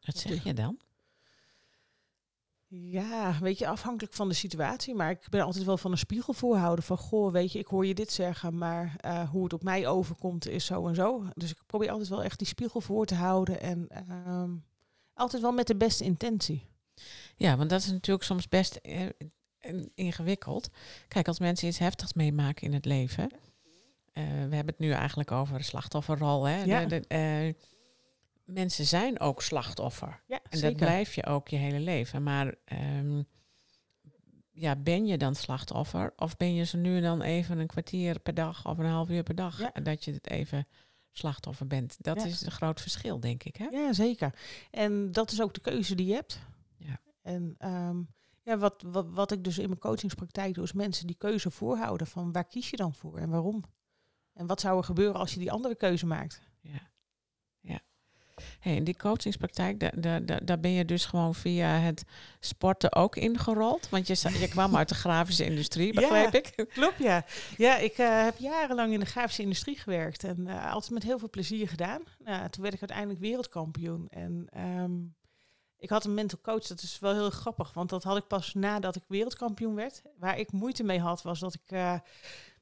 Wat 0.00 0.16
zeg 0.16 0.44
je 0.44 0.54
dan? 0.54 0.78
Ja, 2.66 3.38
weet 3.40 3.58
je, 3.58 3.66
afhankelijk 3.66 4.14
van 4.14 4.28
de 4.28 4.34
situatie. 4.34 4.94
Maar 4.94 5.10
ik 5.10 5.26
ben 5.30 5.40
altijd 5.40 5.64
wel 5.64 5.78
van 5.78 5.90
een 5.90 5.98
spiegel 5.98 6.32
voorhouden. 6.32 6.84
Van, 6.84 6.98
goh, 6.98 7.32
weet 7.32 7.52
je, 7.52 7.58
ik 7.58 7.66
hoor 7.66 7.86
je 7.86 7.94
dit 7.94 8.12
zeggen, 8.12 8.58
maar 8.58 8.96
eh, 8.96 9.30
hoe 9.30 9.42
het 9.42 9.52
op 9.52 9.62
mij 9.62 9.88
overkomt 9.88 10.48
is 10.48 10.64
zo 10.64 10.88
en 10.88 10.94
zo. 10.94 11.24
Dus 11.34 11.50
ik 11.50 11.62
probeer 11.66 11.90
altijd 11.90 12.08
wel 12.08 12.22
echt 12.22 12.38
die 12.38 12.48
spiegel 12.48 12.80
voor 12.80 13.06
te 13.06 13.14
houden. 13.14 13.60
En 13.60 13.88
ehm, 13.88 14.50
altijd 15.14 15.42
wel 15.42 15.52
met 15.52 15.66
de 15.66 15.76
beste 15.76 16.04
intentie. 16.04 16.66
Ja, 17.36 17.56
want 17.56 17.70
dat 17.70 17.80
is 17.80 17.90
natuurlijk 17.90 18.26
soms 18.26 18.48
best 18.48 18.74
eh, 18.74 19.06
ingewikkeld. 19.94 20.70
Kijk, 21.08 21.28
als 21.28 21.38
mensen 21.38 21.68
iets 21.68 21.78
heftigs 21.78 22.12
meemaken 22.12 22.66
in 22.66 22.72
het 22.72 22.84
leven. 22.84 23.30
Eh, 24.20 24.26
we 24.48 24.54
hebben 24.54 24.66
het 24.66 24.78
nu 24.78 24.90
eigenlijk 24.90 25.30
over 25.30 25.58
de 25.58 25.64
slachtofferrol. 25.64 26.44
Hè? 26.44 26.62
Ja. 26.62 26.84
De- 26.84 27.00
de, 27.00 27.06
eh, 27.08 27.54
mensen 28.44 28.84
zijn 28.84 29.20
ook 29.20 29.42
slachtoffer. 29.42 30.22
Ja, 30.26 30.40
En 30.50 30.58
zeker. 30.58 30.68
dat 30.68 30.76
blijf 30.76 31.14
je 31.14 31.26
ook 31.26 31.48
je 31.48 31.56
hele 31.56 31.80
leven. 31.80 32.22
Maar 32.22 32.54
ehm, 32.64 33.22
ja, 34.50 34.76
ben 34.76 35.06
je 35.06 35.18
dan 35.18 35.34
slachtoffer? 35.34 36.12
Of 36.16 36.36
ben 36.36 36.54
je 36.54 36.64
zo 36.64 36.78
nu 36.78 36.96
en 36.96 37.02
dan 37.02 37.22
even 37.22 37.58
een 37.58 37.66
kwartier 37.66 38.18
per 38.20 38.34
dag 38.34 38.66
of 38.66 38.78
een 38.78 38.86
half 38.86 39.08
uur 39.08 39.22
per 39.22 39.34
dag 39.34 39.58
Ja. 39.60 39.70
dat 39.82 40.04
je 40.04 40.12
het 40.12 40.30
even 40.30 40.66
slachtoffer 41.12 41.66
bent? 41.66 41.96
Dat 41.98 42.16
Ja. 42.16 42.24
is 42.26 42.40
een 42.44 42.50
groot 42.50 42.80
verschil, 42.80 43.20
denk 43.20 43.42
ik. 43.44 43.56
Hè? 43.56 43.64
Ja, 43.64 43.92
zeker. 43.92 44.34
En 44.70 45.12
dat 45.12 45.30
is 45.32 45.40
ook 45.42 45.54
de 45.54 45.60
keuze 45.60 45.94
die 45.94 46.06
je 46.06 46.14
hebt. 46.14 46.38
Ja. 46.76 47.00
En 47.22 47.54
ehm, 47.58 48.00
ja, 48.42 48.58
wat, 48.58 48.82
wat, 48.86 49.06
wat 49.10 49.32
ik 49.32 49.44
dus 49.44 49.58
in 49.58 49.68
mijn 49.68 49.80
coachingspraktijk 49.80 50.54
doe, 50.54 50.64
is 50.64 50.72
mensen 50.72 51.06
die 51.06 51.16
keuze 51.16 51.50
voorhouden 51.50 52.06
van 52.06 52.32
waar 52.32 52.44
kies 52.46 52.70
je 52.70 52.76
dan 52.76 52.94
voor 52.94 53.18
en 53.18 53.30
waarom? 53.30 53.64
En 54.40 54.46
wat 54.46 54.60
zou 54.60 54.78
er 54.78 54.84
gebeuren 54.84 55.20
als 55.20 55.32
je 55.34 55.38
die 55.38 55.52
andere 55.52 55.74
keuze 55.74 56.06
maakt? 56.06 56.40
Ja. 56.60 56.90
ja. 57.60 57.80
Hey, 58.60 58.74
in 58.74 58.84
die 58.84 58.96
coachingspraktijk, 58.96 59.80
daar, 59.80 60.00
daar, 60.00 60.26
daar, 60.26 60.44
daar 60.44 60.60
ben 60.60 60.70
je 60.70 60.84
dus 60.84 61.04
gewoon 61.04 61.34
via 61.34 61.68
het 61.68 62.04
sporten 62.38 62.94
ook 62.94 63.16
ingerold. 63.16 63.88
Want 63.88 64.06
je, 64.06 64.38
je 64.38 64.48
kwam 64.56 64.76
uit 64.76 64.88
de 64.88 64.94
grafische 64.94 65.44
industrie, 65.44 65.86
Ja. 65.86 66.00
begrijp 66.00 66.34
ik. 66.34 66.54
Klopt, 66.74 66.98
ja. 66.98 67.24
Ja, 67.56 67.76
ik 67.76 67.98
eh, 67.98 68.22
heb 68.24 68.38
jarenlang 68.38 68.92
in 68.92 69.00
de 69.00 69.06
grafische 69.06 69.42
industrie 69.42 69.78
gewerkt 69.78 70.24
en 70.24 70.46
eh, 70.46 70.72
altijd 70.72 70.92
met 70.92 71.02
heel 71.02 71.18
veel 71.18 71.30
plezier 71.30 71.68
gedaan. 71.68 72.02
Nou, 72.18 72.48
toen 72.48 72.62
werd 72.62 72.74
ik 72.74 72.80
uiteindelijk 72.80 73.20
wereldkampioen. 73.20 74.08
En 74.08 74.46
ehm, 74.50 74.92
ik 75.76 75.90
had 75.90 76.04
een 76.04 76.14
mental 76.14 76.38
coach, 76.42 76.66
dat 76.66 76.82
is 76.82 76.98
wel 76.98 77.12
heel 77.12 77.30
grappig, 77.30 77.72
want 77.72 77.90
dat 77.90 78.02
had 78.02 78.16
ik 78.16 78.26
pas 78.26 78.54
nadat 78.54 78.96
ik 78.96 79.02
wereldkampioen 79.06 79.74
werd. 79.74 80.02
Waar 80.18 80.38
ik 80.38 80.52
moeite 80.52 80.82
mee 80.82 81.00
had, 81.00 81.22
was 81.22 81.38
dat 81.38 81.54
ik 81.54 81.70
eh, 81.70 81.94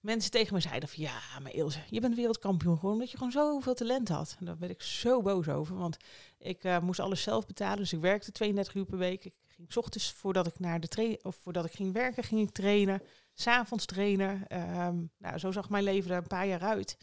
mensen 0.00 0.30
tegen 0.30 0.54
me 0.54 0.60
zeiden 0.60 0.88
van 0.88 1.02
ja, 1.02 1.20
maar 1.42 1.52
Ilse, 1.52 1.80
je 1.90 2.00
bent 2.00 2.14
wereldkampioen 2.14 2.78
gewoon 2.78 2.94
omdat 2.94 3.10
je 3.10 3.16
gewoon 3.16 3.32
zoveel 3.32 3.74
talent 3.74 4.08
had. 4.08 4.36
En 4.38 4.44
daar 4.44 4.58
werd 4.58 4.72
ik 4.72 4.82
zo 4.82 5.22
boos 5.22 5.48
over, 5.48 5.76
want 5.76 5.96
ik 6.38 6.64
eh, 6.64 6.78
moest 6.78 7.00
alles 7.00 7.22
zelf 7.22 7.46
betalen. 7.46 7.78
Dus 7.78 7.92
ik 7.92 8.00
werkte 8.00 8.32
32 8.32 8.74
uur 8.74 8.84
per 8.84 8.98
week. 8.98 9.24
Ik 9.24 9.34
ging 9.46 9.72
's 9.72 9.76
ochtends 9.76 10.12
voordat 10.12 10.46
ik 10.46 10.58
naar 10.58 10.80
de 10.80 11.18
of 11.22 11.36
voordat 11.36 11.64
ik 11.64 11.72
ging 11.72 11.92
werken, 11.92 12.24
ging 12.24 12.40
ik 12.40 12.54
trainen. 12.54 13.02
S'avonds 13.34 13.84
trainen. 13.84 14.46
Ehm, 14.48 14.96
nou, 15.18 15.38
zo 15.38 15.52
zag 15.52 15.68
mijn 15.68 15.84
leven 15.84 16.10
er 16.10 16.16
een 16.16 16.26
paar 16.26 16.46
jaar 16.46 16.62
uit. 16.62 16.96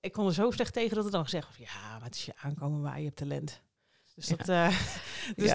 Ik 0.00 0.12
kon 0.12 0.26
er 0.26 0.34
zo 0.34 0.50
slecht 0.50 0.72
tegen 0.72 0.96
dat 0.96 1.06
ik 1.06 1.12
dan 1.12 1.24
gezegd 1.24 1.46
was, 1.46 1.56
ja, 1.56 1.92
maar 1.92 2.04
het 2.04 2.14
is 2.14 2.24
je 2.24 2.32
aankomen 2.36 2.82
waar 2.82 2.98
je 2.98 3.04
hebt 3.04 3.16
talent. 3.16 3.60
Dus 4.26 4.28
Ja. 4.28 4.36
dat, 4.36 4.48
eh, 4.48 4.68
dus 5.36 5.48
Ja. 5.50 5.54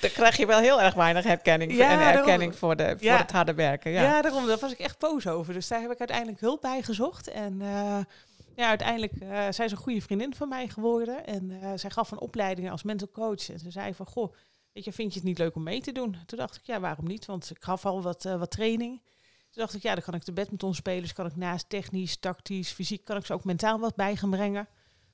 daar, 0.00 0.10
krijg 0.10 0.36
je 0.36 0.46
wel 0.46 0.58
heel 0.58 0.80
erg 0.80 0.94
weinig 0.94 1.24
herkenning 1.24 1.72
Ja, 1.72 1.90
en 1.90 1.98
daarom. 1.98 2.18
erkenning 2.18 2.56
voor, 2.56 2.76
de, 2.76 2.96
voor 2.98 3.10
het 3.10 3.32
harde 3.32 3.54
werken. 3.54 3.90
Ja. 3.90 4.02
Ja. 4.02 4.22
daarom, 4.22 4.46
daar 4.46 4.58
was 4.58 4.72
ik 4.72 4.78
echt 4.78 4.98
boos 4.98 5.26
over. 5.26 5.52
Dus 5.54 5.68
daar 5.68 5.80
heb 5.80 5.90
ik 5.90 5.98
uiteindelijk 5.98 6.40
hulp 6.40 6.60
bij 6.60 6.82
gezocht. 6.82 7.28
En 7.28 7.60
eh, 7.62 7.98
ja, 8.56 8.68
uiteindelijk 8.68 9.12
uh, 9.22 9.28
zij 9.50 9.64
is 9.64 9.70
een 9.70 9.76
goede 9.76 10.00
vriendin 10.02 10.34
van 10.34 10.48
mij 10.48 10.68
geworden. 10.68 11.26
En 11.26 11.78
zij 11.78 11.90
gaf 11.90 12.10
een 12.10 12.20
opleiding 12.20 12.70
als 12.70 12.82
mental 12.82 13.10
coach. 13.12 13.50
En 13.50 13.58
ze 13.58 13.70
zei 13.70 13.94
van, 13.94 14.06
goh, 14.06 14.34
weet 14.72 14.84
je, 14.84 14.92
vind 14.92 15.12
je 15.12 15.18
het 15.18 15.28
niet 15.28 15.38
leuk 15.38 15.54
om 15.54 15.62
mee 15.62 15.80
te 15.80 15.92
doen? 15.92 16.16
Toen 16.26 16.38
dacht 16.38 16.56
ik, 16.56 16.62
ja, 16.64 16.80
waarom 16.80 17.06
niet? 17.06 17.26
Want 17.26 17.50
ik 17.50 17.56
gaf 17.62 17.86
al 17.86 18.02
wat, 18.02 18.22
wat 18.22 18.50
training. 18.50 19.02
Toen 19.50 19.62
dacht 19.62 19.74
ik, 19.74 19.82
ja, 19.82 19.94
dan 19.94 20.02
kan 20.02 20.14
ik 20.14 20.24
de 20.24 20.32
badmintonspelers, 20.32 21.12
kan 21.12 21.26
ik 21.26 21.36
naast 21.36 21.68
technisch, 21.68 22.16
tactisch, 22.16 22.70
fysiek, 22.70 23.04
kan 23.04 23.16
ik 23.16 23.26
ze 23.26 23.32
ook 23.32 23.44
mentaal 23.44 23.78
wat 23.78 23.94
bij 23.94 24.16
gaan 24.16 24.30
brengen. 24.30 24.68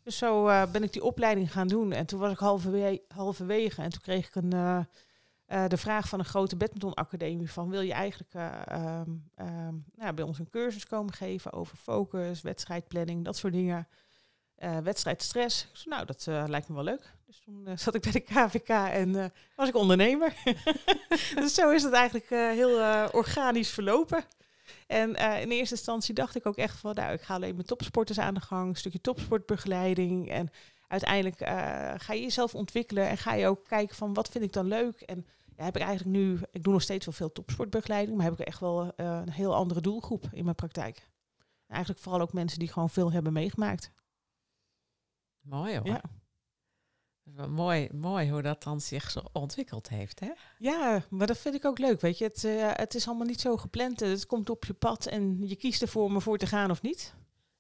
Dus 0.07 0.19
zo 0.19 0.49
uh, 0.49 0.63
ben 0.73 0.83
ik 0.83 0.93
die 0.93 1.05
opleiding 1.05 1.53
gaan 1.53 1.69
doen. 1.69 1.93
En 1.93 2.07
toen 2.07 2.21
was 2.21 2.33
ik 2.33 2.39
halverwege, 2.39 3.03
halverwege 3.09 3.83
en 3.83 3.91
toen 3.91 4.01
kreeg 4.01 4.27
ik 4.27 4.35
een, 4.35 4.55
uh, 4.55 4.79
uh, 5.49 5.69
de 5.69 5.77
vraag 5.77 6.09
van 6.09 6.19
een 6.19 6.25
grote 6.25 6.57
badmintonacademie 6.57 7.51
van 7.51 7.71
wil 7.71 7.81
je 7.81 7.93
eigenlijk 7.93 8.35
um, 8.35 9.31
um, 9.39 9.85
nou, 9.95 10.13
bij 10.15 10.25
ons 10.25 10.39
een 10.39 10.49
cursus 10.49 10.87
komen 10.87 11.13
geven 11.13 11.53
over 11.53 11.77
focus, 11.77 12.43
wedstrijdplanning, 12.43 13.25
dat 13.25 13.37
soort 13.37 13.53
dingen. 13.53 13.89
Wedstrijdstress. 14.83 15.63
Ik 15.63 15.77
zei, 15.77 15.95
nou, 15.95 16.07
dat 16.07 16.49
lijkt 16.49 16.69
me 16.69 16.75
wel 16.75 16.85
leuk. 16.85 17.15
Dus 17.27 17.41
toen 17.45 17.69
zat 17.79 17.95
ik 17.95 18.03
bij 18.03 18.13
de 18.13 18.21
KVK 18.21 18.69
en 18.69 19.33
was 19.57 19.69
ik 19.69 19.75
ondernemer. 19.75 20.35
dus 21.41 21.55
zo 21.55 21.71
is 21.71 21.83
het 21.83 21.93
eigenlijk 21.93 22.29
heel 22.29 23.09
organisch 23.11 23.71
verlopen. 23.71 24.25
En 24.87 25.11
uh, 25.11 25.41
in 25.41 25.51
eerste 25.51 25.75
instantie 25.75 26.15
dacht 26.15 26.35
ik 26.35 26.47
ook 26.47 26.57
echt 26.57 26.79
van, 26.79 26.95
nou, 26.95 27.13
ik 27.13 27.21
ga 27.21 27.35
alleen 27.35 27.57
met 27.57 27.67
topsporters 27.67 28.19
aan 28.19 28.35
de 28.35 28.41
gang, 28.41 28.69
een 28.69 28.77
stukje 28.77 29.01
topsportbegeleiding. 29.01 30.31
En 30.31 30.51
uiteindelijk 30.89 31.41
uh, 31.41 31.49
ga 31.97 32.13
je 32.13 32.23
jezelf 32.23 32.55
ontwikkelen 32.55 33.09
en 33.09 33.19
ga 33.19 33.35
je 33.35 33.47
ook 33.47 33.65
kijken 33.65 33.97
van, 33.97 34.15
wat 34.15 34.29
vind 34.29 34.45
ik 34.45 34.53
dan 34.53 34.67
leuk? 34.67 35.01
En 35.01 35.27
ja, 35.57 35.65
heb 35.65 35.77
ik 35.77 35.83
eigenlijk 35.83 36.17
nu, 36.17 36.39
ik 36.53 36.63
doe 36.63 36.73
nog 36.73 36.83
steeds 36.83 37.05
wel 37.05 37.15
veel 37.15 37.33
topsportbegeleiding, 37.33 38.17
maar 38.17 38.27
heb 38.27 38.41
ik 38.41 38.47
echt 38.47 38.61
wel 38.61 38.85
uh, 38.85 38.91
een 38.97 39.31
heel 39.31 39.55
andere 39.55 39.81
doelgroep 39.81 40.29
in 40.33 40.45
mijn 40.45 40.57
praktijk. 40.57 40.97
En 41.67 41.75
eigenlijk 41.75 42.03
vooral 42.03 42.21
ook 42.21 42.33
mensen 42.33 42.59
die 42.59 42.69
gewoon 42.69 42.91
veel 42.91 43.13
hebben 43.13 43.33
meegemaakt. 43.33 43.91
Mooi 45.41 45.77
hoor. 45.77 45.87
Ja. 45.87 46.03
Mooi, 47.49 47.89
mooi 47.93 48.31
hoe 48.31 48.43
dat 48.43 48.63
dan 48.63 48.81
zich 48.81 49.11
zo 49.11 49.21
ontwikkeld 49.33 49.89
heeft, 49.89 50.21
hè? 50.21 50.31
Ja, 50.59 51.03
maar 51.11 51.27
dat 51.27 51.39
vind 51.39 51.55
ik 51.55 51.65
ook 51.65 51.79
leuk, 51.79 52.01
weet 52.01 52.19
je. 52.19 52.25
Het, 52.25 52.45
uh, 52.45 52.71
het 52.73 52.95
is 52.95 53.07
allemaal 53.07 53.27
niet 53.27 53.41
zo 53.41 53.57
gepland. 53.57 54.01
Het 54.01 54.27
komt 54.27 54.51
op 54.51 54.65
je 54.65 54.75
pad 54.75 55.07
en 55.07 55.49
je 55.49 55.57
kiest 55.57 55.83
ervoor 55.83 56.05
om 56.05 56.15
ervoor 56.15 56.39
te 56.39 56.47
gaan 56.47 56.71
of 56.71 56.83
niet. 56.83 57.15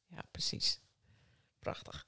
Ja, 0.06 0.22
precies. 0.30 0.80
Prachtig. 1.58 2.06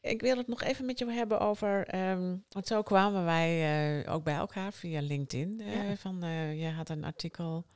Ik 0.00 0.20
wil 0.20 0.36
het 0.36 0.46
nog 0.46 0.62
even 0.62 0.86
met 0.86 0.98
je 0.98 1.10
hebben 1.10 1.40
over, 1.40 1.94
um, 2.10 2.44
want 2.48 2.66
zo 2.66 2.82
kwamen 2.82 3.24
wij 3.24 4.02
uh, 4.02 4.12
ook 4.12 4.24
bij 4.24 4.34
elkaar 4.34 4.72
via 4.72 5.00
LinkedIn. 5.00 5.60
Uh, 5.60 5.88
ja. 5.88 5.96
Van, 5.96 6.20
je 6.56 6.70
had 6.70 6.88
een 6.88 7.04
artikel 7.04 7.66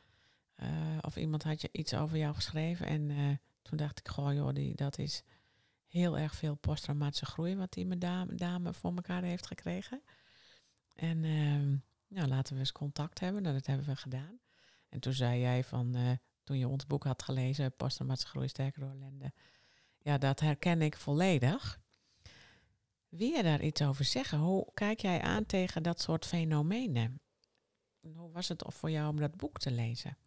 of 1.00 1.16
iemand 1.16 1.42
had 1.42 1.60
je 1.60 1.68
iets 1.72 1.94
over 1.94 2.16
jou 2.16 2.34
geschreven 2.34 2.86
en 2.86 3.40
toen 3.62 3.78
dacht 3.78 3.98
ik, 3.98 4.08
goh 4.08 4.32
joh, 4.32 4.54
die, 4.54 4.74
dat 4.74 4.98
is 4.98 5.22
heel 5.94 6.18
erg 6.18 6.34
veel 6.34 6.54
posttraumatische 6.54 7.26
groei 7.26 7.56
wat 7.56 7.72
die 7.72 7.98
dame, 7.98 8.34
dame 8.34 8.72
voor 8.72 8.94
elkaar 8.94 9.22
heeft 9.22 9.46
gekregen. 9.46 10.02
En 10.94 11.20
nou, 12.08 12.28
laten 12.28 12.54
we 12.54 12.60
eens 12.60 12.72
contact 12.72 13.20
hebben. 13.20 13.42
Nou, 13.42 13.54
dat 13.54 13.66
hebben 13.66 13.86
we 13.86 13.96
gedaan. 13.96 14.38
En 14.88 15.00
toen 15.00 15.12
zei 15.12 15.40
jij 15.40 15.64
van, 15.64 15.96
uh, 15.96 16.10
toen 16.44 16.58
je 16.58 16.68
ons 16.68 16.86
boek 16.86 17.04
had 17.04 17.22
gelezen, 17.22 17.76
Posttraumatische 17.76 18.28
groei 18.28 18.48
sterker 18.48 18.80
door 18.80 18.90
ellende. 18.90 19.32
Ja, 19.98 20.18
dat 20.18 20.40
herken 20.40 20.82
ik 20.82 20.96
volledig. 20.96 21.80
Wil 23.08 23.28
je 23.28 23.42
daar 23.42 23.62
iets 23.62 23.82
over 23.82 24.04
zeggen? 24.04 24.38
Hoe 24.38 24.66
kijk 24.74 25.00
jij 25.00 25.20
aan 25.20 25.46
tegen 25.46 25.82
dat 25.82 26.00
soort 26.00 26.26
fenomenen? 26.26 27.20
Hoe 28.00 28.30
was 28.30 28.48
het 28.48 28.64
voor 28.66 28.90
jou 28.90 29.08
om 29.08 29.16
dat 29.16 29.36
boek 29.36 29.58
te 29.58 29.70
lezen? 29.70 30.18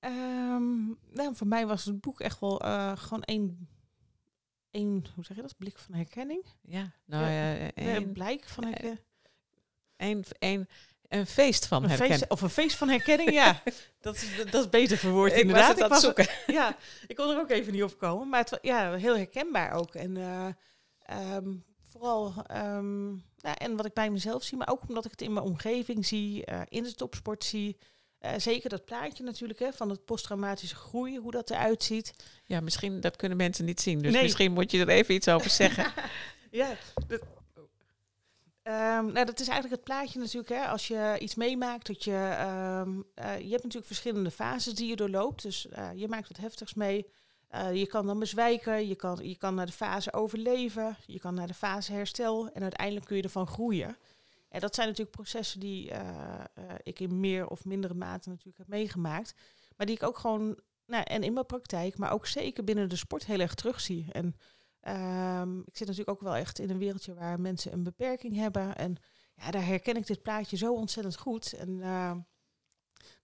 Um, 0.00 0.98
nou, 1.10 1.34
voor 1.34 1.46
mij 1.46 1.66
was 1.66 1.84
het 1.84 2.00
boek 2.00 2.20
echt 2.20 2.40
wel 2.40 2.64
uh, 2.64 2.96
gewoon 2.96 3.22
één 3.22 3.68
een, 4.76 5.06
hoe 5.14 5.24
zeg 5.24 5.36
je 5.36 5.42
dat, 5.42 5.56
blik 5.56 5.78
van 5.78 5.94
herkenning. 5.94 6.44
Ja, 6.62 6.92
nou 7.04 7.30
ja, 7.30 7.60
een, 7.60 7.70
een 7.74 8.12
blijk 8.12 8.44
van 8.44 8.64
herkenning. 8.64 9.00
Een, 9.96 10.24
een, 10.38 10.68
een 11.08 11.26
feest 11.26 11.66
van 11.66 11.82
een 11.82 11.88
herkenning. 11.88 12.18
Feest, 12.18 12.32
of 12.32 12.40
een 12.40 12.50
feest 12.50 12.76
van 12.76 12.88
herkenning, 12.88 13.30
ja. 13.32 13.62
Dat 14.00 14.14
is, 14.14 14.50
dat 14.50 14.64
is 14.64 14.68
beter 14.68 14.96
verwoord 14.96 15.32
ik 15.32 15.38
inderdaad. 15.38 15.66
Was 15.66 15.76
het 15.78 15.84
ik 15.84 15.88
was 15.88 16.00
zoeken. 16.00 16.26
Ja, 16.58 16.76
ik 17.06 17.16
kon 17.16 17.30
er 17.30 17.38
ook 17.38 17.50
even 17.50 17.72
niet 17.72 17.82
op 17.82 17.98
komen. 17.98 18.28
Maar 18.28 18.40
het 18.40 18.58
ja, 18.62 18.94
heel 18.94 19.16
herkenbaar 19.16 19.72
ook. 19.72 19.94
En 19.94 20.16
uh, 20.16 20.48
um, 21.34 21.64
vooral, 21.88 22.34
um, 22.52 23.24
nou, 23.38 23.56
en 23.58 23.76
wat 23.76 23.86
ik 23.86 23.92
bij 23.92 24.10
mezelf 24.10 24.42
zie, 24.42 24.58
maar 24.58 24.70
ook 24.70 24.88
omdat 24.88 25.04
ik 25.04 25.10
het 25.10 25.22
in 25.22 25.32
mijn 25.32 25.46
omgeving 25.46 26.06
zie, 26.06 26.50
uh, 26.50 26.60
in 26.68 26.82
de 26.82 26.94
topsport 26.94 27.44
zie. 27.44 27.76
Uh, 28.26 28.38
zeker 28.38 28.70
dat 28.70 28.84
plaatje 28.84 29.24
natuurlijk 29.24 29.58
hè, 29.58 29.72
van 29.72 29.90
het 29.90 30.04
posttraumatische 30.04 30.76
groei, 30.76 31.18
hoe 31.18 31.30
dat 31.30 31.50
eruit 31.50 31.82
ziet. 31.82 32.12
Ja, 32.44 32.60
misschien 32.60 33.00
dat 33.00 33.16
kunnen 33.16 33.36
mensen 33.38 33.64
niet 33.64 33.80
zien. 33.80 33.98
Dus 34.02 34.12
Nee. 34.12 34.22
misschien 34.22 34.52
moet 34.52 34.70
je 34.70 34.80
er 34.80 34.88
even 34.88 35.14
iets 35.14 35.28
over 35.28 35.50
zeggen. 35.50 35.92
ja, 36.50 36.76
dat, 37.06 37.20
um, 38.62 39.12
nou, 39.12 39.24
dat 39.24 39.40
is 39.40 39.48
eigenlijk 39.48 39.70
het 39.70 39.84
plaatje 39.84 40.18
natuurlijk. 40.18 40.48
Hè, 40.48 40.66
als 40.66 40.88
je 40.88 41.16
iets 41.18 41.34
meemaakt, 41.34 41.86
dat 41.86 42.04
je, 42.04 42.36
um, 42.84 43.04
uh, 43.18 43.38
je 43.38 43.50
hebt 43.50 43.62
natuurlijk 43.62 43.86
verschillende 43.86 44.30
fases 44.30 44.74
die 44.74 44.88
je 44.88 44.96
doorloopt. 44.96 45.42
Dus 45.42 45.66
uh, 45.78 45.88
je 45.94 46.08
maakt 46.08 46.28
wat 46.28 46.36
heftigs 46.36 46.74
mee. 46.74 47.06
Je 47.72 47.86
kan 47.86 48.06
dan 48.06 48.18
bezwijken, 48.18 48.88
je 48.88 48.94
kan, 48.94 49.18
je 49.22 49.36
kan 49.36 49.54
naar 49.54 49.66
de 49.66 49.72
fase 49.72 50.12
overleven, 50.12 50.96
je 51.06 51.18
kan 51.18 51.34
naar 51.34 51.46
de 51.46 51.54
fase 51.54 51.92
herstel 51.92 52.50
en 52.52 52.62
uiteindelijk 52.62 53.06
kun 53.06 53.16
je 53.16 53.22
ervan 53.22 53.46
groeien. 53.46 53.96
En 54.56 54.62
dat 54.62 54.74
zijn 54.74 54.88
natuurlijk 54.88 55.16
processen 55.16 55.60
die 55.60 55.90
uh, 55.90 55.98
uh, 56.58 56.64
ik 56.82 57.00
in 57.00 57.20
meer 57.20 57.46
of 57.46 57.64
mindere 57.64 57.94
mate 57.94 58.28
natuurlijk 58.28 58.58
heb 58.58 58.68
meegemaakt. 58.68 59.34
Maar 59.76 59.86
die 59.86 59.96
ik 59.96 60.02
ook 60.02 60.18
gewoon, 60.18 60.60
nou, 60.86 61.04
en 61.04 61.22
in 61.22 61.32
mijn 61.32 61.46
praktijk, 61.46 61.98
maar 61.98 62.12
ook 62.12 62.26
zeker 62.26 62.64
binnen 62.64 62.88
de 62.88 62.96
sport 62.96 63.26
heel 63.26 63.40
erg 63.40 63.54
terugzie. 63.54 64.06
En 64.12 64.24
um, 65.40 65.60
ik 65.60 65.76
zit 65.76 65.86
natuurlijk 65.86 66.08
ook 66.08 66.20
wel 66.20 66.34
echt 66.34 66.58
in 66.58 66.70
een 66.70 66.78
wereldje 66.78 67.14
waar 67.14 67.40
mensen 67.40 67.72
een 67.72 67.82
beperking 67.82 68.36
hebben. 68.36 68.76
En 68.76 68.96
ja, 69.34 69.50
daar 69.50 69.66
herken 69.66 69.96
ik 69.96 70.06
dit 70.06 70.22
plaatje 70.22 70.56
zo 70.56 70.74
ontzettend 70.74 71.16
goed. 71.16 71.52
En 71.52 71.76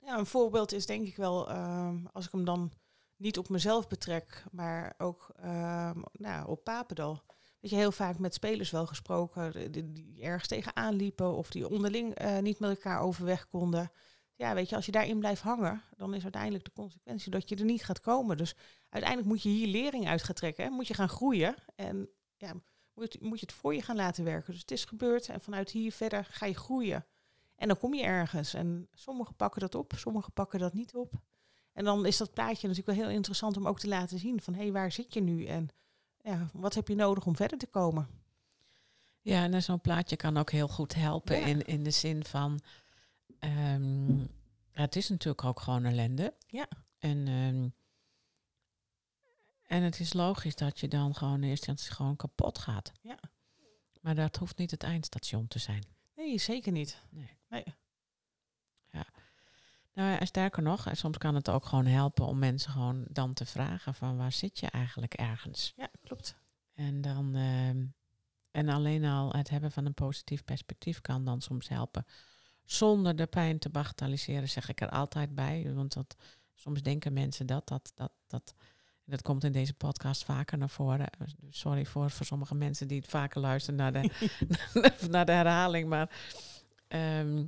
ja, 0.01 0.18
een 0.18 0.27
voorbeeld 0.27 0.73
is 0.73 0.87
denk 0.87 1.07
ik 1.07 1.16
wel, 1.16 1.51
um, 1.51 2.07
als 2.12 2.27
ik 2.27 2.33
hem 2.33 2.45
dan 2.45 2.73
niet 3.16 3.38
op 3.38 3.49
mezelf 3.49 3.88
betrek, 3.88 4.45
maar 4.51 4.95
ook 4.99 5.33
nou, 6.12 6.49
op 6.49 6.64
Papendal 6.64 7.23
dat 7.62 7.70
je 7.70 7.77
heel 7.77 7.92
vaak 7.92 8.18
met 8.18 8.35
spelers 8.35 8.70
wel 8.70 8.87
gesproken 8.87 9.72
die, 9.72 9.92
die 9.92 10.22
ergens 10.22 10.48
tegenaan 10.48 10.94
liepen 10.94 11.37
of 11.37 11.51
die 11.51 11.68
onderling 11.68 12.22
uh, 12.22 12.38
niet 12.38 12.59
met 12.59 12.70
elkaar 12.70 13.01
overweg 13.01 13.48
konden. 13.48 13.90
Ja, 14.35 14.55
weet 14.55 14.68
je, 14.68 14.77
als 14.77 14.87
je 14.87 14.92
daarin 14.92 15.18
blijft 15.18 15.42
hangen, 15.42 15.83
dan 15.96 16.14
is 16.14 16.22
uiteindelijk 16.22 16.64
de 16.64 16.72
consequentie 16.72 17.31
dat 17.31 17.48
je 17.48 17.57
er 17.57 17.64
niet 17.64 17.85
gaat 17.85 18.01
komen. 18.01 18.37
Dus 18.37 18.55
uiteindelijk 18.88 19.33
moet 19.33 19.42
je 19.42 19.48
hier 19.48 19.66
lering 19.66 20.09
uit 20.09 20.22
gaan 20.22 20.35
trekken, 20.35 20.64
hè? 20.64 20.70
moet 20.70 20.87
je 20.87 20.94
gaan 20.94 21.09
groeien 21.09 21.55
en 21.75 22.09
ja, 22.37 22.55
moet, 22.94 23.20
moet 23.20 23.40
je 23.40 23.46
het 23.46 23.55
voor 23.55 23.75
je 23.75 23.83
gaan 23.83 23.96
laten 23.96 24.25
werken. 24.25 24.53
Dus 24.53 24.61
het 24.61 24.70
is 24.70 24.85
gebeurd 24.85 25.29
en 25.29 25.40
vanuit 25.40 25.70
hier 25.70 25.93
verder 25.93 26.24
ga 26.24 26.47
je 26.47 26.55
groeien. 26.55 27.07
En 27.57 27.68
dan 27.68 27.78
kom 27.78 27.95
je 27.95 28.03
ergens. 28.03 28.55
En 28.55 28.89
sommigen 28.93 29.36
pakken 29.36 29.61
dat 29.61 29.74
op, 29.74 29.93
sommigen 29.97 30.32
pakken 30.32 30.59
dat 30.59 30.72
niet 30.72 30.95
op. 30.95 31.22
En 31.72 31.84
dan 31.84 32.07
is 32.07 32.16
dat 32.16 32.32
plaatje 32.32 32.68
natuurlijk 32.68 32.97
wel 32.97 33.07
heel 33.07 33.16
interessant 33.16 33.57
om 33.57 33.68
ook 33.68 33.78
te 33.78 33.89
laten 33.89 34.18
zien 34.18 34.41
van 34.41 34.55
hé, 34.55 34.62
hey, 34.62 34.72
waar 34.72 34.93
zit 34.93 35.14
je 35.14 35.20
nu? 35.20 35.45
En 35.45 35.68
ja, 36.23 36.49
wat 36.53 36.75
heb 36.75 36.89
je 36.89 36.95
nodig 36.95 37.27
om 37.27 37.37
verder 37.37 37.59
te 37.59 37.66
komen? 37.66 38.09
Ja, 39.20 39.43
en 39.45 39.62
zo'n 39.62 39.81
plaatje 39.81 40.16
kan 40.16 40.37
ook 40.37 40.51
heel 40.51 40.68
goed 40.68 40.95
helpen 40.95 41.37
ja. 41.37 41.47
in, 41.47 41.66
in 41.66 41.83
de 41.83 41.91
zin 41.91 42.25
van... 42.25 42.61
Um, 43.41 44.18
ja, 44.75 44.81
het 44.81 44.97
is 44.97 45.09
natuurlijk 45.09 45.45
ook 45.45 45.61
gewoon 45.61 45.85
ellende. 45.85 46.35
Ja. 46.47 46.68
En, 46.99 47.29
um, 47.29 47.75
En 49.62 49.83
het 49.83 50.01
is 50.01 50.12
logisch 50.12 50.57
dat 50.57 50.81
je 50.81 50.89
dan 50.89 51.14
gewoon 51.14 51.43
in 51.43 51.49
eerste 51.49 51.70
instantie 51.70 51.97
gewoon 51.97 52.16
kapot 52.16 52.59
gaat. 52.59 52.93
Ja. 53.01 53.18
Maar 54.01 54.14
dat 54.14 54.37
hoeft 54.37 54.59
niet 54.59 54.70
het 54.70 54.83
eindstation 54.83 55.49
te 55.49 55.59
zijn. 55.59 55.85
Nee, 56.16 56.39
zeker 56.39 56.73
niet. 56.73 57.03
Nee. 57.11 57.37
Nee. 57.49 57.64
Nou, 59.95 60.18
en 60.18 60.26
sterker 60.26 60.62
nog, 60.62 60.86
en 60.86 60.97
soms 60.97 61.18
kan 61.18 61.34
het 61.34 61.51
ook 61.51 61.64
gewoon 61.64 61.86
helpen 61.86 62.26
om 62.26 62.38
mensen 62.38 62.70
gewoon 62.72 63.05
dan 63.09 63.32
te 63.32 63.47
vragen 63.47 63.95
van 63.95 64.16
waar 64.16 64.32
zit 64.32 64.59
je 64.59 64.66
eigenlijk 64.66 65.14
ergens? 65.14 65.72
Ja, 65.76 65.88
klopt. 66.03 66.36
En 66.74 67.01
dan 67.01 67.34
ehm, 67.34 67.84
en 68.53 68.68
alleen 68.68 69.05
al 69.05 69.32
het 69.32 69.51
hebben 69.51 69.72
van 69.72 69.86
een 69.86 69.95
positief 69.95 70.45
perspectief 70.45 71.01
kan 71.01 71.24
dan 71.24 71.40
soms 71.40 71.68
helpen. 71.68 72.07
Zonder 72.64 73.16
de 73.16 73.26
pijn 73.26 73.59
te 73.59 73.70
bagatelliseren, 73.70 74.49
zeg 74.49 74.68
ik 74.68 74.80
er 74.80 74.88
altijd 74.88 75.34
bij. 75.34 75.74
Want 75.74 75.93
dat, 75.93 76.16
soms 76.55 76.82
denken 76.82 77.12
mensen 77.12 77.47
dat, 77.47 77.68
dat, 77.68 77.93
dat, 77.95 78.12
dat. 78.26 78.55
Dat 79.05 79.22
komt 79.22 79.45
in 79.45 79.53
deze 79.53 79.74
podcast 79.74 80.24
vaker 80.24 80.59
naar 80.59 80.68
voren. 80.68 81.07
Sorry 81.51 81.84
voor, 81.86 82.11
voor 82.11 82.26
sommige 82.26 82.55
mensen 82.55 82.88
die 82.88 83.01
het 83.01 83.11
vaker 83.11 83.40
luisteren 83.40 83.78
naar 83.78 83.93
de, 83.93 84.11
naar 85.11 85.26
de 85.26 85.32
herhaling. 85.32 85.88
Maar 85.88 86.11
ehm, 86.88 87.45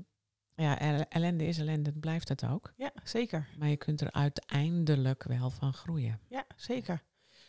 ja, 0.56 0.78
el- 0.78 1.04
ellende 1.08 1.46
is 1.46 1.58
ellende, 1.58 1.90
het 1.90 2.00
blijft 2.00 2.28
het 2.28 2.44
ook. 2.46 2.72
Ja, 2.76 2.92
zeker. 3.04 3.48
Maar 3.58 3.68
je 3.68 3.76
kunt 3.76 4.00
er 4.00 4.12
uiteindelijk 4.12 5.22
wel 5.24 5.50
van 5.50 5.72
groeien. 5.72 6.20
Ja, 6.28 6.44
zeker. 6.56 7.02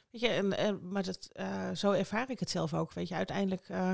Weet 0.10 0.22
je, 0.22 0.28
en, 0.28 0.58
en, 0.58 0.91
maar 0.91 1.03
dat, 1.03 1.30
eh, 1.32 1.72
zo 1.72 1.91
ervaar 1.91 2.30
ik 2.30 2.39
het 2.39 2.49
zelf 2.49 2.74
ook. 2.74 2.93
Weet 2.93 3.08
je, 3.08 3.16
uiteindelijk, 3.16 3.70
eh, 3.70 3.93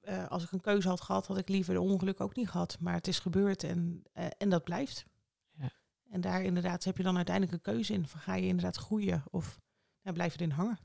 eh, 0.00 0.28
als 0.28 0.44
ik 0.44 0.52
een 0.52 0.60
keuze 0.60 0.88
had 0.88 1.00
gehad, 1.00 1.26
had 1.26 1.38
ik 1.38 1.48
liever 1.48 1.74
de 1.74 1.80
ongeluk 1.80 2.20
ook 2.20 2.36
niet 2.36 2.48
gehad. 2.48 2.76
Maar 2.80 2.94
het 2.94 3.08
is 3.08 3.18
gebeurd 3.18 3.62
en, 3.62 4.02
en 4.38 4.48
dat 4.48 4.64
blijft. 4.64 5.06
Ja. 5.52 5.70
En 6.10 6.20
daar 6.20 6.42
inderdaad 6.42 6.84
heb 6.84 6.96
je 6.96 7.02
dan 7.02 7.16
uiteindelijk 7.16 7.54
een 7.54 7.74
keuze 7.74 7.92
in. 7.92 8.08
Van 8.08 8.20
ga 8.20 8.34
je 8.34 8.46
inderdaad 8.46 8.76
groeien 8.76 9.22
of 9.30 9.60
blijf 10.02 10.32
je 10.32 10.38
erin 10.38 10.54
hangen? 10.54 10.78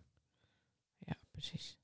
Ja, 0.97 1.15
precies. 1.31 1.77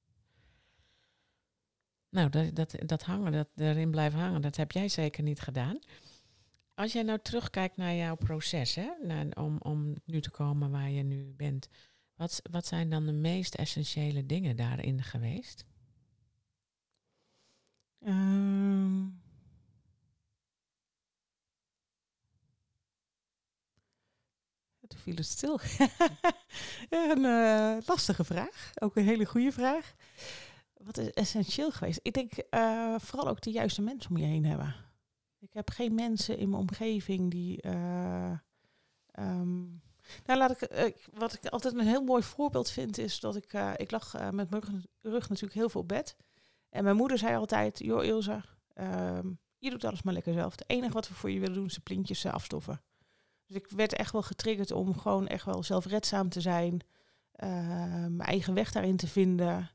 Nou, 2.16 2.30
dat, 2.30 2.56
dat, 2.56 2.76
dat 2.86 3.04
hangen, 3.04 3.32
dat 3.32 3.48
erin 3.56 3.92
blijven 3.92 4.20
hangen, 4.20 4.42
dat 4.42 4.56
heb 4.56 4.72
jij 4.72 4.90
zeker 4.90 5.24
niet 5.24 5.40
gedaan. 5.40 5.80
Als 6.74 6.94
jij 6.94 7.04
nou 7.04 7.20
terugkijkt 7.22 7.78
naar 7.78 7.94
jouw 7.94 8.16
proces, 8.16 8.76
hè, 8.76 8.90
naar, 9.04 9.26
om, 9.34 9.58
om 9.60 9.96
nu 10.06 10.22
te 10.22 10.30
komen 10.30 10.72
waar 10.72 10.90
je 10.90 11.04
nu 11.04 11.34
bent, 11.38 11.68
wat, 12.16 12.42
wat 12.52 12.66
zijn 12.66 12.90
dan 12.90 13.06
de 13.06 13.12
meest 13.12 13.56
essentiële 13.56 14.26
dingen 14.26 14.56
daarin 14.56 15.04
geweest? 15.04 15.66
Ehm. 18.02 19.04
Toen 24.88 25.00
viel 25.00 25.16
het 25.16 25.26
stil. 25.26 25.60
een 26.90 27.26
eh, 27.26 27.78
lastige 27.86 28.24
vraag. 28.24 28.72
Ook 28.76 28.96
een 28.96 29.06
hele 29.06 29.26
goede 29.26 29.52
vraag. 29.52 29.96
Wat 30.86 30.98
is 30.98 31.12
essentieel 31.12 31.72
geweest? 31.72 32.00
Ik 32.02 32.14
denk 32.14 32.32
eh, 32.34 32.96
vooral 33.00 33.28
ook 33.28 33.42
de 33.42 33.52
juiste 33.52 33.82
mensen 33.82 34.12
om 34.12 34.18
je 34.18 34.26
heen 34.26 34.46
hebben. 34.46 34.76
Ik 35.40 35.54
heb 35.54 35.70
geen 35.70 35.96
mensen 35.96 36.38
in 36.38 36.50
mijn 36.50 36.62
omgeving 36.62 37.32
die. 37.32 37.62
eh, 37.62 38.32
ehm, 39.12 39.64
nou, 40.26 40.38
laat 40.40 40.52
ik, 40.62 40.96
wat 41.14 41.34
ik 41.34 41.46
altijd 41.46 41.74
een 41.74 41.88
heel 41.88 42.04
mooi 42.04 42.24
voorbeeld 42.24 42.70
vind, 42.70 42.98
is 42.98 43.20
dat 43.20 43.36
ik. 43.36 43.54
eh, 43.54 43.72
ik 43.76 43.92
lag 43.92 44.32
met 44.32 44.50
mijn 44.50 44.64
rug, 45.02 45.30
natuurlijk 45.30 45.54
heel 45.54 45.70
veel 45.70 45.82
op 45.82 45.88
bed. 45.88 46.16
En 46.70 46.84
mijn 46.84 46.96
moeder 46.96 47.18
zei 47.18 47.36
altijd: 47.36 47.80
Joh, 47.80 48.04
Ilse, 48.04 48.42
ehm, 48.74 49.32
je 49.58 49.70
doet 49.70 49.86
alles 49.86 50.02
maar 50.04 50.14
lekker 50.14 50.34
zelf. 50.34 50.52
Het 50.52 50.64
enige 50.70 50.94
wat 50.94 51.08
we 51.08 51.14
voor 51.14 51.32
je 51.32 51.40
willen 51.40 51.56
doen 51.56 51.66
is 51.66 51.74
de 51.74 51.82
plintjes 51.82 52.26
afstoffen. 52.26 52.82
Dus 53.46 53.58
ik 53.58 53.68
werd 53.70 53.94
echt 53.94 54.12
wel 54.12 54.22
getriggerd 54.24 54.72
om 54.72 54.98
gewoon 54.98 55.28
echt 55.28 55.46
wel 55.46 55.64
zelfredzaam 55.64 56.30
te 56.30 56.42
zijn. 56.42 56.82
mijn 57.36 58.20
eigen 58.20 58.54
weg 58.54 58.72
daarin 58.72 58.98
te 58.98 59.08
vinden. 59.08 59.70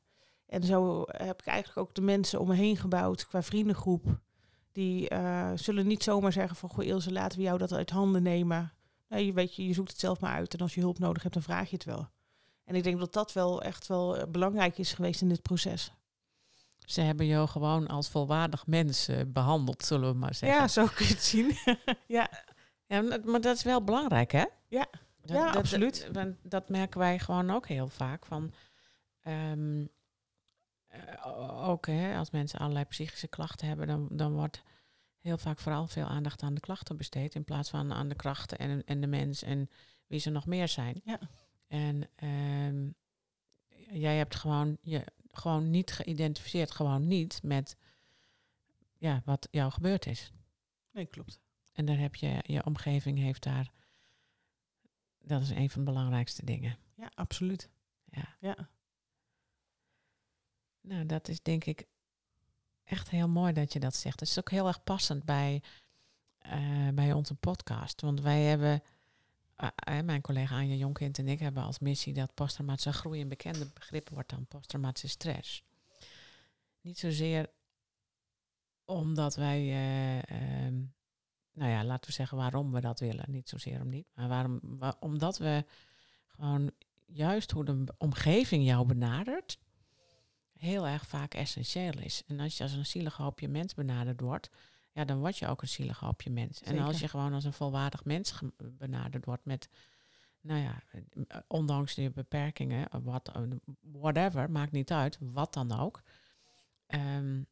En 0.51 0.62
zo 0.62 1.05
heb 1.07 1.40
ik 1.40 1.46
eigenlijk 1.46 1.78
ook 1.88 1.94
de 1.94 2.01
mensen 2.01 2.40
om 2.40 2.48
me 2.48 2.55
heen 2.55 2.76
gebouwd 2.76 3.26
qua 3.26 3.42
vriendengroep. 3.42 4.05
Die 4.72 5.09
eh, 5.09 5.51
zullen 5.55 5.86
niet 5.86 6.03
zomaar 6.03 6.32
zeggen 6.32 6.57
van... 6.57 6.68
Goh 6.68 6.84
Ilse, 6.84 7.12
laten 7.12 7.38
we 7.38 7.44
jou 7.44 7.59
dat 7.59 7.72
uit 7.72 7.90
handen 7.90 8.22
nemen. 8.22 8.72
Nee, 9.09 9.26
je, 9.26 9.32
weet 9.32 9.57
je, 9.57 9.66
je 9.66 9.74
zoekt 9.74 9.90
het 9.90 10.01
zelf 10.01 10.20
maar 10.20 10.34
uit. 10.34 10.55
En 10.55 10.61
als 10.61 10.74
je 10.74 10.80
hulp 10.80 10.98
nodig 10.98 11.22
hebt, 11.22 11.34
dan 11.34 11.42
vraag 11.42 11.68
je 11.70 11.74
het 11.76 11.84
wel. 11.84 12.09
En 12.64 12.74
ik 12.74 12.82
denk 12.82 12.98
dat 12.98 13.12
dat 13.12 13.32
wel 13.32 13.62
echt 13.62 13.86
wel 13.86 14.16
eh, 14.16 14.26
belangrijk 14.28 14.78
is 14.78 14.92
geweest 14.92 15.20
in 15.20 15.28
dit 15.28 15.42
proces. 15.42 15.92
Ze 16.78 17.01
hebben 17.01 17.26
jou 17.26 17.48
gewoon 17.48 17.86
als 17.86 18.09
volwaardig 18.09 18.66
mens 18.66 19.09
eh, 19.09 19.20
behandeld, 19.26 19.84
zullen 19.84 20.12
we 20.12 20.18
maar 20.18 20.34
zeggen. 20.34 20.59
Ja, 20.61 20.68
zo 20.68 20.86
kun 20.94 21.07
je 21.07 21.12
het 21.12 21.22
zien. 21.22 21.57
ja, 22.07 22.30
Ja, 22.86 23.03
maar- 23.24 23.40
dat 23.40 23.57
is 23.57 23.62
wel 23.62 23.84
belangrijk, 23.84 24.32
hè? 24.32 24.44
Ja. 24.68 24.86
Ja, 25.24 25.44
dat- 25.46 25.57
absoluut. 25.57 26.09
Dat, 26.12 26.28
dat 26.42 26.68
merken 26.68 26.98
wij 26.98 27.18
gewoon 27.18 27.51
ook 27.51 27.68
heel 27.68 27.88
vaak. 27.88 28.26
Van, 28.26 28.53
ehm, 29.22 29.84
eh, 30.91 31.68
ook 31.68 31.86
hè, 31.86 32.16
als 32.16 32.30
mensen 32.30 32.59
allerlei 32.59 32.84
psychische 32.84 33.28
klachten 33.28 33.68
hebben, 33.68 33.86
dan, 33.86 34.09
dan 34.11 34.32
wordt 34.32 34.62
heel 35.20 35.38
vaak 35.38 35.59
vooral 35.59 35.86
veel 35.86 36.07
aandacht 36.07 36.43
aan 36.43 36.55
de 36.55 36.61
klachten 36.61 36.97
besteed. 36.97 37.34
In 37.34 37.45
plaats 37.45 37.70
van 37.70 37.93
aan 37.93 38.09
de 38.09 38.14
krachten 38.14 38.59
en, 38.59 38.84
en 38.84 39.01
de 39.01 39.07
mens 39.07 39.43
en 39.43 39.70
wie 40.07 40.18
ze 40.18 40.30
nog 40.30 40.47
meer 40.47 40.68
zijn. 40.68 41.01
Ja. 41.05 41.20
En 41.66 42.09
ehm, 42.14 42.91
jij 44.01 44.16
hebt 44.16 44.34
gewoon, 44.34 44.78
je, 44.80 45.05
gewoon 45.30 45.70
niet 45.70 45.93
geïdentificeerd, 45.93 46.70
gewoon 46.70 47.07
niet 47.07 47.43
met 47.43 47.76
ja, 48.99 49.22
wat 49.24 49.49
jou 49.51 49.72
gebeurd 49.72 50.07
is. 50.07 50.32
nee, 50.93 51.07
klopt. 51.07 51.41
En 51.72 51.84
daar 51.84 51.99
heb 51.99 52.14
je, 52.14 52.38
je 52.43 52.64
omgeving 52.64 53.18
heeft 53.18 53.43
daar, 53.43 53.72
dat 55.18 55.43
is 55.43 55.51
een 55.51 55.70
van 55.70 55.84
de 55.84 55.91
belangrijkste 55.91 56.45
dingen. 56.45 56.78
Ja, 56.95 57.11
absoluut. 57.14 57.70
Ja. 58.05 58.36
Ja, 58.41 58.68
Nou, 60.81 61.07
dat 61.07 61.28
is 61.28 61.43
denk 61.43 61.64
ik 61.64 61.87
echt 62.85 63.11
heel 63.11 63.28
mooi 63.28 63.53
dat 63.53 63.72
je 63.72 63.81
dat 63.81 63.95
zegt. 63.95 64.20
Het 64.20 64.28
is 64.28 64.39
ook 64.39 64.51
heel 64.51 64.66
erg 64.66 64.85
passend 64.85 65.24
bij, 65.24 65.62
eh, 66.39 66.89
bij 66.95 67.12
onze 67.12 67.35
podcast. 67.35 68.01
Want 68.01 68.20
wij 68.20 68.41
hebben, 68.43 68.83
eh, 69.55 69.68
eh, 69.74 70.05
mijn 70.05 70.20
collega 70.20 70.57
Anja 70.57 70.74
Jonkind 70.74 71.18
en 71.18 71.28
ik 71.28 71.39
hebben 71.39 71.62
als 71.62 71.78
missie 71.78 72.14
dat 72.14 72.35
posttraumatische 72.35 72.93
groei 72.93 73.20
een 73.20 73.28
bekende 73.28 73.66
begrip 73.74 74.09
wordt 74.09 74.31
dan 74.31 74.47
posttraumatische 74.47 75.09
stress. 75.09 75.62
Niet 76.81 76.99
zozeer 76.99 77.51
omdat 78.85 79.35
wij, 79.35 79.59
eh, 79.61 80.18
ehm, 80.18 80.74
nou 81.53 81.70
ja, 81.70 81.85
laten 81.85 82.07
we 82.07 82.12
zeggen 82.12 82.37
waarom 82.37 82.72
we 82.72 82.81
dat 82.81 83.01
willen. 83.01 83.31
Niet 83.31 83.49
zozeer 83.49 83.81
om 83.81 83.89
niet, 83.89 84.07
maar 84.14 84.28
waarom, 84.28 84.61
wa- 84.62 84.97
omdat 85.01 85.39
we 85.39 85.64
gewoon 86.26 86.70
juist 87.07 87.51
hoe 87.51 87.64
de 87.64 87.95
omgeving 87.99 88.64
jou 88.64 88.87
benadert, 88.87 89.59
heel 90.61 90.86
erg 90.86 91.06
vaak 91.06 91.34
essentieel 91.34 91.98
is. 91.98 92.22
En 92.26 92.40
als 92.40 92.56
je 92.56 92.62
als 92.62 92.72
een 92.72 92.86
zielig 92.86 93.16
hoopje 93.16 93.48
mens 93.48 93.74
benaderd 93.74 94.20
wordt, 94.20 94.50
ja, 94.92 95.04
dan 95.04 95.18
word 95.18 95.38
je 95.38 95.46
ook 95.46 95.62
een 95.62 95.68
zielig 95.68 95.98
hoopje 95.98 96.30
mens. 96.30 96.62
En 96.62 96.78
als 96.78 97.00
je 97.00 97.08
gewoon 97.08 97.32
als 97.32 97.44
een 97.44 97.52
volwaardig 97.52 98.04
mens 98.04 98.40
benaderd 98.56 99.24
wordt 99.24 99.44
met, 99.44 99.68
nou 100.40 100.61
ja, 100.61 100.82
ondanks 101.46 101.94
je 101.94 102.11
beperkingen, 102.11 102.88
wat, 103.02 103.32
whatever, 103.80 104.50
maakt 104.50 104.72
niet 104.72 104.92
uit, 104.92 105.18
wat 105.20 105.54
dan 105.54 105.78
ook, 105.78 106.02
ehm, 106.86 107.42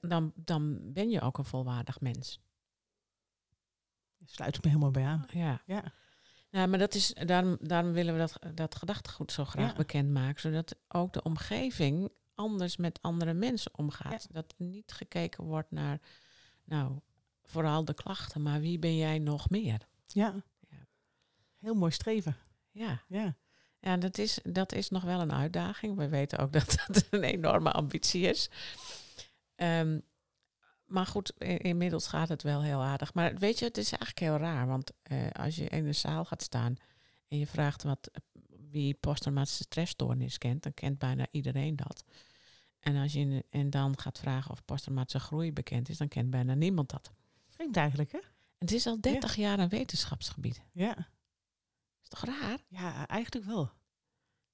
dan, 0.00 0.32
dan 0.34 0.92
ben 0.92 1.10
je 1.10 1.20
ook 1.20 1.38
een 1.38 1.44
volwaardig 1.44 2.00
mens. 2.00 2.40
sluit 4.24 4.62
me 4.62 4.68
helemaal 4.68 4.90
bij 4.90 5.04
aan. 5.04 5.26
Ja. 5.32 5.62
Ja, 5.66 5.92
Ja, 6.50 6.66
maar 6.66 6.78
dat 6.78 6.94
is, 6.94 7.12
daarom, 7.14 7.56
daarom 7.60 7.92
willen 7.92 8.12
we 8.12 8.18
dat, 8.20 8.38
dat 8.56 8.74
gedachtegoed 8.74 9.32
zo 9.32 9.44
graag 9.44 9.70
Ja. 9.70 9.76
bekendmaken. 9.76 10.40
Zodat 10.40 10.76
ook 10.88 11.12
de 11.12 11.22
omgeving 11.22 12.08
anders 12.34 12.76
met 12.76 12.98
andere 13.02 13.32
mensen 13.34 13.70
omgaat. 13.78 14.26
Dat 14.34 14.54
niet 14.56 14.92
gekeken 14.92 15.44
wordt 15.44 15.70
naar, 15.70 16.00
nou, 16.64 16.98
vooral 17.42 17.84
de 17.84 17.94
klachten, 17.94 18.42
maar 18.42 18.60
wie 18.60 18.78
ben 18.78 18.96
jij 18.96 19.18
nog 19.18 19.50
meer? 19.50 19.86
ja. 20.06 20.34
Ja. 20.68 20.86
Heel 21.58 21.74
mooi 21.74 21.92
streven. 21.92 22.36
Ja, 22.70 23.02
Ja, 23.08 23.36
ja 23.80 23.96
dat, 23.96 24.18
is, 24.18 24.38
dat 24.42 24.72
is 24.72 24.88
nog 24.90 25.02
wel 25.02 25.20
een 25.20 25.32
uitdaging. 25.32 25.96
We 25.96 26.08
weten 26.08 26.38
ook 26.38 26.52
dat 26.58 26.76
dat 26.86 27.06
een 27.10 27.22
enorme 27.22 27.72
ambitie 27.72 28.22
is. 28.22 28.50
Ehm, 29.54 29.98
maar 30.86 31.06
goed, 31.06 31.30
inmiddels 31.40 32.06
gaat 32.06 32.28
het 32.28 32.42
wel 32.42 32.62
heel 32.62 32.82
aardig. 32.82 33.14
Maar 33.14 33.34
weet 33.36 33.58
je, 33.58 33.64
het 33.64 33.76
is 33.76 33.90
eigenlijk 33.90 34.18
heel 34.18 34.36
raar. 34.36 34.66
Want 34.66 34.90
eh, 35.02 35.30
als 35.30 35.56
je 35.56 35.68
in 35.68 35.86
een 35.86 35.94
zaal 35.94 36.24
gaat 36.24 36.42
staan 36.42 36.76
en 37.28 37.38
je 37.38 37.46
vraagt 37.46 37.82
wat, 37.82 38.10
wie 38.70 38.94
posttraumatische 38.94 39.62
stressstoornis 39.62 40.38
kent, 40.38 40.62
dan 40.62 40.74
kent 40.74 40.98
bijna 40.98 41.26
iedereen 41.30 41.76
dat. 41.76 42.04
En 42.80 42.96
als 42.96 43.12
je 43.12 43.18
in- 43.18 43.42
en 43.50 43.70
dan 43.70 43.98
gaat 43.98 44.18
vragen 44.18 44.50
of 44.50 44.64
posttraumatische 44.64 45.20
groei 45.20 45.52
bekend 45.52 45.88
is, 45.88 45.96
dan 45.98 46.08
kent 46.08 46.30
bijna 46.30 46.54
niemand 46.54 46.90
dat. 46.90 47.12
vreemd 47.48 47.76
eigenlijk, 47.76 48.12
hè? 48.12 48.18
Het 48.58 48.72
is 48.72 48.86
al 48.86 49.00
30 49.00 49.34
jaar 49.36 49.58
een 49.58 49.68
wetenschapsgebied. 49.68 50.62
Ja, 50.70 50.96
Is 52.02 52.08
toch 52.08 52.24
raar? 52.24 52.58
ja 52.68 53.06
eigenlijk 53.06 53.44
wel. 53.46 53.70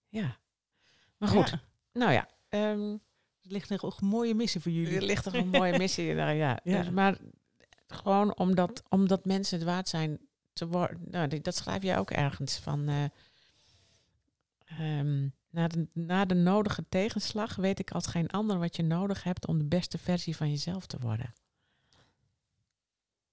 Ja. 0.09 0.39
Maar 1.19 1.29
goed, 1.29 1.49
Ja. 1.49 1.61
nou 1.93 2.13
ja. 2.13 2.29
Ehm, 3.53 3.61
Er 3.61 3.67
ligt 3.69 3.83
nog 3.83 4.01
een 4.01 4.07
mooie 4.09 4.35
missie 4.35 4.61
voor 4.61 4.73
jullie. 4.73 4.97
Er 4.97 5.03
ligt 5.03 5.25
toch 5.25 5.35
een 5.35 5.49
mooie 5.49 5.79
missie 5.79 6.09
in. 6.09 6.17
Nou, 6.17 6.33
ja. 6.33 6.59
Ja. 6.65 6.83
Dus, 6.83 6.91
maar 6.91 7.19
gewoon 7.87 8.37
omdat, 8.37 8.83
omdat 8.89 9.25
mensen 9.25 9.59
het 9.59 9.67
waard 9.67 9.89
zijn 9.89 10.19
te 10.53 10.67
worden. 10.69 11.01
Nou, 11.11 11.41
dat 11.41 11.57
schrijf 11.57 11.83
je 11.83 11.97
ook 11.97 12.11
ergens 12.11 12.59
van. 12.59 12.89
eh, 12.89 13.05
Ehm, 14.79 15.29
na, 15.51 15.69
de, 15.69 15.87
na 15.93 16.25
de 16.25 16.35
nodige 16.35 16.85
tegenslag 16.89 17.57
weet 17.57 17.79
ik 17.79 17.91
als 17.91 18.07
geen 18.07 18.29
ander 18.29 18.59
wat 18.59 18.77
je 18.77 18.83
nodig 18.83 19.23
hebt 19.23 19.47
om 19.47 19.59
de 19.59 19.65
beste 19.65 19.99
versie 19.99 20.37
van 20.37 20.51
jezelf 20.51 20.87
te 20.87 20.99
worden. 20.99 21.33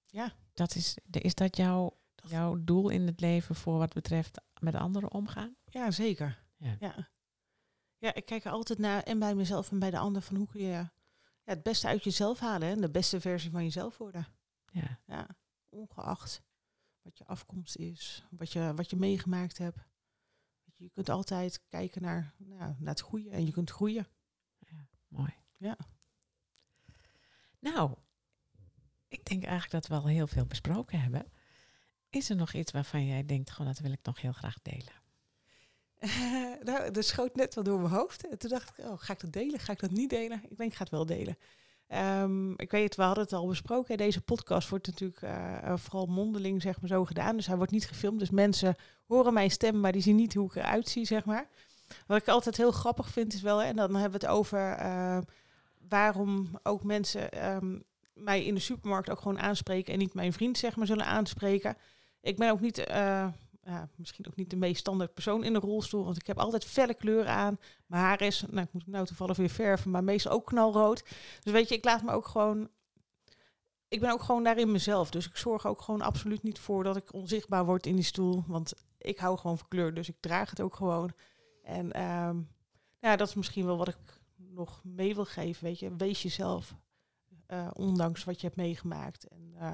Ja. 0.06 0.34
Dat 0.54 0.76
is, 0.76 0.98
is 1.12 1.36
dat 1.36 1.58
jouw, 1.58 1.98
jouw 2.28 2.64
doel 2.64 2.90
in 2.90 3.06
het 3.08 3.20
leven 3.22 3.56
voor 3.56 3.78
wat 3.78 3.94
betreft 3.94 4.42
met 4.60 4.76
anderen 4.76 5.12
omgaan? 5.12 5.56
Ja, 5.66 5.92
zeker. 5.92 6.40
Ja. 6.58 6.76
Ja. 6.80 7.08
Ja. 8.00 8.14
ik 8.14 8.26
kijk 8.26 8.46
er 8.46 8.52
altijd 8.52 8.80
naar 8.80 9.04
en 9.04 9.20
bij 9.20 9.36
mezelf 9.36 9.72
en 9.72 9.80
bij 9.80 9.92
de 9.92 9.98
ander 9.98 10.22
van 10.22 10.36
hoe 10.36 10.48
kun 10.48 10.62
je 10.62 10.68
ja, 10.68 10.94
het 11.44 11.64
beste 11.64 11.88
uit 11.88 12.04
jezelf 12.04 12.40
halen 12.40 12.70
en 12.70 12.82
de 12.82 12.90
beste 12.90 13.22
versie 13.22 13.52
van 13.52 13.64
jezelf 13.64 13.98
worden. 13.98 14.28
Ja. 14.72 15.00
Ja, 15.06 15.28
ongeacht 15.70 16.42
wat 17.02 17.18
je 17.18 17.26
afkomst 17.26 17.76
is, 17.76 18.26
wat 18.30 18.52
je, 18.52 18.74
wat 18.76 18.90
je 18.90 18.96
meegemaakt 18.96 19.58
hebt. 19.58 19.80
Je, 20.76 20.90
kunt 20.90 21.10
altijd 21.10 21.62
kijken 21.70 22.02
naar, 22.02 22.34
nou, 22.38 22.76
naar 22.80 22.90
het 22.94 23.02
goede 23.02 23.30
en 23.30 23.46
je 23.46 23.52
kunt 23.52 23.70
groeien. 23.70 24.08
Mooi. 25.08 25.34
Ja. 25.58 25.78
Nou, 27.60 27.96
ik 29.08 29.26
denk 29.26 29.44
eigenlijk 29.44 29.72
dat 29.72 29.88
we 29.88 29.96
al 29.96 30.08
heel 30.08 30.28
veel 30.28 30.46
besproken 30.46 31.02
hebben. 31.02 31.32
Is 32.10 32.30
er 32.30 32.36
nog 32.36 32.54
iets 32.54 32.72
waarvan 32.72 33.06
jij 33.06 33.26
denkt, 33.26 33.50
gewoon 33.52 33.72
dat 33.72 33.82
wil 33.82 33.92
ik 33.92 34.04
nog 34.04 34.22
heel 34.22 34.32
graag 34.32 34.62
delen? 34.62 34.94
nou, 36.64 36.92
dat 36.92 37.06
schoot 37.06 37.36
net 37.36 37.56
wel 37.56 37.64
door 37.64 37.80
mijn 37.80 37.94
hoofd. 37.94 38.28
En 38.28 38.38
toen 38.38 38.50
dacht 38.50 38.70
ik, 38.78 38.86
oh, 38.86 38.94
ga 38.98 39.14
ik 39.14 39.20
dat 39.20 39.34
delen? 39.34 39.60
Ga 39.60 39.72
ik 39.72 39.80
dat 39.80 39.92
niet 39.92 40.10
delen? 40.10 40.42
Ik 40.50 40.58
denk, 40.58 40.72
ik 40.72 40.78
ga 40.78 40.84
het 40.84 40.92
wel 40.92 41.06
delen. 41.06 41.38
Ehm, 41.88 42.52
ik 42.52 42.72
weet 42.72 42.84
het, 42.84 42.96
we 42.96 43.02
hadden 43.02 43.24
het 43.24 43.34
al 43.34 43.48
besproken. 43.48 43.98
Deze 43.98 44.22
podcast 44.22 44.70
wordt 44.70 44.88
natuurlijk 44.88 45.22
uh, 45.22 45.74
vooral 45.76 46.06
mondeling, 46.06 46.62
zeg 46.62 46.82
maar, 46.82 46.90
zo 46.90 47.06
gedaan. 47.06 47.36
Dus 47.36 47.48
hij 47.48 47.58
wordt 47.58 47.72
niet 47.72 47.88
gefilmd. 47.88 48.20
Dus 48.20 48.30
mensen 48.30 48.76
horen 49.08 49.34
mijn 49.34 49.52
stem, 49.52 49.80
maar 49.80 49.92
die 49.92 50.02
zien 50.02 50.16
niet 50.16 50.34
hoe 50.34 50.48
ik 50.48 50.56
eruit 50.56 50.90
zie, 50.90 51.06
zeg 51.06 51.26
maar. 51.26 51.48
Wat 52.08 52.18
ik 52.18 52.28
altijd 52.28 52.58
heel 52.58 52.72
grappig 52.72 53.10
vind 53.10 53.34
is 53.34 53.42
wel, 53.42 53.62
en 53.62 53.76
dan 53.76 53.96
hebben 53.96 54.20
we 54.20 54.26
het 54.26 54.36
over 54.36 54.80
uh, 54.80 55.18
waarom 55.90 56.60
ook 56.64 56.84
mensen 56.84 57.52
um, 57.56 57.84
mij 58.14 58.46
in 58.46 58.54
de 58.54 58.60
supermarkt 58.60 59.10
ook 59.10 59.20
gewoon 59.20 59.40
aanspreken 59.40 59.94
en 59.94 60.00
niet 60.00 60.14
mijn 60.14 60.34
vriend, 60.34 60.58
zeg 60.58 60.76
maar, 60.76 60.88
zullen 60.88 61.06
aanspreken. 61.06 61.78
Ik 62.22 62.38
ben 62.38 62.52
ook 62.52 62.62
niet, 62.62 62.78
ja, 63.62 63.90
misschien 63.96 64.28
ook 64.28 64.36
niet 64.36 64.50
de 64.50 64.56
meest 64.56 64.80
standaard 64.80 65.14
persoon 65.14 65.44
in 65.44 65.54
de 65.54 65.60
rolstoel, 65.60 66.04
want 66.04 66.18
ik 66.18 66.28
heb 66.28 66.38
altijd 66.38 66.66
felle 66.66 66.94
kleuren 66.94 67.32
aan. 67.32 67.60
Mijn 67.86 68.04
haar 68.04 68.22
is, 68.22 68.44
nou, 68.50 68.66
ik 68.66 68.74
moet 68.74 68.88
nou 68.88 69.06
toevallig 69.06 69.38
weer 69.38 69.50
verven, 69.50 69.92
maar 69.92 70.04
meestal 70.04 70.32
ook 70.32 70.46
knalrood. 70.46 71.04
Dus 71.44 71.54
weet 71.54 71.70
je, 71.70 71.76
ik 71.76 71.86
laat 71.86 72.04
me 72.04 72.12
ook 72.12 72.28
gewoon 72.28 72.70
ik 73.90 74.00
ben 74.00 74.12
ook 74.12 74.22
gewoon 74.22 74.44
daarin 74.44 74.72
mezelf. 74.72 75.12
Dus 75.12 75.28
ik 75.28 75.38
zorg 75.38 75.66
ook 75.66 75.82
gewoon 75.82 76.02
absoluut 76.02 76.44
niet 76.44 76.60
voor 76.60 76.84
dat 76.84 76.96
ik 76.96 77.14
onzichtbaar 77.14 77.66
word 77.66 77.86
in 77.86 77.96
die 77.96 78.04
stoel. 78.04 78.44
Want 78.48 78.74
ik 78.98 79.18
hou 79.18 79.38
gewoon 79.38 79.58
van 79.58 79.68
kleur, 79.68 79.94
dus 79.94 80.10
ik 80.10 80.18
draag 80.20 80.50
het 80.50 80.62
ook 80.62 80.76
gewoon. 80.76 81.12
En 81.64 82.04
um, 82.04 82.50
ja, 83.00 83.16
dat 83.16 83.28
is 83.28 83.34
misschien 83.34 83.66
wel 83.66 83.78
wat 83.78 83.88
ik 83.88 84.22
nog 84.36 84.82
mee 84.84 85.16
wil 85.16 85.26
geven. 85.26 85.64
Weet 85.64 85.80
je, 85.80 85.96
wees 85.96 86.22
jezelf, 86.22 86.76
uh, 87.48 87.68
ondanks 87.74 88.24
wat 88.24 88.42
je 88.42 88.48
hebt 88.48 88.60
meegemaakt. 88.60 89.28
En 89.28 89.54
uh, 89.56 89.74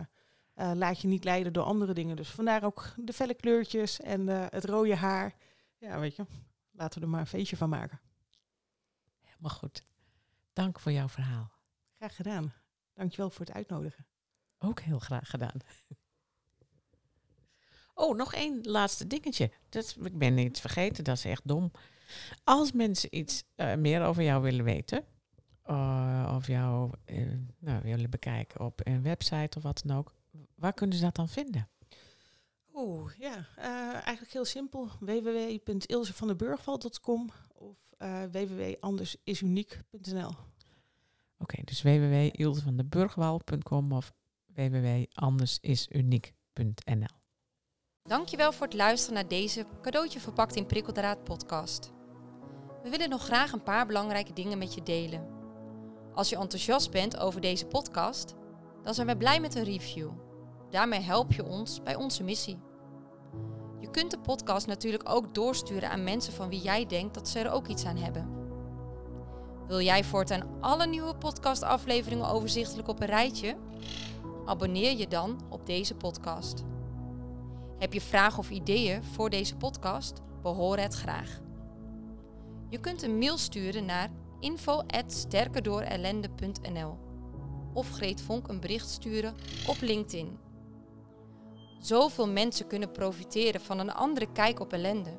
uh, 0.56 0.72
laat 0.76 1.02
je 1.02 1.08
niet 1.08 1.24
leiden 1.24 1.54
door 1.54 1.64
andere 1.64 1.94
dingen. 1.94 2.16
Dus 2.16 2.30
vandaar 2.30 2.64
ook 2.64 2.94
de 2.98 3.14
felle 3.14 3.34
kleurtjes 3.34 4.00
en 4.00 4.28
het 4.28 4.66
rode 4.66 4.96
haar. 4.96 5.36
Ja, 5.78 6.00
weet 6.00 6.16
je, 6.16 6.26
laten 6.72 7.00
we 7.00 7.06
er 7.06 7.12
maar 7.12 7.20
een 7.20 7.28
feestje 7.28 7.58
van 7.58 7.70
maken. 7.70 8.00
Helemaal 9.22 9.58
goed. 9.58 9.84
Dank 10.54 10.80
voor 10.80 10.92
jouw 10.92 11.10
verhaal. 11.10 11.52
Graag 11.98 12.16
gedaan. 12.16 12.54
Dankjewel 12.94 13.30
voor 13.30 13.46
het 13.46 13.56
uitnodigen. 13.56 14.06
Ook 14.58 14.80
heel 14.80 15.00
graag 15.00 15.30
gedaan. 15.30 15.60
Oh, 17.94 18.16
nog 18.16 18.34
één 18.34 18.60
laatste 18.64 19.08
dingetje. 19.08 19.52
Dat, 19.70 19.98
ik 20.04 20.18
ben 20.18 20.38
iets 20.38 20.62
vergeten, 20.62 21.04
dat 21.04 21.18
is 21.18 21.26
echt 21.26 21.48
dom. 21.48 21.72
Als 22.44 22.72
mensen 22.72 23.18
iets 23.18 23.44
uh, 23.56 23.76
meer 23.76 24.04
over 24.04 24.24
jou 24.24 24.42
willen 24.42 24.66
weten, 24.66 25.06
uh, 25.66 26.34
of 26.36 26.48
jou 26.48 26.92
uh, 27.06 27.34
nou, 27.60 27.82
willen 27.82 28.10
bekijken 28.10 28.66
op 28.66 28.82
een 28.84 29.02
website 29.02 29.58
of 29.58 29.64
wat 29.64 29.82
dan 29.86 29.98
ook, 29.98 30.14
waar 30.56 30.74
kunnen 30.74 30.98
ze 30.98 31.04
dat 31.04 31.16
dan 31.16 31.30
vinden? 31.30 31.70
Oeh, 32.74 33.12
ja, 33.18 33.48
eigenlijk 34.04 34.32
heel 34.32 34.46
simpel. 34.46 34.90
www.ilsevandeburgval.com 35.00 37.30
of 37.54 37.86
www.andersisuniek.nl 38.32 40.28
Oké, 40.28 40.38
okay, 41.38 41.62
dus 41.64 41.82
www.ilsevandeburgwal.com 41.82 43.92
of 43.92 44.14
www.andersisuniek.nl 44.46 47.16
Dankjewel 48.04 48.52
voor 48.52 48.66
het 48.66 48.76
luisteren 48.76 49.16
naar 49.16 49.28
deze 49.28 49.66
cadeautje 49.82 50.20
verpakt 50.20 50.56
in 50.56 50.66
prikkeldraad 50.66 51.24
podcast. 51.24 51.92
We 52.84 52.90
willen 52.90 53.10
nog 53.10 53.24
graag 53.24 53.52
een 53.52 53.64
paar 53.64 53.86
belangrijke 53.86 54.34
dingen 54.34 54.58
met 54.58 54.74
je 54.74 54.84
delen. 54.84 55.34
Als 56.14 56.30
je 56.30 56.38
enthousiast 56.38 56.92
bent 56.92 57.18
over 57.18 57.42
deze 57.42 57.66
podcast, 57.66 58.34
dan 58.84 58.94
zijn 58.94 59.08
we 59.08 59.18
blij 59.18 59.40
met 59.40 59.56
een 59.56 59.64
review. 59.64 60.25
Daarmee 60.76 61.02
help 61.02 61.32
je 61.32 61.46
ons 61.46 61.84
bij 61.84 61.96
onze 61.96 62.24
missie. 62.24 62.60
Je 63.80 63.92
kunt 63.92 64.12
de 64.12 64.20
podcast 64.20 64.68
natuurlijk 64.68 65.10
ook 65.10 65.34
doorsturen 65.34 65.90
aan 65.90 66.04
mensen 66.04 66.34
van 66.34 66.50
wie 66.50 66.62
jij 66.62 66.86
denkt 66.86 67.14
dat 67.14 67.30
ze 67.30 67.40
er 67.40 67.52
ook 67.52 67.68
iets 67.68 67.86
aan 67.86 67.98
hebben. 67.98 68.30
Wil 69.68 69.82
jij 69.82 70.04
voortaan 70.04 70.62
alle 70.62 70.88
nieuwe 70.88 71.16
podcastafleveringen 71.16 72.30
overzichtelijk 72.30 72.88
op 72.88 73.00
een 73.00 73.08
rijtje? 73.08 73.58
Abonneer 74.46 74.98
je 74.98 75.08
dan 75.08 75.42
op 75.50 75.66
deze 75.66 75.96
podcast. 75.96 76.64
Heb 77.78 77.94
je 77.94 78.02
vragen 78.02 78.40
of 78.40 78.50
ideeën 78.50 79.04
voor 79.04 79.30
deze 79.30 79.56
podcast? 79.56 80.22
We 80.42 80.50
horen 80.50 80.84
het 80.84 80.96
graag. 80.96 81.40
Je 82.70 82.80
kunt 82.80 83.04
een 83.04 83.18
mail 83.18 83.38
sturen 83.38 83.86
naar 83.86 84.10
info@sterkerdoorellende.nl 84.40 86.98
of 87.74 87.90
Greet 87.90 88.22
Vonk 88.22 88.48
een 88.48 88.60
bericht 88.60 88.90
sturen 88.90 89.36
op 89.68 89.82
LinkedIn. 89.82 90.45
Zoveel 91.86 92.28
mensen 92.28 92.68
kunnen 92.68 92.92
profiteren 92.92 93.62
van 93.62 93.80
een 93.80 93.94
andere 93.94 94.32
kijk 94.32 94.60
op 94.60 94.74
ellende. 94.74 95.18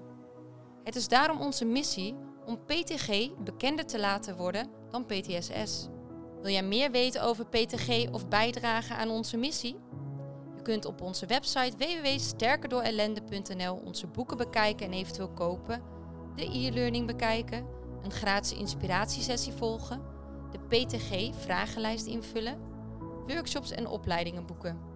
Het 0.84 0.96
is 0.96 1.08
daarom 1.08 1.40
onze 1.40 1.64
missie 1.64 2.14
om 2.46 2.64
PTG 2.64 3.30
bekender 3.38 3.86
te 3.86 3.98
laten 3.98 4.36
worden 4.36 4.70
dan 4.90 5.06
PTSS. 5.06 5.88
Wil 6.42 6.52
jij 6.52 6.62
meer 6.62 6.90
weten 6.90 7.22
over 7.22 7.46
PTG 7.46 8.12
of 8.12 8.28
bijdragen 8.28 8.96
aan 8.96 9.10
onze 9.10 9.36
missie? 9.36 9.76
Je 10.56 10.62
kunt 10.62 10.84
op 10.84 11.00
onze 11.00 11.26
website 11.26 11.76
www.sterkerdoorellende.nl 11.76 13.82
onze 13.84 14.06
boeken 14.06 14.36
bekijken 14.36 14.86
en 14.86 14.92
eventueel 14.92 15.30
kopen, 15.30 15.82
de 16.36 16.44
e-learning 16.44 17.06
bekijken, 17.06 17.66
een 18.02 18.12
gratis 18.12 18.58
inspiratiesessie 18.58 19.52
volgen, 19.52 20.02
de 20.50 20.58
PTG-vragenlijst 20.58 22.06
invullen, 22.06 22.58
workshops 23.26 23.70
en 23.70 23.86
opleidingen 23.86 24.46
boeken. 24.46 24.95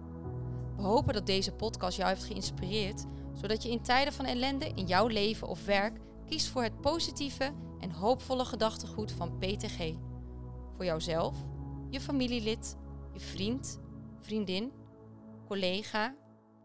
We 0.81 0.87
hopen 0.87 1.13
dat 1.13 1.25
deze 1.25 1.53
podcast 1.53 1.97
jou 1.97 2.09
heeft 2.09 2.23
geïnspireerd, 2.23 3.05
zodat 3.33 3.63
je 3.63 3.69
in 3.69 3.81
tijden 3.81 4.13
van 4.13 4.25
ellende 4.25 4.71
in 4.75 4.85
jouw 4.85 5.07
leven 5.07 5.47
of 5.47 5.65
werk 5.65 5.99
kiest 6.25 6.47
voor 6.47 6.63
het 6.63 6.81
positieve 6.81 7.53
en 7.79 7.91
hoopvolle 7.91 8.45
gedachtegoed 8.45 9.11
van 9.11 9.37
PTG. 9.37 9.93
Voor 10.75 10.85
jouzelf, 10.85 11.37
je 11.89 11.99
familielid, 11.99 12.77
je 13.13 13.19
vriend, 13.19 13.79
vriendin, 14.19 14.71
collega, 15.47 16.15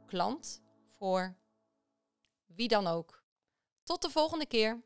klant, 0.06 0.62
voor 0.88 1.36
wie 2.46 2.68
dan 2.68 2.86
ook. 2.86 3.22
Tot 3.82 4.02
de 4.02 4.10
volgende 4.10 4.46
keer. 4.46 4.82